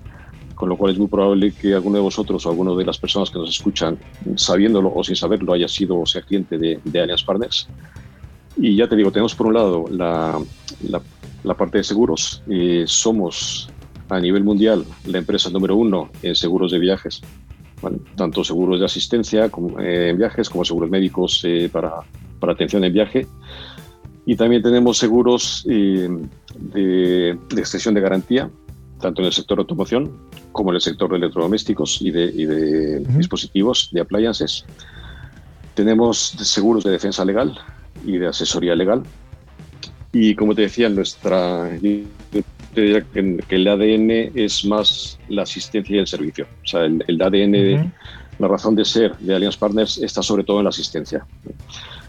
con 0.55 0.69
lo 0.69 0.77
cual 0.77 0.93
es 0.93 0.99
muy 0.99 1.09
probable 1.09 1.53
que 1.53 1.75
alguno 1.75 1.97
de 1.97 2.03
vosotros 2.03 2.47
o 2.47 2.51
alguno 2.51 2.77
de 2.77 2.85
las 2.85 2.99
personas 2.99 3.31
que 3.31 3.39
nos 3.39 3.51
escuchan, 3.51 3.99
sabiéndolo 4.37 4.93
o 4.95 5.03
sin 5.03 5.17
saberlo, 5.17 5.53
haya 5.53 5.69
sido 5.69 5.99
o 5.99 6.07
sea 6.07 6.23
cliente 6.23 6.57
de, 6.57 6.81
de 6.85 7.01
Allianz 7.01 7.25
Partners. 7.25 7.69
Y 8.57 8.77
ya 8.77 8.89
te 8.89 8.97
digo, 8.97 9.11
tenemos 9.11 9.35
por 9.35 9.49
un 9.49 9.55
lado 9.55 9.85
la, 9.91 10.41
la, 11.45 11.55
parte 11.55 11.79
de 11.79 11.85
seguros. 11.85 12.43
Eh, 12.49 12.85
somos 12.87 13.69
a 14.09 14.21
nivel 14.21 14.45
mundial 14.45 14.85
la 15.05 15.19
empresa 15.19 15.51
número 15.51 15.77
uno 15.77 16.11
en 16.23 16.35
seguros 16.35 16.71
de 16.73 16.79
viajes, 16.79 17.23
tanto 18.17 18.45
seguros 18.45 18.81
de 18.81 18.87
asistencia 18.87 19.49
como, 19.51 19.81
eh, 19.81 20.11
en 20.11 20.19
viajes 20.19 20.49
como 20.49 20.65
seguros 20.65 20.91
médicos 20.91 21.43
eh, 21.45 21.69
para, 21.71 22.01
para 22.41 22.53
atención 22.53 22.85
en 22.85 22.93
viaje. 22.93 23.27
Y 24.25 24.35
también 24.35 24.63
tenemos 24.63 24.99
seguros 24.99 25.65
eh, 25.71 26.09
de, 26.57 27.31
extensión 27.57 27.95
de 27.95 28.01
garantía, 28.01 28.51
tanto 29.01 29.23
en 29.23 29.27
el 29.27 29.33
sector 29.33 29.59
de 29.59 29.63
automoción 29.63 30.11
como 30.53 30.71
en 30.71 30.77
el 30.77 30.81
sector 30.81 31.11
de 31.11 31.19
electrodomésticos 31.19 32.01
y 32.01 32.11
de, 32.11 33.01
dispositivos, 33.17 33.91
de 33.93 34.01
appliances. 34.01 34.65
Tenemos 35.75 36.19
seguros 36.19 36.83
de 36.83 36.91
defensa 36.91 37.25
legal 37.25 37.59
y 38.05 38.17
de 38.17 38.29
asesoría 38.29 38.75
legal. 38.75 39.03
Y 40.13 40.35
como 40.35 40.55
te 40.55 40.63
decía, 40.63 40.89
nuestra 40.89 41.71
te 42.77 42.83
diría 42.83 43.01
que, 43.01 43.57
el 43.57 43.69
ADN 43.69 44.33
es 44.35 44.63
más 44.67 45.19
la 45.31 45.45
asistencia 45.45 45.97
y 45.97 45.99
el 45.99 46.07
servicio. 46.07 46.47
O 46.63 46.67
sea, 46.67 46.85
el, 46.85 47.23
ADN, 47.23 47.91
la 48.39 48.49
razón 48.49 48.77
de 48.77 48.85
ser 48.85 49.17
de 49.17 49.35
Allianz 49.35 49.57
Partners 49.57 49.97
está 49.97 50.23
sobre 50.23 50.45
todo 50.45 50.59
en 50.59 50.65
la 50.65 50.69
asistencia. 50.69 51.25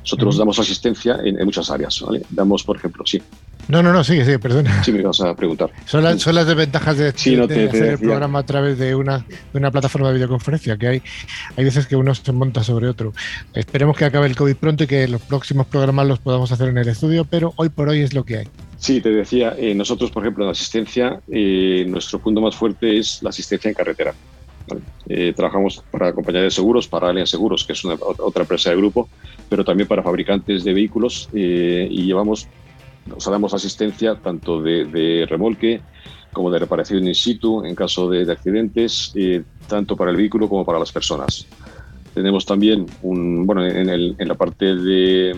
Nosotros 0.01 0.37
damos 0.37 0.59
asistencia 0.59 1.19
en, 1.23 1.37
muchas 1.45 1.71
áreas. 1.71 2.01
¿vale? 2.01 2.21
Damos, 2.31 2.65
por 2.65 2.75
ejemplo, 2.75 3.05
sí. 3.05 3.21
No, 3.69 3.81
no, 3.81 3.93
no, 3.93 4.03
sigue, 4.03 4.25
sigue, 4.25 4.39
perdona. 4.39 4.83
Sí, 4.83 4.91
me 4.91 5.03
vas 5.03 5.21
a 5.21 5.33
preguntar. 5.33 5.71
Son, 5.85 6.19
son 6.19 6.35
las 6.35 6.45
desventajas 6.45 6.97
de, 6.97 7.07
hacer 7.07 7.83
el 7.85 7.99
programa 7.99 8.39
a 8.39 8.43
través 8.43 8.77
de 8.77 8.93
una, 8.93 9.19
de 9.19 9.59
una 9.59 9.71
plataforma 9.71 10.09
de 10.09 10.15
videoconferencia, 10.15 10.75
que 10.75 10.87
hay, 10.87 11.01
hay 11.55 11.63
veces 11.63 11.87
que 11.87 11.95
uno 11.95 12.13
se 12.13 12.31
monta 12.33 12.61
sobre 12.61 12.89
otro. 12.89 13.13
Esperemos 13.53 13.95
que 13.95 14.03
acabe 14.03 14.27
el 14.27 14.35
COVID 14.35 14.55
pronto 14.57 14.83
y 14.83 14.87
que 14.87 15.07
los 15.07 15.21
próximos 15.21 15.65
programas 15.67 16.07
los 16.07 16.19
podamos 16.19 16.51
hacer 16.51 16.67
en 16.67 16.77
el 16.77 16.89
estudio, 16.89 17.23
pero 17.23 17.53
hoy 17.55 17.69
por 17.69 17.87
hoy 17.87 18.01
es 18.01 18.13
lo 18.13 18.25
que 18.25 18.39
hay. 18.39 18.47
Sí, 18.77 19.01
te 19.01 19.09
decía, 19.09 19.55
eh, 19.57 19.73
nosotros, 19.73 20.11
por 20.11 20.23
ejemplo, 20.23 20.45
en 20.45 20.51
asistencia, 20.51 21.19
eh, 21.31 21.85
nuestro 21.87 22.19
punto 22.19 22.41
más 22.41 22.55
fuerte 22.55 22.97
es 22.97 23.21
la 23.23 23.29
asistencia 23.29 23.69
en 23.69 23.75
carretera. 23.75 24.13
Eh, 25.07 25.33
trabajamos 25.35 25.83
para 25.89 26.13
compañías 26.13 26.43
de 26.43 26.51
seguros, 26.51 26.87
para 26.87 27.09
Allianz 27.09 27.29
Seguros, 27.29 27.63
que 27.65 27.73
es 27.73 27.83
otra 27.85 28.43
empresa 28.43 28.69
de 28.69 28.75
grupo, 28.75 29.09
pero 29.49 29.63
también 29.63 29.87
para 29.87 30.03
fabricantes 30.03 30.63
de 30.63 30.73
vehículos 30.73 31.29
eh, 31.33 31.87
y 31.89 32.03
llevamos, 32.03 32.47
o 33.15 33.19
sea, 33.19 33.31
damos 33.31 33.53
asistencia 33.53 34.15
tanto 34.15 34.61
de, 34.61 35.25
remolque 35.27 35.81
como 36.33 36.51
de 36.51 36.59
reparación 36.59 37.07
in 37.07 37.15
situ 37.15 37.65
en 37.65 37.73
caso 37.73 38.09
de, 38.09 38.29
accidentes, 38.31 39.13
tanto 39.67 39.95
para 39.95 40.11
el 40.11 40.17
vehículo 40.17 40.47
como 40.49 40.65
para 40.65 40.77
las 40.77 40.91
personas. 40.91 41.47
Tenemos 42.13 42.45
también, 42.45 42.85
un, 43.01 43.45
bueno, 43.47 43.65
en 43.65 44.27
la 44.27 44.35
parte 44.35 44.75
de, 44.75 45.33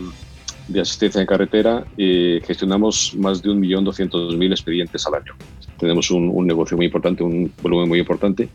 de, 0.69 0.81
asistencia 0.81 1.21
en 1.21 1.27
carretera, 1.27 1.85
gestionamos 1.97 3.15
más 3.17 3.41
de 3.41 3.49
1.200.000 3.49 4.51
expedientes 4.51 5.05
al 5.07 5.15
año. 5.15 5.33
Tenemos 5.77 6.11
un, 6.11 6.29
un 6.29 6.47
negocio 6.47 6.77
muy 6.77 6.85
importante, 6.85 7.23
un 7.23 7.51
volumen 7.61 7.89
muy 7.89 7.99
importante 7.99 8.49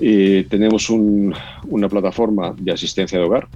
eh, 0.00 0.46
tenemos 0.48 0.90
una 0.90 1.88
plataforma 1.88 2.54
de 2.56 2.72
asistencia 2.72 3.18
de 3.18 3.24
hogar. 3.24 3.48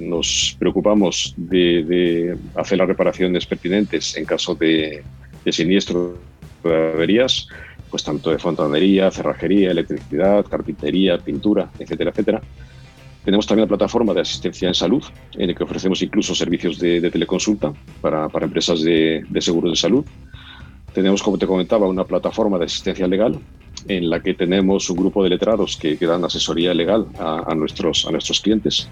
nos 0.00 0.56
preocupamos 0.58 1.34
de, 1.36 2.36
hacer 2.56 2.78
las 2.78 2.88
reparaciones 2.88 3.46
pertinentes 3.46 4.16
en 4.16 4.24
caso 4.24 4.54
de, 4.54 5.02
de 5.44 6.14
de 6.64 6.92
averías, 6.92 7.48
pues 7.88 8.02
tanto 8.02 8.30
de 8.30 8.38
fontanería, 8.38 9.10
cerrajería, 9.10 9.70
electricidad, 9.70 10.44
carpintería, 10.44 11.16
pintura, 11.18 11.70
etcétera, 11.78 12.10
etcétera. 12.10 12.42
Tenemos 13.28 13.46
también 13.46 13.64
una 13.64 13.76
plataforma 13.76 14.14
de 14.14 14.22
asistencia 14.22 14.68
en 14.68 14.74
salud, 14.74 15.04
en 15.34 15.48
la 15.48 15.54
que 15.54 15.62
ofrecemos 15.62 16.00
incluso 16.00 16.34
servicios 16.34 16.78
de, 16.78 17.10
teleconsulta 17.10 17.74
para, 18.00 18.26
empresas 18.40 18.80
de, 18.80 19.22
de 19.28 19.40
seguros 19.42 19.72
de 19.72 19.76
salud. 19.76 20.02
Tenemos, 20.94 21.22
como 21.22 21.36
te 21.36 21.46
comentaba, 21.46 21.86
una 21.86 22.04
plataforma 22.04 22.56
de 22.56 22.64
asistencia 22.64 23.06
legal 23.06 23.38
en 23.86 24.08
la 24.08 24.22
que 24.22 24.32
tenemos 24.32 24.88
un 24.88 24.96
grupo 24.96 25.22
de 25.22 25.28
letrados 25.28 25.76
que, 25.76 25.98
dan 25.98 26.24
asesoría 26.24 26.72
legal 26.72 27.06
a, 27.18 27.54
nuestros, 27.54 28.06
a 28.06 28.12
nuestros 28.12 28.40
clientes. 28.40 28.88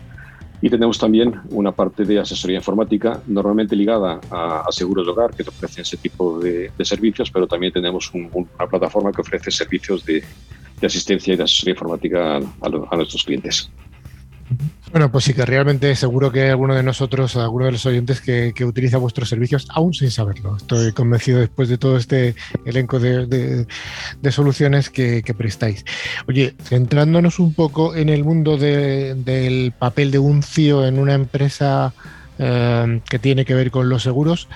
Y 0.60 0.68
tenemos 0.68 0.98
también 0.98 1.40
una 1.48 1.72
parte 1.72 2.04
de 2.04 2.18
asesoría 2.18 2.58
informática, 2.58 3.22
normalmente 3.26 3.74
ligada 3.74 4.20
a, 4.30 4.66
seguros 4.68 5.06
de 5.06 5.12
hogar, 5.12 5.34
que 5.34 5.44
ofrecen 5.44 5.80
ese 5.80 5.96
tipo 5.96 6.38
de, 6.40 6.70
servicios, 6.82 7.30
pero 7.30 7.46
también 7.46 7.72
tenemos 7.72 8.12
una 8.12 8.66
plataforma 8.68 9.12
que 9.12 9.22
ofrece 9.22 9.50
servicios 9.50 10.04
de, 10.04 10.22
asistencia 10.82 11.32
y 11.32 11.36
de 11.38 11.44
asesoría 11.44 11.72
informática 11.72 12.36
a 12.36 12.96
nuestros 12.96 13.24
clientes. 13.24 13.70
Bueno, 14.92 15.10
pues 15.10 15.24
sí 15.24 15.34
que 15.34 15.44
realmente 15.44 15.94
seguro 15.96 16.30
que 16.30 16.42
hay 16.42 16.50
alguno 16.50 16.74
de 16.74 16.82
nosotros, 16.82 17.36
alguno 17.36 17.66
de 17.66 17.72
los 17.72 17.84
oyentes 17.86 18.20
que, 18.20 18.52
utiliza 18.64 18.98
vuestros 18.98 19.28
servicios 19.28 19.66
aún 19.70 19.92
sin 19.92 20.10
saberlo. 20.10 20.56
Estoy 20.56 20.92
convencido 20.92 21.40
después 21.40 21.68
de 21.68 21.76
todo 21.76 21.96
este 21.96 22.34
elenco 22.64 22.98
de, 22.98 23.66
soluciones 24.30 24.90
que, 24.90 25.22
prestáis. 25.36 25.84
Oye, 26.28 26.54
centrándonos 26.62 27.38
un 27.38 27.52
poco 27.52 27.94
en 27.94 28.08
el 28.08 28.24
mundo 28.24 28.56
del 28.56 29.72
papel 29.78 30.10
de 30.10 30.18
un 30.18 30.42
CIO 30.42 30.86
en 30.86 30.98
una 30.98 31.14
empresa 31.14 31.92
eh, 32.38 33.00
que 33.08 33.18
tiene 33.18 33.44
que 33.44 33.54
ver 33.54 33.70
con 33.70 33.88
los 33.88 34.02
seguros, 34.02 34.48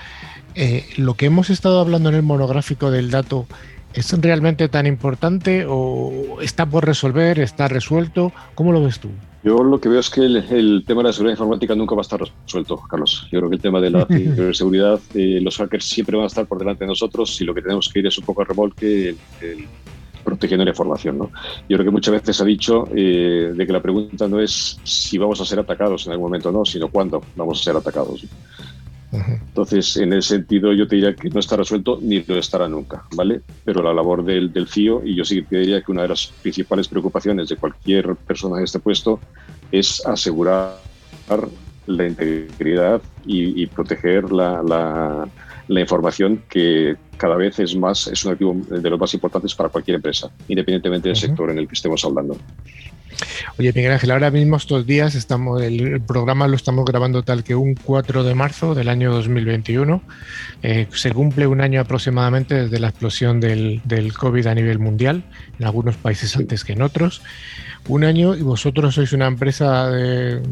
eh, 0.55 0.85
lo 0.97 1.15
que 1.15 1.27
hemos 1.27 1.49
estado 1.49 1.79
hablando 1.79 2.09
en 2.09 2.15
el 2.15 2.23
monográfico 2.23 2.91
del 2.91 3.11
dato 3.11 3.47
¿Es 3.93 4.13
realmente 4.21 4.69
tan 4.69 4.87
importante 4.87 5.65
o 5.67 6.39
está 6.41 6.65
por 6.65 6.85
resolver, 6.85 7.39
está 7.39 7.67
resuelto? 7.67 8.31
¿Cómo 8.55 8.71
lo 8.71 8.81
ves 8.81 8.99
tú? 8.99 9.09
Yo 9.43 9.63
lo 9.63 9.79
que 9.81 9.89
veo 9.89 9.99
es 9.99 10.09
que 10.09 10.21
el, 10.21 10.83
tema 10.85 11.01
de 11.01 11.07
la 11.07 11.13
seguridad 11.13 11.33
informática 11.33 11.73
nunca 11.73 11.95
va 11.95 12.01
a 12.01 12.03
estar 12.03 12.19
resuelto, 12.19 12.77
Carlos. 12.77 13.27
Yo 13.31 13.39
creo 13.39 13.49
que 13.49 13.55
el 13.55 13.61
tema 13.61 13.81
de 13.81 13.89
la 13.89 14.05
ciberseguridad, 14.07 14.99
eh, 15.15 15.39
los 15.41 15.57
hackers 15.57 15.85
siempre 15.85 16.15
van 16.15 16.25
a 16.25 16.27
estar 16.27 16.45
por 16.45 16.59
delante 16.59 16.83
de 16.83 16.89
nosotros 16.89 17.41
y 17.41 17.45
lo 17.45 17.53
que 17.53 17.61
tenemos 17.61 17.89
que 17.89 17.99
ir 17.99 18.07
es 18.07 18.17
un 18.17 18.25
poco 18.25 18.43
a 18.43 18.45
remolque 18.45 19.15
protegiendo 20.23 20.63
la 20.63 20.71
información. 20.71 21.17
¿no? 21.17 21.31
Yo 21.67 21.77
creo 21.77 21.85
que 21.85 21.91
muchas 21.91 22.13
veces 22.13 22.37
se 22.37 22.43
ha 22.43 22.45
dicho 22.45 22.87
eh, 22.95 23.53
de 23.55 23.65
que 23.65 23.73
la 23.73 23.81
pregunta 23.81 24.27
no 24.27 24.39
es 24.39 24.79
si 24.83 25.17
vamos 25.17 25.41
a 25.41 25.45
ser 25.45 25.59
atacados 25.59 26.05
en 26.05 26.13
algún 26.13 26.27
momento 26.27 26.49
o 26.49 26.51
no, 26.51 26.65
sino 26.65 26.87
cuándo 26.87 27.21
vamos 27.35 27.61
a 27.61 27.63
ser 27.63 27.75
atacados. 27.75 28.25
Entonces, 29.11 29.97
en 29.97 30.13
ese 30.13 30.35
sentido, 30.35 30.71
yo 30.71 30.87
te 30.87 30.95
diría 30.95 31.13
que 31.13 31.29
no 31.29 31.39
está 31.39 31.57
resuelto 31.57 31.99
ni 32.01 32.23
lo 32.23 32.37
estará 32.37 32.69
nunca, 32.69 33.03
¿vale? 33.15 33.41
Pero 33.65 33.83
la 33.83 33.93
labor 33.93 34.23
del, 34.23 34.53
del 34.53 34.67
FIO, 34.67 35.01
y 35.03 35.15
yo 35.15 35.25
sí 35.25 35.41
te 35.41 35.57
diría 35.57 35.81
que 35.81 35.91
una 35.91 36.03
de 36.03 36.09
las 36.09 36.27
principales 36.41 36.87
preocupaciones 36.87 37.49
de 37.49 37.57
cualquier 37.57 38.15
persona 38.15 38.57
en 38.57 38.63
este 38.63 38.79
puesto 38.79 39.19
es 39.71 40.05
asegurar 40.05 40.77
la 41.87 42.07
integridad 42.07 43.01
y, 43.25 43.65
proteger 43.67 44.31
la, 44.31 44.61
la, 45.67 45.79
información 45.79 46.43
que 46.49 46.95
cada 47.17 47.35
vez 47.35 47.59
es 47.59 47.75
más 47.75 48.07
es 48.07 48.25
un 48.25 48.33
activo 48.33 48.55
de 48.69 48.89
los 48.89 48.99
más 48.99 49.13
importantes 49.13 49.55
para 49.55 49.69
cualquier 49.69 49.95
empresa, 49.95 50.29
independientemente 50.47 51.09
del 51.09 51.15
sector 51.15 51.49
en 51.49 51.59
el 51.59 51.67
que 51.67 51.73
estemos 51.73 52.03
hablando. 52.03 52.37
Oye, 53.57 53.71
Miguel 53.73 53.91
Ángel, 53.91 54.11
ahora 54.11 54.31
mismo 54.31 54.57
estos 54.57 54.85
días 54.85 55.15
estamos, 55.15 55.61
el, 55.61 56.01
programa 56.01 56.47
lo 56.47 56.55
estamos 56.55 56.85
grabando 56.85 57.23
tal 57.23 57.43
que 57.43 57.55
un 57.55 57.75
4 57.75 58.23
de 58.23 58.35
marzo 58.35 58.75
del 58.75 58.89
año 58.89 59.11
2021. 59.11 60.01
Eh, 60.63 60.87
se 60.93 61.11
cumple 61.11 61.47
un 61.47 61.61
año 61.61 61.81
aproximadamente 61.81 62.55
desde 62.55 62.79
la 62.79 62.89
explosión 62.89 63.39
del, 63.39 63.81
del 63.83 64.13
COVID 64.13 64.47
a 64.47 64.55
nivel 64.55 64.79
mundial, 64.79 65.23
en 65.59 65.65
algunos 65.65 65.95
países 65.95 66.35
antes 66.35 66.63
que 66.63 66.73
en 66.73 66.81
otros 66.81 67.21
un 67.87 68.03
año 68.03 68.35
y 68.35 68.41
vosotros 68.41 68.95
sois 68.95 69.11
una 69.13 69.27
empresa 69.27 69.89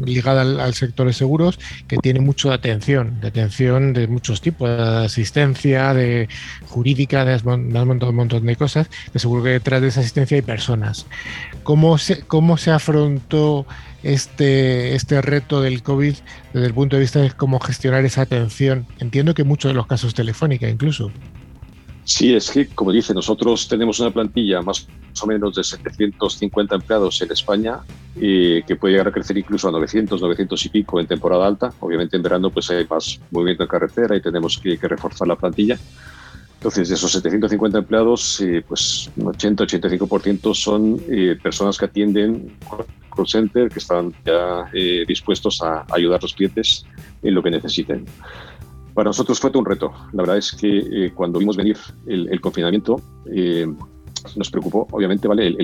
ligada 0.04 0.42
al, 0.42 0.74
sector 0.74 1.06
de 1.06 1.12
seguros 1.12 1.58
que 1.86 1.96
tiene 1.98 2.20
mucho 2.20 2.48
de 2.48 2.54
atención, 2.54 3.20
de 3.20 3.28
atención 3.28 3.92
de 3.92 4.06
muchos 4.08 4.40
tipos, 4.40 4.68
de 4.68 5.04
asistencia, 5.04 5.94
de 5.94 6.28
jurídica, 6.68 7.24
de 7.24 7.40
un 7.44 7.72
montón, 8.14 8.46
de 8.46 8.56
cosas, 8.56 8.88
que 9.12 9.18
seguro 9.18 9.44
que 9.44 9.50
detrás 9.50 9.80
de 9.80 9.88
esa 9.88 10.00
asistencia 10.00 10.36
hay 10.36 10.42
personas. 10.42 11.06
¿Cómo 11.62 11.98
se, 11.98 12.22
cómo 12.22 12.56
se 12.56 12.70
afrontó 12.70 13.66
este, 14.02 14.94
este 14.94 15.20
reto 15.22 15.60
del 15.60 15.82
COVID 15.82 16.14
desde 16.52 16.66
el 16.66 16.74
punto 16.74 16.96
de 16.96 17.02
vista 17.02 17.20
de 17.20 17.30
cómo 17.30 17.60
gestionar 17.60 18.04
esa 18.04 18.22
atención? 18.22 18.86
Entiendo 18.98 19.34
que 19.34 19.44
muchos 19.44 19.70
de 19.70 19.74
los 19.74 19.86
casos 19.86 20.14
telefónica 20.14 20.68
incluso. 20.68 21.10
Sí, 22.04 22.34
es 22.34 22.50
que, 22.50 22.66
como 22.68 22.92
dice, 22.92 23.14
nosotros 23.14 23.68
tenemos 23.68 24.00
una 24.00 24.10
plantilla 24.10 24.62
más 24.62 24.88
o 25.22 25.26
menos 25.26 25.54
de 25.54 25.62
750 25.62 26.74
empleados 26.74 27.20
en 27.22 27.30
España 27.30 27.80
y 28.16 28.62
que 28.62 28.76
puede 28.76 28.94
llegar 28.94 29.08
a 29.08 29.12
crecer 29.12 29.36
incluso 29.38 29.68
a 29.68 29.72
900, 29.72 30.20
900 30.20 30.66
y 30.66 30.68
pico 30.70 30.98
en 30.98 31.06
temporada 31.06 31.46
alta. 31.46 31.72
Obviamente 31.80 32.16
en 32.16 32.22
verano 32.22 32.50
pues 32.50 32.70
hay 32.70 32.86
más 32.88 33.20
movimiento 33.30 33.64
en 33.64 33.68
carretera 33.68 34.16
y 34.16 34.20
tenemos 34.20 34.58
que, 34.58 34.76
reforzar 34.76 35.28
la 35.28 35.36
plantilla. 35.36 35.78
Entonces, 36.54 36.90
de 36.90 36.94
esos 36.94 37.10
750 37.12 37.78
empleados, 37.78 38.40
eh, 38.42 38.62
pues 38.66 39.10
un 39.16 39.26
80-85% 39.32 40.54
son 40.54 41.00
eh, 41.08 41.38
personas 41.42 41.78
que 41.78 41.86
atienden 41.86 42.52
call 43.14 43.26
center, 43.26 43.70
que 43.70 43.78
están 43.78 44.12
ya 44.26 44.66
eh, 44.74 45.04
dispuestos 45.08 45.62
a 45.62 45.86
ayudar 45.90 46.18
a 46.18 46.22
los 46.22 46.34
clientes 46.34 46.84
en 47.22 47.34
lo 47.34 47.42
que 47.42 47.50
necesiten. 47.50 48.04
Para 49.00 49.08
nosotros 49.08 49.40
fue 49.40 49.48
todo 49.48 49.60
un 49.60 49.64
reto. 49.64 49.94
La 50.12 50.24
verdad 50.24 50.36
es 50.36 50.52
que 50.52 50.76
eh, 50.78 51.12
cuando 51.14 51.38
vimos 51.38 51.56
venir 51.56 51.74
el, 52.06 52.38
confinamiento, 52.38 53.00
eh, 53.34 53.66
nos 54.36 54.50
preocupó, 54.50 54.86
obviamente, 54.90 55.26
¿vale? 55.26 55.56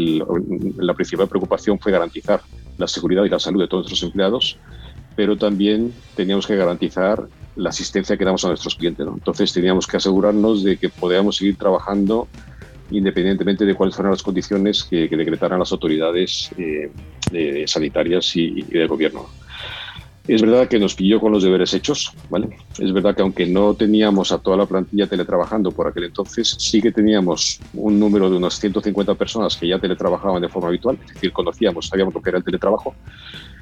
la 0.79 0.95
principal 0.95 1.29
preocupación 1.29 1.79
fue 1.79 1.93
garantizar 1.93 2.41
la 2.79 2.89
seguridad 2.89 3.25
y 3.25 3.29
la 3.29 3.39
salud 3.39 3.61
de 3.61 3.69
todos 3.69 3.83
nuestros 3.83 4.05
empleados, 4.05 4.57
pero 5.17 5.37
también 5.37 5.93
teníamos 6.15 6.47
que 6.47 6.57
garantizar 6.57 7.29
la 7.57 7.69
asistencia 7.69 8.17
que 8.17 8.25
damos 8.25 8.43
a 8.47 8.49
nuestros 8.49 8.75
clientes. 8.75 9.07
Entonces 9.07 9.53
teníamos 9.53 9.87
que 9.87 9.99
asegurarnos 9.99 10.65
de 10.65 10.79
que 10.79 10.89
podíamos 10.89 11.37
seguir 11.37 11.59
trabajando 11.59 12.29
independientemente 12.91 13.67
de 13.67 13.75
cuáles 13.75 13.97
fueran 13.97 14.13
las 14.13 14.23
condiciones 14.23 14.83
que, 14.83 15.09
decretaran 15.09 15.59
las 15.59 15.73
autoridades 15.73 16.49
eh, 16.57 17.65
sanitarias 17.67 18.35
y, 18.35 18.61
y 18.61 18.63
de 18.63 18.87
gobierno. 18.87 19.27
Es 20.29 20.43
verdad 20.43 20.67
que 20.67 20.81
nos 20.81 20.95
pilló 20.97 21.21
con 21.21 21.31
los 21.31 21.45
deberes 21.45 21.73
hechos, 21.73 22.13
¿vale? 22.29 22.49
Es 22.79 22.93
verdad 22.93 23.15
que 23.15 23.23
aunque 23.23 23.47
no 23.47 23.75
teníamos 23.75 24.33
a 24.33 24.39
toda 24.39 24.57
la 24.57 24.67
plantilla 24.67 25.07
teletrabajando 25.07 25.71
por 25.71 25.87
aquel 25.87 26.05
entonces, 26.05 26.57
sí 26.59 26.83
que 26.83 26.91
teníamos 26.91 27.61
un 27.75 28.01
número 28.01 28.29
de 28.29 28.37
unas 28.37 28.59
150 28.59 29.15
personas 29.15 29.57
que 29.57 29.69
ya 29.69 29.79
teletrabajaban 29.79 30.43
de 30.43 30.49
forma 30.49 30.69
habitual, 30.69 30.99
es 31.07 31.15
decir, 31.15 31.33
conocíamos, 31.33 31.87
sabíamos 31.87 32.13
lo 32.13 32.21
que 32.21 32.31
era 32.31 32.39
el 32.39 32.45
teletrabajo. 32.45 32.95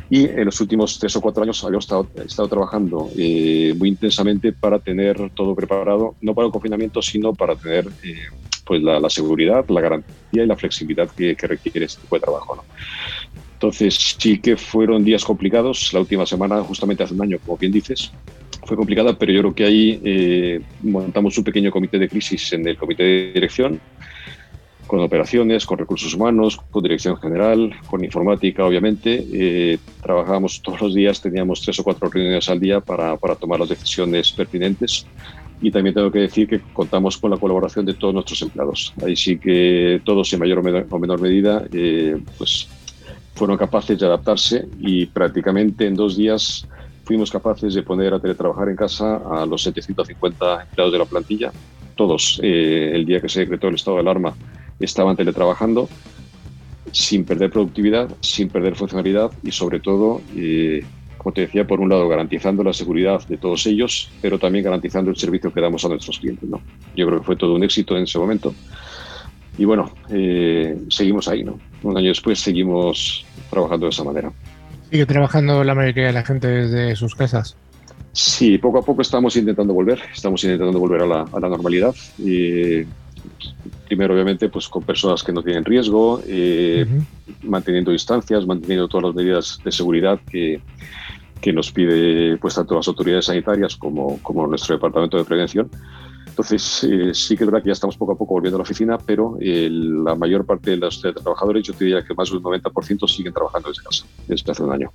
Y 0.09 0.25
en 0.25 0.47
los 0.47 0.59
últimos 0.61 0.99
tres 0.99 1.15
o 1.17 1.21
cuatro 1.21 1.43
años 1.43 1.63
habíamos 1.65 1.85
estado, 1.85 2.49
trabajando 2.49 3.11
eh, 3.17 3.75
muy 3.77 3.91
intensamente 3.91 4.53
para 4.53 4.79
tener 4.79 5.31
todo 5.35 5.55
preparado, 5.55 6.15
no 6.23 6.35
para 6.35 6.47
el 6.47 6.53
confinamiento, 6.53 7.03
sino 7.03 7.35
para 7.35 7.57
tener 7.57 7.89
eh, 8.03 8.17
pues 8.65 8.83
la, 8.83 9.11
seguridad, 9.11 9.67
la 9.69 9.81
garantía 9.83 10.45
y 10.45 10.47
la 10.47 10.57
flexibilidad 10.57 11.11
que, 11.11 11.37
que 11.37 11.47
requiere 11.47 11.85
este 11.87 12.01
tipo 12.03 12.17
de 12.17 12.21
trabajo. 12.21 12.57
¿no? 12.57 12.63
Entonces 13.65 14.17
sí 14.19 14.39
que 14.41 14.59
fueron 14.59 15.03
días 15.03 15.25
complicados. 15.25 15.91
La 15.95 16.01
última 16.01 16.27
semana, 16.27 16.63
justamente 16.63 17.03
hace 17.03 17.15
un 17.15 17.23
año, 17.23 17.39
como 17.39 17.57
bien 17.57 17.73
dices, 17.73 18.13
fue 18.67 18.77
complicada, 18.77 19.19
pero 19.19 19.33
yo 19.33 19.41
creo 19.41 19.55
que 19.55 19.65
ahí 19.65 20.01
eh, 20.05 20.61
montamos 20.83 21.39
un 21.39 21.45
pequeño 21.45 21.71
comité 21.71 21.99
de 21.99 22.07
crisis 22.07 22.53
en 22.53 22.69
el 22.69 22.77
comité 22.77 23.03
de 23.05 23.33
dirección, 23.33 23.81
con 24.87 25.01
operaciones, 25.01 25.65
con 25.65 25.79
recursos 25.79 26.13
humanos, 26.13 26.61
con 26.71 26.83
dirección 26.83 27.17
general, 27.17 27.75
con 27.87 28.05
informática, 28.05 28.67
obviamente. 28.67 29.25
Eh, 29.33 29.79
trabajábamos 30.03 30.61
todos 30.61 30.83
los 30.83 30.95
días, 30.95 31.23
teníamos 31.23 31.63
tres 31.63 31.79
o 31.79 31.85
cuatro 31.85 32.11
reuniones 32.11 32.47
al 32.51 32.61
día 32.61 32.81
para, 32.81 33.17
para 33.17 33.35
tomar 33.35 33.61
las 33.61 33.71
decisiones 33.71 34.31
pertinentes 34.31 35.07
y 35.63 35.71
también 35.71 35.95
tengo 35.95 36.11
que 36.11 36.19
decir 36.19 36.47
que 36.47 36.61
contamos 36.75 37.17
con 37.17 37.31
la 37.31 37.39
colaboración 37.39 37.87
de 37.87 37.95
todos 37.95 38.13
nuestros 38.13 38.43
empleados. 38.43 38.93
Ahí 39.03 39.17
sí 39.17 39.39
que 39.39 40.03
todos 40.05 40.31
en 40.35 40.41
mayor 40.41 40.59
o 40.59 40.99
menor, 40.99 41.21
medida 41.23 41.65
eh, 41.73 42.19
pues 42.37 42.69
fueron 43.35 43.57
capaces 43.57 43.99
de 43.99 44.07
adaptarse 44.07 44.67
y 44.79 45.07
prácticamente 45.07 45.87
en 45.87 45.95
dos 45.95 46.17
días 46.17 46.67
fuimos 47.05 47.31
capaces 47.31 47.75
de 47.75 47.83
poner 47.83 48.15
a 48.15 48.21
teletrabajar 48.21 48.69
en 48.69 48.77
casa 48.77 49.17
a 49.17 49.45
los 49.47 49.63
750 49.63 50.63
empleados 50.63 50.93
de 50.93 50.99
la 50.99 51.05
plantilla. 51.05 51.53
Todos, 51.97 52.41
eh, 52.43 52.93
el 52.95 53.05
día 53.05 53.21
que 53.21 53.29
se 53.29 53.41
decretó 53.41 53.69
el 53.69 53.75
estado 53.75 53.97
de 53.97 54.03
alarma, 54.03 54.35
estaban 54.81 55.17
teletrabajando 55.17 55.89
sin 56.93 57.25
perder 57.25 57.51
productividad, 57.51 58.09
sin 58.21 58.49
perder 58.49 58.77
funcionalidad 58.77 59.31
y 59.43 59.51
sobre 59.51 59.81
todo, 59.81 60.21
eh, 60.37 60.85
como 61.19 61.33
te 61.33 61.43
decía, 61.43 61.67
por 61.67 61.81
un 61.81 61.89
lado 61.89 62.09
garantizando 62.09 62.63
la 62.63 62.73
seguridad 62.73 63.27
de 63.27 63.37
todos 63.37 63.67
ellos, 63.67 64.11
pero 64.23 64.39
también 64.39 64.65
garantizando 64.65 65.11
el 65.11 65.17
servicio 65.17 65.53
que 65.53 65.61
damos 65.61 65.85
a 65.85 65.89
nuestros 65.89 66.19
clientes. 66.19 66.49
¿no? 66.49 66.61
Yo 66.97 67.07
creo 67.07 67.19
que 67.21 67.27
fue 67.27 67.37
todo 67.37 67.55
un 67.55 67.65
éxito 67.65 67.97
en 67.97 68.05
ese 68.05 68.19
momento. 68.19 68.55
Y 69.57 69.65
bueno, 69.65 69.91
eh, 70.11 70.77
seguimos 70.89 71.29
ahí, 71.29 71.45
¿no? 71.45 71.59
Un 71.83 71.97
año 71.97 72.09
después 72.09 72.41
seguimos 72.41 73.25
trabajando 73.51 73.87
de 73.87 73.91
esa 73.91 74.05
manera. 74.05 74.33
¿Sigue 74.91 75.07
trabajando 75.07 75.63
la 75.65 75.75
mayoría 75.75 76.07
de 76.07 76.13
la 76.13 76.25
gente 76.25 76.49
desde 76.49 76.97
sus 76.97 77.15
casas? 77.15 77.57
Sí, 78.13 78.59
poco 78.59 78.79
a 78.79 78.83
poco 78.83 79.03
estamos 79.03 79.37
intentando 79.37 79.75
volver, 79.75 80.01
estamos 80.13 80.43
intentando 80.45 80.79
volver 80.79 81.03
a 81.03 81.07
la, 81.07 81.21
a 81.33 81.41
la 81.41 81.49
normalidad. 81.49 81.95
Y 82.19 82.85
primero, 83.87 84.15
obviamente, 84.15 84.49
pues 84.49 84.69
con 84.69 84.83
personas 84.83 85.23
que 85.23 85.33
no 85.33 85.43
tienen 85.43 85.65
riesgo, 85.65 86.23
eh, 86.27 86.87
manteniendo 87.43 87.91
distancias, 87.91 88.47
manteniendo 88.47 88.89
todas 88.89 89.07
las 89.07 89.15
medidas 89.15 89.59
de 89.65 89.73
seguridad 89.73 90.21
que, 90.31 90.61
que 91.41 91.53
nos 91.53 91.71
pide 91.73 92.37
pues 92.39 92.55
tanto 92.55 92.75
las 92.75 92.89
autoridades 92.89 93.27
sanitarias 93.27 93.77
como, 93.77 94.19
como 94.23 94.47
nuestro 94.47 94.77
departamento 94.77 95.19
de 95.19 95.25
prevención. 95.25 95.71
Entonces, 96.35 96.83
eh, 96.83 97.15
sí 97.15 97.37
que 97.37 97.45
es 97.45 97.47
verdad 97.47 97.63
que 97.63 97.69
ya 97.69 97.75
estamos 97.75 97.97
poco 97.97 98.11
a 98.11 98.19
poco 98.19 98.35
volviendo 98.35 98.57
a 98.57 98.59
la 98.59 98.65
oficina, 98.65 98.99
pero 98.99 99.39
eh, 99.41 99.69
la 99.71 100.17
mayor 100.17 100.45
parte 100.45 100.73
de 100.73 100.79
los 100.79 101.01
trabajadores, 101.01 101.63
yo 101.63 101.73
te 101.75 101.85
diría 101.85 102.05
que 102.05 102.13
más 102.13 102.29
del 102.29 102.43
90% 102.43 103.09
siguen 103.09 103.33
trabajando 103.33 103.69
desde 103.69 103.85
casa, 103.85 104.05
desde 104.27 104.51
hace 104.51 104.63
un 104.65 104.73
año. 104.73 104.91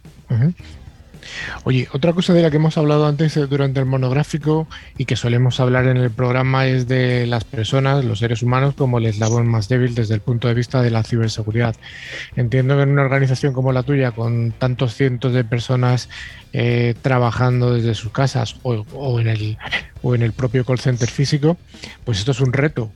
Oye, 1.63 1.87
otra 1.93 2.13
cosa 2.13 2.33
de 2.33 2.41
la 2.41 2.49
que 2.49 2.57
hemos 2.57 2.77
hablado 2.77 3.07
antes 3.07 3.35
eh, 3.37 3.47
durante 3.47 3.79
el 3.79 3.85
monográfico 3.85 4.67
y 4.97 5.05
que 5.05 5.15
solemos 5.15 5.59
hablar 5.59 5.87
en 5.87 5.97
el 5.97 6.11
programa 6.11 6.67
es 6.67 6.87
de 6.87 7.25
las 7.27 7.43
personas, 7.43 8.05
los 8.05 8.19
seres 8.19 8.41
humanos, 8.41 8.75
como 8.75 8.97
el 8.97 9.05
eslabón 9.05 9.47
más 9.47 9.69
débil 9.69 9.95
desde 9.95 10.15
el 10.15 10.21
punto 10.21 10.47
de 10.47 10.53
vista 10.53 10.81
de 10.81 10.91
la 10.91 11.03
ciberseguridad. 11.03 11.75
Entiendo 12.35 12.75
que 12.75 12.83
en 12.83 12.89
una 12.89 13.03
organización 13.03 13.53
como 13.53 13.71
la 13.71 13.83
tuya, 13.83 14.11
con 14.11 14.51
tantos 14.51 14.95
cientos 14.95 15.33
de 15.33 15.43
personas 15.43 16.09
eh, 16.53 16.95
trabajando 17.01 17.73
desde 17.73 17.93
sus 17.93 18.11
casas 18.11 18.55
o, 18.63 19.19
en 19.19 19.27
el, 19.27 19.57
o 20.01 20.15
en 20.15 20.21
el 20.21 20.33
propio 20.33 20.65
call 20.65 20.79
center 20.79 21.09
físico, 21.09 21.57
pues 22.05 22.19
esto 22.19 22.31
es 22.31 22.39
un 22.39 22.53
reto. 22.53 22.91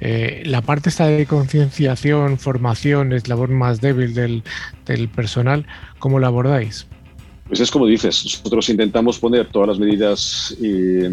Eh, 0.00 0.42
la 0.46 0.62
parte 0.62 0.90
esta 0.90 1.06
de 1.06 1.26
concienciación, 1.26 2.38
formación, 2.38 3.12
eslabón 3.12 3.54
más 3.54 3.80
débil 3.80 4.14
del, 4.14 4.44
del 4.86 5.08
personal, 5.08 5.66
¿cómo 5.98 6.20
la 6.20 6.28
abordáis? 6.28 6.86
Pues 7.48 7.60
es 7.60 7.70
como 7.70 7.86
dices, 7.86 8.22
nosotros 8.24 8.68
intentamos 8.68 9.18
poner 9.18 9.48
todas 9.48 9.68
las 9.68 9.78
medidas 9.78 10.54
eh, 10.62 11.10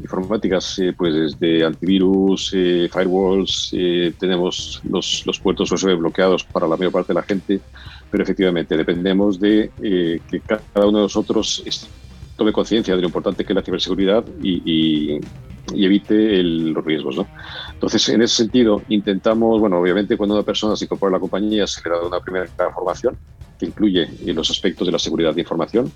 informáticas, 0.00 0.76
eh, 0.80 0.92
pues 0.92 1.38
desde 1.38 1.64
antivirus, 1.64 2.52
eh, 2.52 2.88
firewalls, 2.92 3.70
tenemos 4.18 4.80
los, 4.90 5.24
los, 5.24 5.38
puertos 5.38 5.70
USB 5.70 5.94
bloqueados 5.96 6.42
para 6.42 6.66
la 6.66 6.76
mayor 6.76 6.92
parte 6.92 7.12
de 7.12 7.20
la 7.20 7.22
gente, 7.22 7.60
pero 8.10 8.24
efectivamente 8.24 8.76
dependemos 8.76 9.38
de 9.38 9.70
que 9.80 10.40
cada 10.40 10.88
uno 10.88 10.98
de 10.98 11.04
nosotros 11.04 11.62
tome 12.36 12.52
conciencia 12.52 12.96
de 12.96 13.00
lo 13.00 13.06
importante 13.06 13.44
que 13.44 13.52
es 13.52 13.56
la 13.56 13.62
ciberseguridad 13.62 14.24
y, 14.42 15.20
y 15.74 15.84
evite 15.84 16.42
los 16.42 16.84
riesgos. 16.84 17.16
¿no? 17.16 17.28
Entonces, 17.82 18.10
en 18.10 18.22
ese 18.22 18.36
sentido, 18.36 18.80
intentamos, 18.90 19.58
bueno, 19.58 19.80
obviamente 19.80 20.16
cuando 20.16 20.36
una 20.36 20.44
persona 20.44 20.76
se 20.76 20.84
incorpora 20.84 21.10
a 21.10 21.12
la 21.14 21.18
compañía 21.18 21.66
se 21.66 21.82
le 21.82 21.90
da 21.90 22.06
una 22.06 22.20
primera 22.20 22.46
formación 22.72 23.18
que 23.58 23.66
incluye 23.66 24.02
eh, 24.24 24.32
los 24.32 24.48
aspectos 24.52 24.86
de 24.86 24.92
la 24.92 25.00
seguridad 25.00 25.34
de 25.34 25.40
información. 25.40 25.90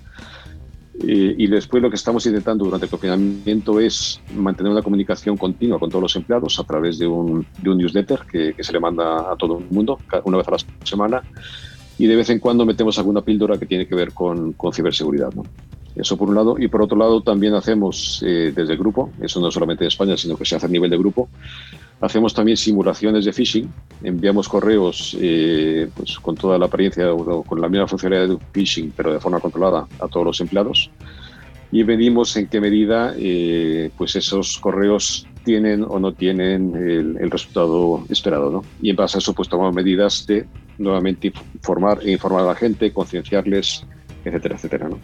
Eh, 0.99 1.35
y 1.37 1.47
después 1.47 1.81
lo 1.81 1.89
que 1.89 1.95
estamos 1.95 2.25
intentando 2.25 2.65
durante 2.65 2.87
el 2.87 2.89
confinamiento 2.89 3.79
es 3.79 4.19
mantener 4.35 4.73
una 4.73 4.81
comunicación 4.81 5.37
continua 5.37 5.79
con 5.79 5.89
todos 5.89 6.01
los 6.01 6.15
empleados 6.17 6.59
a 6.59 6.65
través 6.65 6.99
de 6.99 7.07
un, 7.07 7.47
de 7.57 7.69
un 7.69 7.77
newsletter 7.77 8.19
que, 8.29 8.53
que, 8.53 8.63
se 8.65 8.73
le 8.73 8.81
manda 8.81 9.31
a 9.31 9.37
todo 9.37 9.59
el 9.59 9.65
mundo 9.69 9.97
una 10.25 10.39
vez 10.39 10.47
a 10.49 10.51
la 10.51 10.57
semana 10.83 11.23
y 11.97 12.07
de 12.07 12.15
vez 12.15 12.29
en 12.29 12.39
cuando 12.39 12.65
metemos 12.65 12.97
alguna 12.97 13.21
píldora 13.21 13.57
que 13.57 13.65
tiene 13.65 13.87
que 13.87 13.95
ver 13.95 14.13
con, 14.13 14.53
con 14.53 14.73
ciberseguridad. 14.73 15.33
¿no? 15.33 15.43
Eso 15.95 16.15
por 16.15 16.29
un 16.29 16.35
lado. 16.35 16.55
Y 16.59 16.67
por 16.67 16.81
otro 16.81 16.97
lado 16.97 17.21
también 17.21 17.53
hacemos 17.55 18.23
eh, 18.25 18.53
desde 18.55 18.73
el 18.73 18.79
grupo, 18.79 19.11
eso 19.21 19.39
no 19.39 19.49
solamente 19.51 19.83
en 19.83 19.89
España, 19.89 20.15
sino 20.15 20.37
que 20.37 20.45
se 20.45 20.55
hace 20.55 20.65
a 20.65 20.69
nivel 20.69 20.89
de 20.89 20.97
grupo, 20.97 21.29
Hacemos 21.99 22.31
también 22.31 22.57
simulaciones 22.57 23.25
de 23.25 23.33
phishing, 23.33 23.73
enviamos 24.03 24.47
correos 24.47 25.17
eh, 25.19 25.89
pues, 25.95 26.19
con 26.19 26.35
toda 26.35 26.59
la 26.59 26.67
apariencia 26.67 27.11
o 27.11 27.41
con 27.41 27.59
la 27.59 27.69
misma 27.69 27.87
funcionalidad 27.87 28.35
de 28.35 28.45
phishing, 28.51 28.93
pero 28.95 29.13
de 29.13 29.19
forma 29.19 29.39
controlada 29.39 29.87
a 29.99 30.07
todos 30.07 30.23
los 30.23 30.39
empleados 30.39 30.91
y 31.71 31.83
medimos 31.83 32.35
en 32.37 32.47
qué 32.47 32.61
medida 32.61 33.13
eh, 33.17 33.89
pues 33.97 34.15
esos 34.15 34.57
correos 34.57 35.27
tienen 35.43 35.83
o 35.83 35.99
no 35.99 36.13
tienen 36.13 36.75
el, 36.75 37.31
resultado 37.31 38.03
esperado. 38.09 38.51
¿no? 38.51 38.63
Y 38.81 38.89
en 38.89 38.95
base 38.95 39.17
a 39.17 39.19
eso 39.19 39.33
pues 39.33 39.49
tomamos 39.49 39.73
medidas 39.73 40.25
de 40.27 40.45
nuevamente 40.77 41.33
informar, 41.53 42.07
informar 42.07 42.43
a 42.43 42.47
la 42.47 42.55
gente, 42.55 42.91
concienciarles, 42.91 43.85
etcétera, 44.23 44.55
etcétera. 44.55 44.89
¿no? 44.89 44.99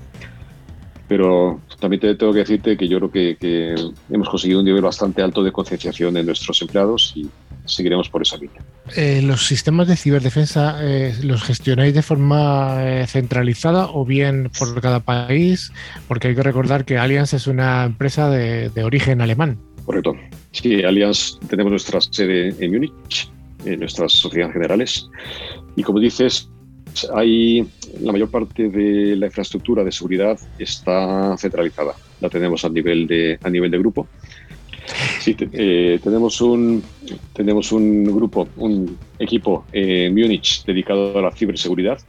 Pero 1.07 1.61
también 1.79 1.99
te 1.99 2.15
tengo 2.15 2.33
que 2.33 2.39
decirte 2.39 2.77
que 2.77 2.87
yo 2.87 2.97
creo 2.97 3.11
que, 3.11 3.37
que 3.39 3.75
hemos 4.09 4.29
conseguido 4.29 4.59
un 4.59 4.65
nivel 4.65 4.81
bastante 4.81 5.21
alto 5.21 5.43
de 5.43 5.51
concienciación 5.51 6.15
en 6.17 6.25
nuestros 6.25 6.61
empleados 6.61 7.13
y 7.15 7.29
seguiremos 7.65 8.09
por 8.09 8.21
esa 8.21 8.37
línea. 8.37 8.61
Eh, 8.95 9.21
¿Los 9.21 9.45
sistemas 9.45 9.87
de 9.87 9.95
ciberdefensa 9.95 10.77
eh, 10.81 11.15
los 11.23 11.43
gestionáis 11.43 11.93
de 11.93 12.01
forma 12.01 12.77
eh, 12.79 13.07
centralizada 13.07 13.89
o 13.91 14.05
bien 14.05 14.49
por 14.57 14.79
cada 14.81 14.99
país? 15.01 15.71
Porque 16.07 16.29
hay 16.29 16.35
que 16.35 16.43
recordar 16.43 16.85
que 16.85 16.97
Allianz 16.97 17.33
es 17.33 17.47
una 17.47 17.85
empresa 17.85 18.29
de, 18.29 18.71
origen 18.83 19.21
alemán. 19.21 19.59
Correcto. 19.85 20.15
Sí, 20.51 20.83
Allianz 20.83 21.39
tenemos 21.49 21.71
nuestra 21.71 21.99
sede 22.01 22.55
en 22.59 22.71
Múnich, 22.71 23.29
en 23.65 23.79
nuestras 23.79 24.13
sociedades 24.13 24.53
generales. 24.53 25.09
Y 25.75 25.83
como 25.83 25.99
dices, 25.99 26.49
hay 27.13 27.67
la 28.01 28.11
mayor 28.11 28.29
parte 28.29 28.69
de 28.69 29.15
la 29.15 29.27
infraestructura 29.27 29.83
de 29.83 29.91
seguridad 29.91 30.39
está 30.59 31.35
centralizada. 31.37 31.93
La 32.21 32.29
tenemos 32.29 32.63
a 32.65 32.69
nivel 32.69 33.07
de, 33.07 33.39
a 33.41 33.49
nivel 33.49 33.71
de 33.71 33.77
grupo 33.79 34.07
eh, 35.25 35.99
tenemos, 36.03 36.41
un, 36.41 36.83
tenemos 37.33 37.71
un 37.71 38.03
grupo, 38.03 38.47
un 38.57 38.97
equipo 39.19 39.65
en 39.71 40.13
Múnich 40.13 40.65
dedicado 40.65 41.17
a 41.17 41.21
la 41.21 41.31
ciberseguridad, 41.31 41.99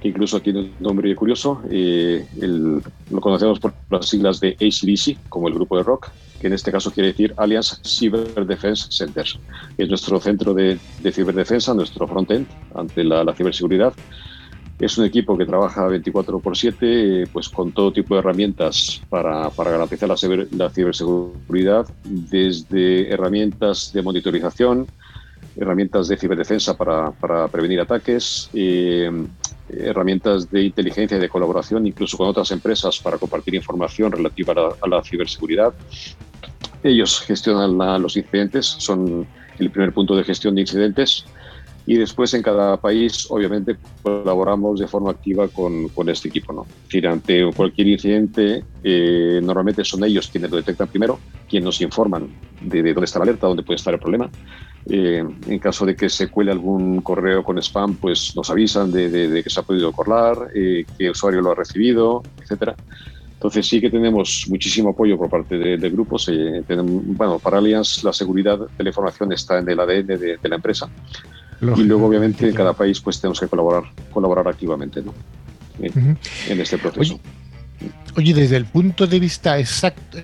que 0.00 0.08
incluso 0.08 0.40
tiene 0.40 0.60
un 0.60 0.72
nombre 0.80 1.14
curioso. 1.14 1.62
Eh, 1.70 2.24
lo 2.40 3.20
conocemos 3.20 3.60
por 3.60 3.74
las 3.90 4.08
siglas 4.08 4.40
de 4.40 4.56
ACDC, 4.60 5.28
como 5.28 5.48
el 5.48 5.54
grupo 5.54 5.76
de 5.76 5.82
rock, 5.82 6.10
que 6.44 6.48
en 6.48 6.52
este 6.52 6.70
caso 6.70 6.90
quiere 6.90 7.08
decir 7.12 7.32
Alliance 7.38 7.76
Cyber 7.82 8.44
Defense 8.44 8.88
Center. 8.90 9.24
Es 9.78 9.88
nuestro 9.88 10.20
centro 10.20 10.52
de, 10.52 10.78
de 11.02 11.10
ciberdefensa, 11.10 11.72
nuestro 11.72 12.06
frontend 12.06 12.46
ante 12.74 13.02
la, 13.02 13.32
ciberseguridad 13.34 13.94
es 14.78 14.98
un 14.98 15.06
equipo 15.06 15.38
que 15.38 15.46
trabaja 15.46 15.86
24 15.86 16.40
por 16.40 16.54
7 16.54 17.28
pues 17.32 17.48
con 17.48 17.72
todo 17.72 17.94
tipo 17.94 18.12
de 18.12 18.20
herramientas 18.20 19.00
para, 19.08 19.48
para 19.48 19.70
garantizar 19.70 20.06
la, 20.06 20.16
la, 20.50 20.68
ciberseguridad, 20.68 21.86
desde 22.04 23.08
herramientas 23.10 23.90
de 23.94 24.02
monitorización, 24.02 24.86
herramientas 25.56 26.08
de 26.08 26.16
ciberdefensa 26.16 26.76
para, 26.76 27.10
para 27.12 27.48
prevenir 27.48 27.80
ataques, 27.80 28.50
eh, 28.54 29.10
herramientas 29.68 30.50
de 30.50 30.64
inteligencia 30.64 31.16
y 31.16 31.20
de 31.20 31.28
colaboración, 31.28 31.86
incluso 31.86 32.16
con 32.16 32.28
otras 32.28 32.50
empresas 32.50 32.98
para 32.98 33.18
compartir 33.18 33.54
información 33.54 34.12
relativa 34.12 34.54
a 34.80 34.88
la, 34.88 35.02
ciberseguridad. 35.02 35.72
Ellos 36.82 37.20
gestionan 37.20 38.02
los 38.02 38.16
incidentes, 38.16 38.66
son 38.66 39.26
el 39.58 39.70
primer 39.70 39.92
punto 39.92 40.16
de 40.16 40.24
gestión 40.24 40.54
de 40.54 40.62
incidentes 40.62 41.24
y 41.86 41.96
después 41.96 42.32
en 42.34 42.42
cada 42.42 42.78
país, 42.78 43.26
obviamente, 43.30 43.76
colaboramos 44.02 44.80
de 44.80 44.86
forma 44.86 45.10
activa 45.10 45.48
con, 45.48 45.88
con 45.88 46.08
este 46.08 46.28
equipo. 46.28 46.52
¿no? 46.52 46.66
decir, 46.84 47.06
ante 47.06 47.50
cualquier 47.54 47.88
incidente, 47.88 48.64
eh, 48.82 49.40
normalmente 49.42 49.84
son 49.84 50.04
ellos 50.04 50.28
quienes 50.28 50.50
lo 50.50 50.56
detectan 50.56 50.88
primero, 50.88 51.18
quienes 51.54 51.66
nos 51.66 51.80
informan 51.80 52.28
de, 52.60 52.82
dónde 52.92 53.04
está 53.04 53.18
la 53.20 53.24
alerta, 53.24 53.46
dónde 53.46 53.62
puede 53.62 53.76
estar 53.76 53.94
el 53.94 54.00
problema. 54.00 54.28
Eh, 54.86 55.24
en 55.46 55.58
caso 55.58 55.86
de 55.86 55.96
que 55.96 56.08
se 56.08 56.28
cuele 56.28 56.50
algún 56.50 57.00
correo 57.00 57.42
con 57.42 57.58
spam, 57.58 57.94
pues 57.94 58.34
nos 58.36 58.50
avisan 58.50 58.90
de, 58.92 59.08
de, 59.08 59.42
que 59.42 59.48
se 59.50 59.60
ha 59.60 59.62
podido 59.62 59.92
colar, 59.92 60.50
eh, 60.54 60.84
que 60.98 61.06
el 61.06 61.12
usuario 61.12 61.40
lo 61.40 61.52
ha 61.52 61.54
recibido, 61.54 62.22
etcétera. 62.42 62.74
Entonces 63.34 63.66
sí 63.66 63.80
que 63.80 63.90
tenemos 63.90 64.46
muchísimo 64.48 64.90
apoyo 64.90 65.16
por 65.16 65.30
parte 65.30 65.56
de, 65.56 65.76
de 65.76 65.90
grupos. 65.90 66.30
bueno, 66.68 67.38
para 67.38 67.58
Allianz 67.58 68.02
la 68.02 68.12
seguridad 68.12 68.58
de 68.58 68.84
la 68.84 68.90
información 68.90 69.32
está 69.32 69.58
en 69.58 69.68
el 69.68 69.80
ADN 69.80 70.06
de, 70.06 70.38
de 70.42 70.48
la 70.48 70.56
empresa 70.56 70.88
y 71.76 71.82
luego, 71.84 72.06
obviamente, 72.06 72.48
en 72.48 72.54
cada 72.54 72.72
país 72.72 73.00
pues 73.00 73.20
tenemos 73.20 73.40
que 73.40 73.46
colaborar, 73.46 73.84
colaborar 74.12 74.48
activamente 74.48 75.02
¿no? 75.02 75.14
en, 75.80 76.60
este 76.60 76.78
proceso. 76.78 77.18
Oye, 78.16 78.34
desde 78.34 78.56
el 78.56 78.66
punto 78.66 79.06
de 79.06 79.18
vista 79.18 79.58
exacto, 79.58 80.18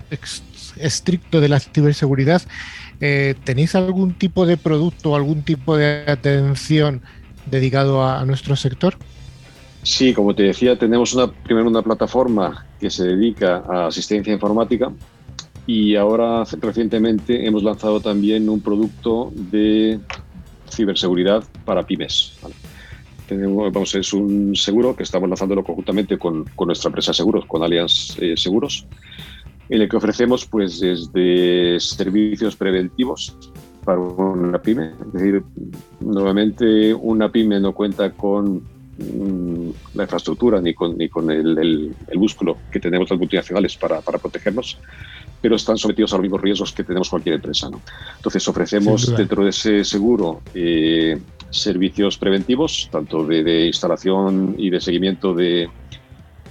estricto 0.80 1.40
de 1.40 1.48
la 1.48 1.60
ciberseguridad, 1.60 2.42
eh, 3.00 3.34
¿tenéis 3.44 3.74
algún 3.74 4.14
tipo 4.14 4.46
de 4.46 4.56
producto, 4.56 5.14
algún 5.14 5.42
tipo 5.42 5.76
de 5.76 6.04
atención 6.06 7.02
dedicado 7.46 8.04
a, 8.04 8.24
nuestro 8.24 8.56
sector? 8.56 8.96
Sí, 9.82 10.12
como 10.12 10.34
te 10.34 10.42
decía, 10.42 10.76
tenemos 10.78 11.14
una, 11.14 11.28
primero 11.28 11.68
una 11.68 11.82
plataforma 11.82 12.66
que 12.78 12.90
se 12.90 13.04
dedica 13.04 13.64
a 13.68 13.86
asistencia 13.86 14.32
informática 14.32 14.92
y 15.66 15.96
ahora 15.96 16.44
recientemente 16.60 17.46
hemos 17.46 17.62
lanzado 17.62 18.00
también 18.00 18.48
un 18.48 18.60
producto 18.60 19.32
de 19.34 20.00
ciberseguridad 20.70 21.44
para 21.64 21.86
pymes. 21.86 22.34
Tenemos, 23.28 23.72
vamos, 23.72 23.94
es 23.94 24.12
un 24.12 24.56
seguro 24.56 24.96
que 24.96 25.04
estamos 25.04 25.28
lanzándolo 25.28 25.62
conjuntamente 25.62 26.18
con, 26.18 26.44
con 26.56 26.66
nuestra 26.66 26.88
empresa 26.88 27.12
Seguros, 27.12 27.46
con 27.46 27.62
Allianz 27.62 28.16
eh, 28.20 28.36
Seguros, 28.36 28.86
en 29.70 29.82
el 29.82 29.88
que 29.88 29.96
ofrecemos 29.96 30.44
pues 30.44 30.80
desde 30.80 31.78
servicios 31.80 32.56
preventivos 32.56 33.36
para 33.84 33.98
una 34.00 34.60
pyme. 34.60 34.92
Es 35.06 35.12
decir, 35.12 35.42
nuevamente 36.00 36.92
una 36.92 37.30
pyme 37.30 37.60
no 37.60 37.72
cuenta 37.72 38.10
con 38.10 38.56
mm, 38.56 39.70
la 39.94 40.02
infraestructura 40.02 40.60
ni 40.60 40.74
con, 40.74 40.98
ni 40.98 41.08
con 41.08 41.30
el, 41.30 41.56
el, 41.56 41.94
el, 42.08 42.18
músculo 42.18 42.58
que 42.70 42.80
tenemos 42.80 43.08
las 43.08 43.18
multinacionales 43.18 43.76
para, 43.76 44.00
para 44.00 44.18
protegernos 44.18 44.76
pero 45.40 45.56
están 45.56 45.78
sometidos 45.78 46.12
a 46.12 46.16
los 46.16 46.22
mismos 46.22 46.40
riesgos 46.40 46.72
que 46.72 46.84
tenemos 46.84 47.08
cualquier 47.08 47.36
empresa. 47.36 47.70
¿no? 47.70 47.80
Entonces 48.16 48.46
ofrecemos 48.46 49.16
dentro 49.16 49.44
de 49.44 49.50
ese 49.50 49.84
seguro 49.84 50.42
eh, 50.54 51.18
servicios 51.50 52.18
preventivos, 52.18 52.88
tanto 52.92 53.24
de, 53.24 53.66
instalación 53.66 54.54
y 54.58 54.70
de 54.70 54.80
seguimiento 54.80 55.34
de, 55.34 55.68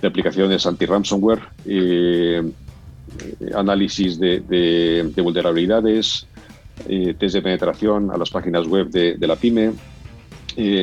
aplicaciones 0.01 0.65
anti-ransomware, 0.65 1.41
eh, 1.65 2.41
análisis 3.55 4.20
de, 4.20 5.12
vulnerabilidades, 5.18 6.28
eh, 6.88 7.14
test 7.18 7.36
de 7.36 7.41
penetración 7.41 8.12
a 8.12 8.18
las 8.18 8.30
páginas 8.30 8.68
web 8.68 8.89
de, 8.89 9.28
la 9.28 9.36
pyme. 9.36 9.72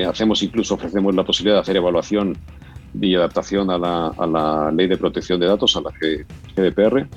hacemos 0.09 0.43
incluso, 0.43 0.75
ofrecemos 0.75 1.15
la 1.15 1.25
posibilidad 1.25 1.57
de 1.57 1.61
hacer 1.63 1.77
evaluación 1.77 2.37
y 3.01 3.15
adaptación 3.15 3.71
a 3.71 3.79
la, 3.79 4.09
a 4.09 4.27
la 4.27 4.71
ley 4.71 4.87
de 4.87 4.97
protección 4.97 5.39
de 5.41 5.47
datos, 5.47 5.77
a 5.77 5.81
la 5.83 5.91
GDPR. 6.57 7.09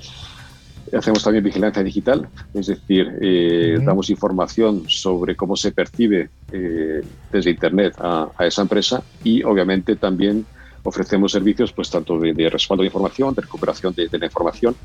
Hacemos 0.97 1.23
también 1.23 1.43
vigilancia 1.43 1.83
digital, 1.83 2.27
es 2.53 2.67
decir, 2.67 3.11
eh, 3.21 3.77
damos 3.83 4.09
información 4.09 4.85
sobre 4.87 5.35
cómo 5.35 5.55
se 5.55 5.71
percibe 5.71 6.29
eh, 6.51 7.01
desde 7.31 7.51
Internet 7.51 7.93
a, 7.99 8.31
esa 8.39 8.63
empresa 8.63 9.03
y 9.23 9.43
obviamente 9.43 9.95
también 9.97 10.45
ofrecemos 10.83 11.31
servicios 11.31 11.71
pues 11.71 11.89
tanto 11.89 12.19
de, 12.19 12.49
respaldo 12.49 12.83
de 12.83 12.87
información, 12.87 13.33
de 13.33 13.41
recuperación 13.41 13.93
de, 13.93 14.09
la 14.11 14.25
información 14.25 14.75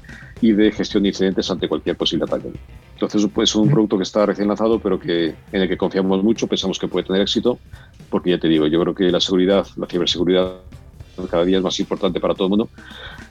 y 0.41 0.53
de 0.53 0.73
gestión 0.73 1.03
de 1.03 1.11
incidentes 1.11 1.51
ante 1.51 1.69
cualquier 1.69 1.97
posible 1.97 2.25
ataque. 2.25 2.53
Entonces, 2.95 3.27
pues, 3.33 3.51
es 3.51 3.57
un 3.57 3.71
producto 3.71 3.97
que 3.97 4.05
está 4.05 4.27
recién 4.27 4.49
lanzado, 4.49 4.79
pero 4.79 4.99
que, 4.99 5.35
en 5.53 5.63
el 5.63 5.69
que 5.69 5.77
confiamos 5.77 6.23
mucho, 6.23 6.47
pensamos 6.47 6.79
que 6.79 6.89
puede 6.89 7.07
tener 7.07 7.23
éxito, 7.23 7.59
porque 8.11 8.31
ya 8.31 8.39
te 8.39 8.49
digo, 8.49 8.67
yo 8.67 8.81
creo 8.81 8.95
que 8.95 9.11
la 9.11 9.21
seguridad, 9.21 9.67
la 9.77 9.87
ciberseguridad 9.87 10.61
cada 11.31 11.45
día 11.45 11.59
es 11.59 11.63
más 11.63 11.79
importante 11.81 12.21
para 12.21 12.35
todo 12.35 12.47
el 12.47 12.51
mundo 12.51 12.69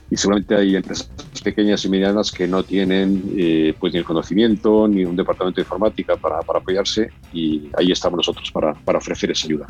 y 0.09 0.18
seguramente 0.18 0.55
hay 0.55 0.76
empresas 0.76 1.09
pequeñas 1.43 1.84
y 1.86 1.89
medianas 1.89 2.32
que 2.32 2.47
no 2.47 2.64
tienen 2.64 3.34
eh, 3.36 3.74
pues 3.80 3.93
ni 3.93 3.99
el 3.99 4.05
conocimiento 4.05 4.88
ni 4.88 5.05
un 5.05 5.16
departamento 5.16 5.57
de 5.57 5.64
informática 5.64 6.16
para, 6.16 6.41
para 6.41 6.59
apoyarse 6.59 7.11
y 7.34 7.70
ahí 7.78 7.91
estamos 7.91 8.18
nosotros 8.18 8.51
para, 8.51 8.74
para, 8.74 8.99
ofrecer 8.99 9.32
esa 9.32 9.47
ayuda. 9.47 9.68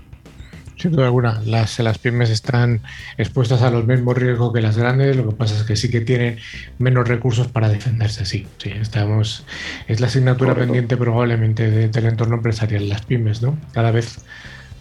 Sin 0.78 0.92
duda 0.92 1.06
alguna, 1.06 1.42
las, 1.46 1.80
las 1.80 1.98
pymes 1.98 2.30
están 2.30 2.82
expuestas 3.18 3.62
a 3.62 3.70
los 3.70 3.86
mismos 3.86 4.18
riesgos 4.18 4.54
que 4.54 4.62
las 4.62 4.78
grandes, 4.78 5.16
lo 5.16 5.30
que 5.30 5.36
pasa 5.36 5.56
es 5.56 5.64
que 5.64 5.76
sí 5.76 5.90
que 5.90 6.02
tienen 6.02 6.40
menos 6.80 7.08
recursos 7.08 7.48
para 7.48 7.70
defenderse, 7.70 8.26
sí, 8.26 8.48
sí, 8.58 8.72
estamos, 8.72 9.46
es 9.88 10.00
la 10.00 10.08
asignatura 10.08 10.56
pendiente 10.56 10.98
probablemente 10.98 11.70
del 11.70 12.06
entorno 12.06 12.36
empresarial, 12.36 12.90
las 12.90 13.06
pymes, 13.06 13.42
¿no? 13.42 13.58
Cada 13.74 13.92
vez 13.92 14.20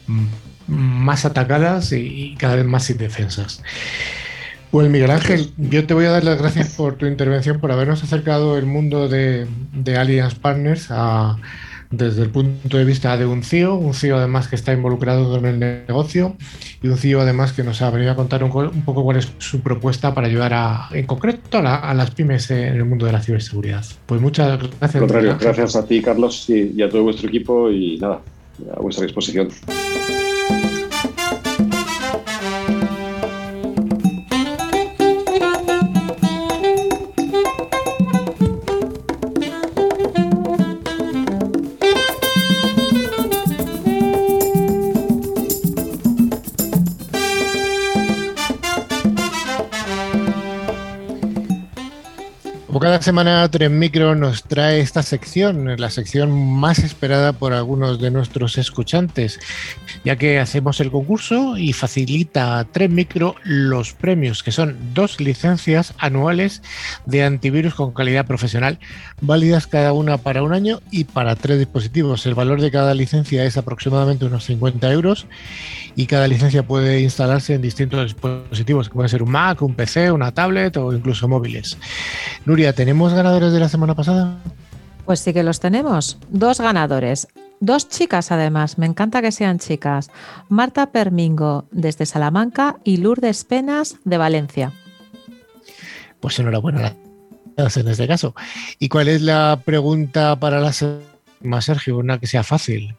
mm, 0.07 0.27
más 0.69 1.25
atacadas 1.25 1.93
y, 1.93 2.33
y 2.33 2.37
cada 2.37 2.57
vez 2.57 2.65
más 2.65 2.89
indefensas. 2.89 3.63
Pues 4.73 4.89
Miguel 4.89 5.11
Ángel, 5.11 5.53
yo 5.59 5.87
te 5.87 5.93
voy 5.93 6.07
a 6.07 6.11
dar 6.11 6.25
las 6.25 6.39
gracias 6.39 6.71
por 6.71 6.95
tu 6.95 7.05
intervención, 7.05 7.61
por 7.61 7.71
habernos 7.71 8.03
acercado 8.03 8.57
el 8.57 8.65
mundo 8.65 9.07
de, 9.07 9.47
de 9.75 9.99
Allianz 9.99 10.35
Partners 10.35 10.87
a, 10.89 11.37
desde 11.93 12.23
el 12.23 12.31
punto 12.31 12.77
de 12.77 12.85
vista 12.85 13.17
de 13.17 13.27
un 13.27 13.43
CEO, 13.43 13.77
un 13.77 13.95
CEO 13.95 14.17
además 14.17 14.49
que 14.49 14.57
está 14.57 14.73
involucrado 14.73 15.37
en 15.37 15.45
el 15.45 15.59
negocio 15.87 16.37
y 16.83 16.89
un 16.89 16.97
CEO 16.97 17.21
además 17.21 17.53
que 17.53 17.63
nos 17.63 17.83
ha 17.83 17.91
venido 17.91 18.11
a 18.11 18.17
contar 18.17 18.43
un, 18.43 18.51
poco 18.51 19.05
cuál 19.05 19.19
es 19.19 19.31
su 19.39 19.61
propuesta 19.61 20.15
para 20.15 20.27
ayudar 20.27 20.55
a, 20.55 20.89
en 20.93 21.07
concreto 21.07 21.59
a, 21.59 21.95
las 21.95 22.11
pymes 22.11 22.51
en 22.51 22.75
el 22.75 22.85
mundo 22.85 23.07
de 23.07 23.13
la 23.13 23.21
ciberseguridad. 23.21 23.85
Pues 24.07 24.21
muchas 24.21 24.59
gracias. 24.81 25.01
contrario, 25.01 25.37
gracias 25.39 25.77
a 25.77 25.87
ti 25.87 26.01
Carlos 26.01 26.49
y 26.49 26.83
a 26.83 26.89
todo 26.89 27.05
vuestro 27.05 27.29
equipo 27.29 27.71
y 27.71 27.99
nada, 27.99 28.21
a 28.75 28.81
vuestra 28.81 29.05
disposición. 29.05 29.49
Cada 52.83 53.01
semana 53.01 53.49
Tren 53.49 53.79
Micro 53.79 54.17
nos 54.17 54.43
trae 54.43 54.81
esta 54.81 55.05
sección, 55.05 55.77
la 55.81 55.89
sección 55.89 56.33
más 56.33 56.81
esperada 56.81 57.33
por 57.33 57.53
algunos 57.53 58.01
de 58.01 58.11
nuestros 58.11 58.59
escuchantes, 58.59 59.39
ya 60.05 60.17
que 60.17 60.39
hacemos 60.39 60.81
el 60.81 60.91
concurso 60.91 61.57
y 61.57 61.73
facilita 61.73 62.59
a 62.59 62.65
Tren 62.65 62.95
Micro 62.95 63.37
los 63.45 63.93
premios, 63.93 64.43
que 64.43 64.53
son 64.53 64.77
dos 64.95 65.21
licencias 65.21 65.95
anuales 65.99 66.63
de 67.07 67.25
antivirus 67.25 67.75
con 67.75 67.93
calidad 67.93 68.27
profesional, 68.27 68.79
válidas 69.21 69.67
cada 69.67 69.93
una 69.93 70.19
para 70.19 70.43
un 70.43 70.53
año 70.53 70.81
y 70.91 71.05
para 71.05 71.37
tres 71.37 71.59
dispositivos. 71.59 72.27
El 72.27 72.35
valor 72.35 72.61
de 72.61 72.71
cada 72.71 72.95
licencia 72.95 73.45
es 73.45 73.57
aproximadamente 73.57 74.25
unos 74.25 74.45
50 74.45 74.91
euros 74.93 75.27
y 75.95 76.07
cada 76.07 76.27
licencia 76.27 76.63
puede 76.63 77.01
instalarse 77.01 77.55
en 77.55 77.63
distintos 77.63 78.05
dispositivos, 78.05 78.89
que 78.89 78.95
pueden 78.95 79.09
ser 79.09 79.23
un 79.23 79.31
Mac, 79.31 79.63
un 79.63 79.75
PC, 79.75 80.11
una 80.11 80.33
tablet 80.33 80.77
o 80.77 80.93
incluso 80.93 81.29
móviles. 81.29 81.79
Nuria, 82.45 82.73
¿tenemos 82.73 83.15
ganadores 83.15 83.53
de 83.53 83.61
la 83.61 83.69
semana 83.69 83.95
pasada? 83.95 84.37
Pues 85.05 85.21
sí 85.21 85.33
que 85.33 85.43
los 85.43 85.61
tenemos. 85.61 86.19
Dos 86.31 86.61
ganadores. 86.61 87.29
Dos 87.63 87.89
chicas 87.89 88.33
además, 88.33 88.77
me 88.77 88.87
encanta 88.87 89.23
que 89.23 89.31
sean 89.31 89.61
chicas. 89.61 90.11
Marta 90.49 90.91
Permingo 90.91 91.67
desde 91.71 92.07
Salamanca 92.07 92.81
y 92.83 92.97
Lourdes 92.97 93.45
Penas 93.45 93.99
de 94.03 94.19
Valencia. 94.19 94.73
Pues 96.19 96.41
enhorabuena 96.41 96.97
en 97.57 97.87
este 97.87 98.09
caso. 98.09 98.35
¿Y 98.81 98.89
cuál 98.89 99.07
es 99.07 99.23
la 99.23 99.61
pregunta 99.65 100.35
para 100.41 100.59
la 100.59 100.73
semana, 100.73 101.61
Sergio? 101.61 101.99
Una 101.99 102.19
que 102.19 102.27
sea 102.27 102.43
fácil. 102.43 102.97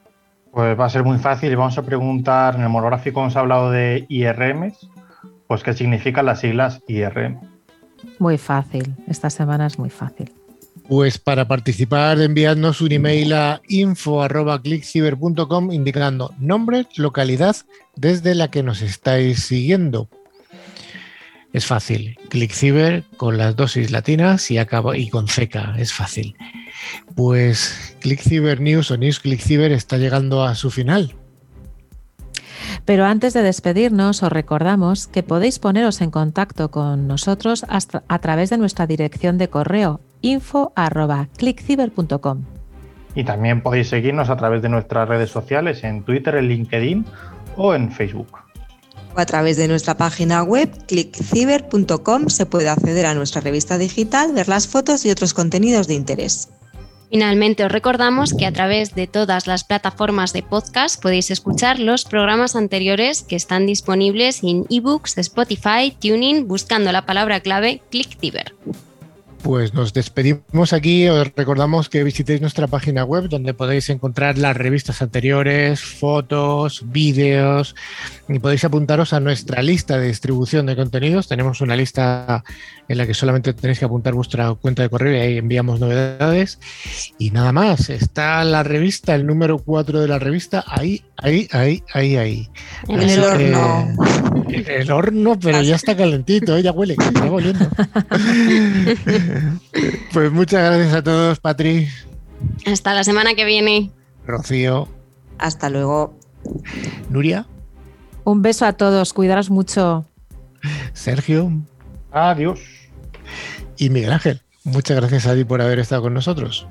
Pues 0.54 0.80
va 0.80 0.86
a 0.86 0.90
ser 0.90 1.04
muy 1.04 1.18
fácil 1.18 1.52
y 1.52 1.56
vamos 1.56 1.78
a 1.78 1.82
preguntar, 1.82 2.56
en 2.56 2.62
el 2.62 2.70
monográfico 2.70 3.20
hemos 3.20 3.36
hablado 3.36 3.70
de 3.70 4.06
IRM, 4.08 4.72
pues 5.46 5.62
qué 5.62 5.74
significan 5.74 6.26
las 6.26 6.40
siglas 6.40 6.80
IRM. 6.88 7.42
Muy 8.18 8.38
fácil, 8.38 8.96
esta 9.10 9.30
semana 9.30 9.68
es 9.68 9.78
muy 9.78 9.90
fácil. 9.90 10.32
Pues 10.88 11.18
para 11.18 11.48
participar, 11.48 12.20
enviadnos 12.20 12.82
un 12.82 12.92
email 12.92 13.34
a 13.34 13.62
info.clickciber.com 13.70 15.72
indicando 15.72 16.34
nombre, 16.40 16.88
localidad 16.98 17.56
desde 17.96 18.36
la 18.36 18.52
que 18.52 18.64
nos 18.64 18.82
estáis 18.82 19.44
siguiendo. 19.44 20.10
Es 21.54 21.66
fácil. 21.66 22.18
ClickCiber 22.30 23.06
con 23.16 23.38
las 23.38 23.56
dosis 23.56 23.92
latinas 23.92 24.52
y, 24.52 24.58
acaba, 24.58 24.98
y 24.98 25.10
con 25.10 25.28
CK. 25.28 25.78
Es 25.78 25.94
fácil. 25.94 26.36
Pues 27.16 27.96
ClickCiber 28.02 28.60
News 28.60 28.92
o 28.92 28.98
News 28.98 29.20
ClickCiber 29.20 29.72
está 29.72 29.98
llegando 29.98 30.44
a 30.44 30.56
su 30.56 30.70
final. 30.70 31.16
Pero 32.86 33.06
antes 33.06 33.34
de 33.34 33.44
despedirnos, 33.44 34.24
os 34.24 34.32
recordamos 34.32 35.08
que 35.08 35.24
podéis 35.24 35.60
poneros 35.60 36.02
en 36.02 36.12
contacto 36.12 36.72
con 36.72 37.08
nosotros 37.08 37.66
a 37.70 38.20
través 38.20 38.50
de 38.50 38.58
nuestra 38.58 38.86
dirección 38.86 39.38
de 39.38 39.48
correo 39.48 40.02
info.clickciber.com. 40.24 42.44
Y 43.14 43.24
también 43.24 43.62
podéis 43.62 43.90
seguirnos 43.90 44.32
a 44.32 44.38
través 44.38 44.64
de 44.64 44.70
nuestras 44.70 45.08
redes 45.08 45.30
sociales 45.30 45.84
en 45.84 46.02
Twitter, 46.04 46.34
en 46.36 46.48
LinkedIn 46.48 47.06
o 47.56 47.76
en 47.76 47.92
Facebook 47.92 48.44
o 49.16 49.20
a 49.20 49.26
través 49.26 49.58
de 49.58 49.68
nuestra 49.68 49.96
página 49.96 50.44
web 50.44 50.70
clickciber.com 50.88 52.30
se 52.30 52.46
puede 52.46 52.70
acceder 52.70 53.06
a 53.06 53.14
nuestra 53.14 53.42
revista 53.42 53.78
digital, 53.78 54.34
ver 54.34 54.48
las 54.48 54.68
fotos 54.68 55.06
y 55.06 55.12
otros 55.12 55.34
contenidos 55.34 55.88
de 55.88 55.96
interés. 55.96 56.50
Finalmente 57.10 57.64
os 57.64 57.72
recordamos 57.72 58.34
que 58.34 58.48
a 58.48 58.52
través 58.52 58.96
de 58.96 59.06
todas 59.06 59.46
las 59.46 59.64
plataformas 59.64 60.34
de 60.34 60.42
podcast 60.42 61.00
podéis 61.00 61.30
escuchar 61.30 61.78
los 61.78 62.06
programas 62.06 62.56
anteriores 62.56 63.22
que 63.22 63.36
están 63.36 63.68
disponibles 63.68 64.44
en 64.44 64.66
ebooks 64.72 65.20
Spotify, 65.20 65.96
Tuning, 66.00 66.48
buscando 66.48 66.92
la 66.92 67.06
palabra 67.06 67.40
clave 67.42 67.84
ClickCiber. 67.92 68.56
Pues 69.44 69.74
nos 69.74 69.92
despedimos 69.92 70.72
aquí. 70.72 71.10
Os 71.10 71.30
recordamos 71.36 71.90
que 71.90 72.06
visitéis 72.06 72.40
nuestra 72.40 72.68
página 72.68 73.04
web 73.04 73.28
donde 73.28 73.54
podéis 73.54 73.90
encontrar 73.90 74.38
las 74.38 74.56
revistas 74.56 75.02
anteriores, 75.02 75.82
fotos, 75.82 76.84
vídeos 76.86 77.76
y 78.30 78.40
podéis 78.40 78.64
apuntaros 78.64 79.12
a 79.12 79.20
nuestra 79.20 79.62
lista 79.62 79.98
de 79.98 80.08
distribución 80.08 80.66
de 80.66 80.78
contenidos. 80.78 81.28
Tenemos 81.28 81.60
una 81.60 81.76
lista 81.76 82.46
en 82.88 82.98
la 82.98 83.06
que 83.06 83.14
solamente 83.14 83.54
tenéis 83.54 83.80
que 83.80 83.86
apuntar 83.86 84.14
vuestra 84.14 84.54
cuenta 84.54 84.84
de 84.84 84.90
correo 84.90 85.14
y 85.14 85.20
ahí 85.20 85.38
enviamos 85.38 85.82
novedades. 85.82 86.60
Y 87.18 87.32
nada 87.32 87.52
más, 87.52 87.90
está 87.90 88.44
la 88.46 88.64
revista, 88.64 89.14
el 89.14 89.26
número 89.26 89.58
4 89.58 90.00
de 90.00 90.08
la 90.08 90.20
revista, 90.20 90.64
ahí, 90.68 91.04
ahí, 91.18 91.50
ahí, 91.52 91.84
ahí, 91.94 92.16
ahí. 92.16 92.50
En 92.88 93.02
el 93.02 93.24
horno. 93.24 93.94
el 94.50 94.92
horno, 94.92 95.38
pero 95.40 95.62
ya 95.62 95.76
está 95.76 95.98
calentito, 95.98 96.56
¿eh? 96.56 96.64
ya 96.64 96.72
huele, 96.72 96.96
está 96.98 97.26
volviendo. 97.26 97.68
pues 100.14 100.32
muchas 100.32 100.64
gracias 100.64 100.94
a 100.94 101.04
todos, 101.04 101.40
Patri. 101.40 101.88
Hasta 102.66 102.94
la 102.94 103.04
semana 103.04 103.36
que 103.36 103.46
viene. 103.46 103.92
Rocío. 104.26 104.88
Hasta 105.38 105.70
luego. 105.70 106.18
Nuria. 107.10 107.46
Un 108.24 108.42
beso 108.42 108.66
a 108.66 108.74
todos, 108.74 109.14
cuidaros 109.14 109.50
mucho. 109.50 110.06
Sergio. 110.94 111.52
Adiós. 112.12 112.60
Y 113.78 113.90
Miguel 113.90 114.14
Ángel, 114.14 114.42
muchas 114.64 114.98
gracias 114.98 115.28
a 115.28 115.36
ti 115.36 115.44
por 115.44 115.62
haber 115.62 115.80
estado 115.80 116.04
con 116.04 116.14
nosotros. 116.14 116.68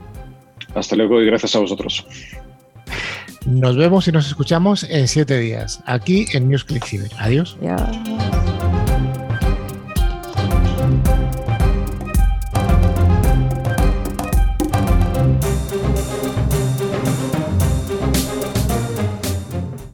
Hasta 0.75 0.97
luego 0.97 1.21
y 1.21 1.27
gracias 1.27 1.55
a 1.57 1.59
vosotros. 1.59 2.07
Nos 3.47 3.77
vemos 3.77 4.07
y 4.09 4.13
nos 4.13 4.29
escuchamos 4.29 4.85
en 4.85 5.09
siete 5.09 5.39
días, 5.39 5.83
aquí 5.87 6.27
en 6.33 6.49
News 6.49 6.65
Click 6.65 6.85
Adiós. 7.19 7.59
Adiós. 7.61 8.62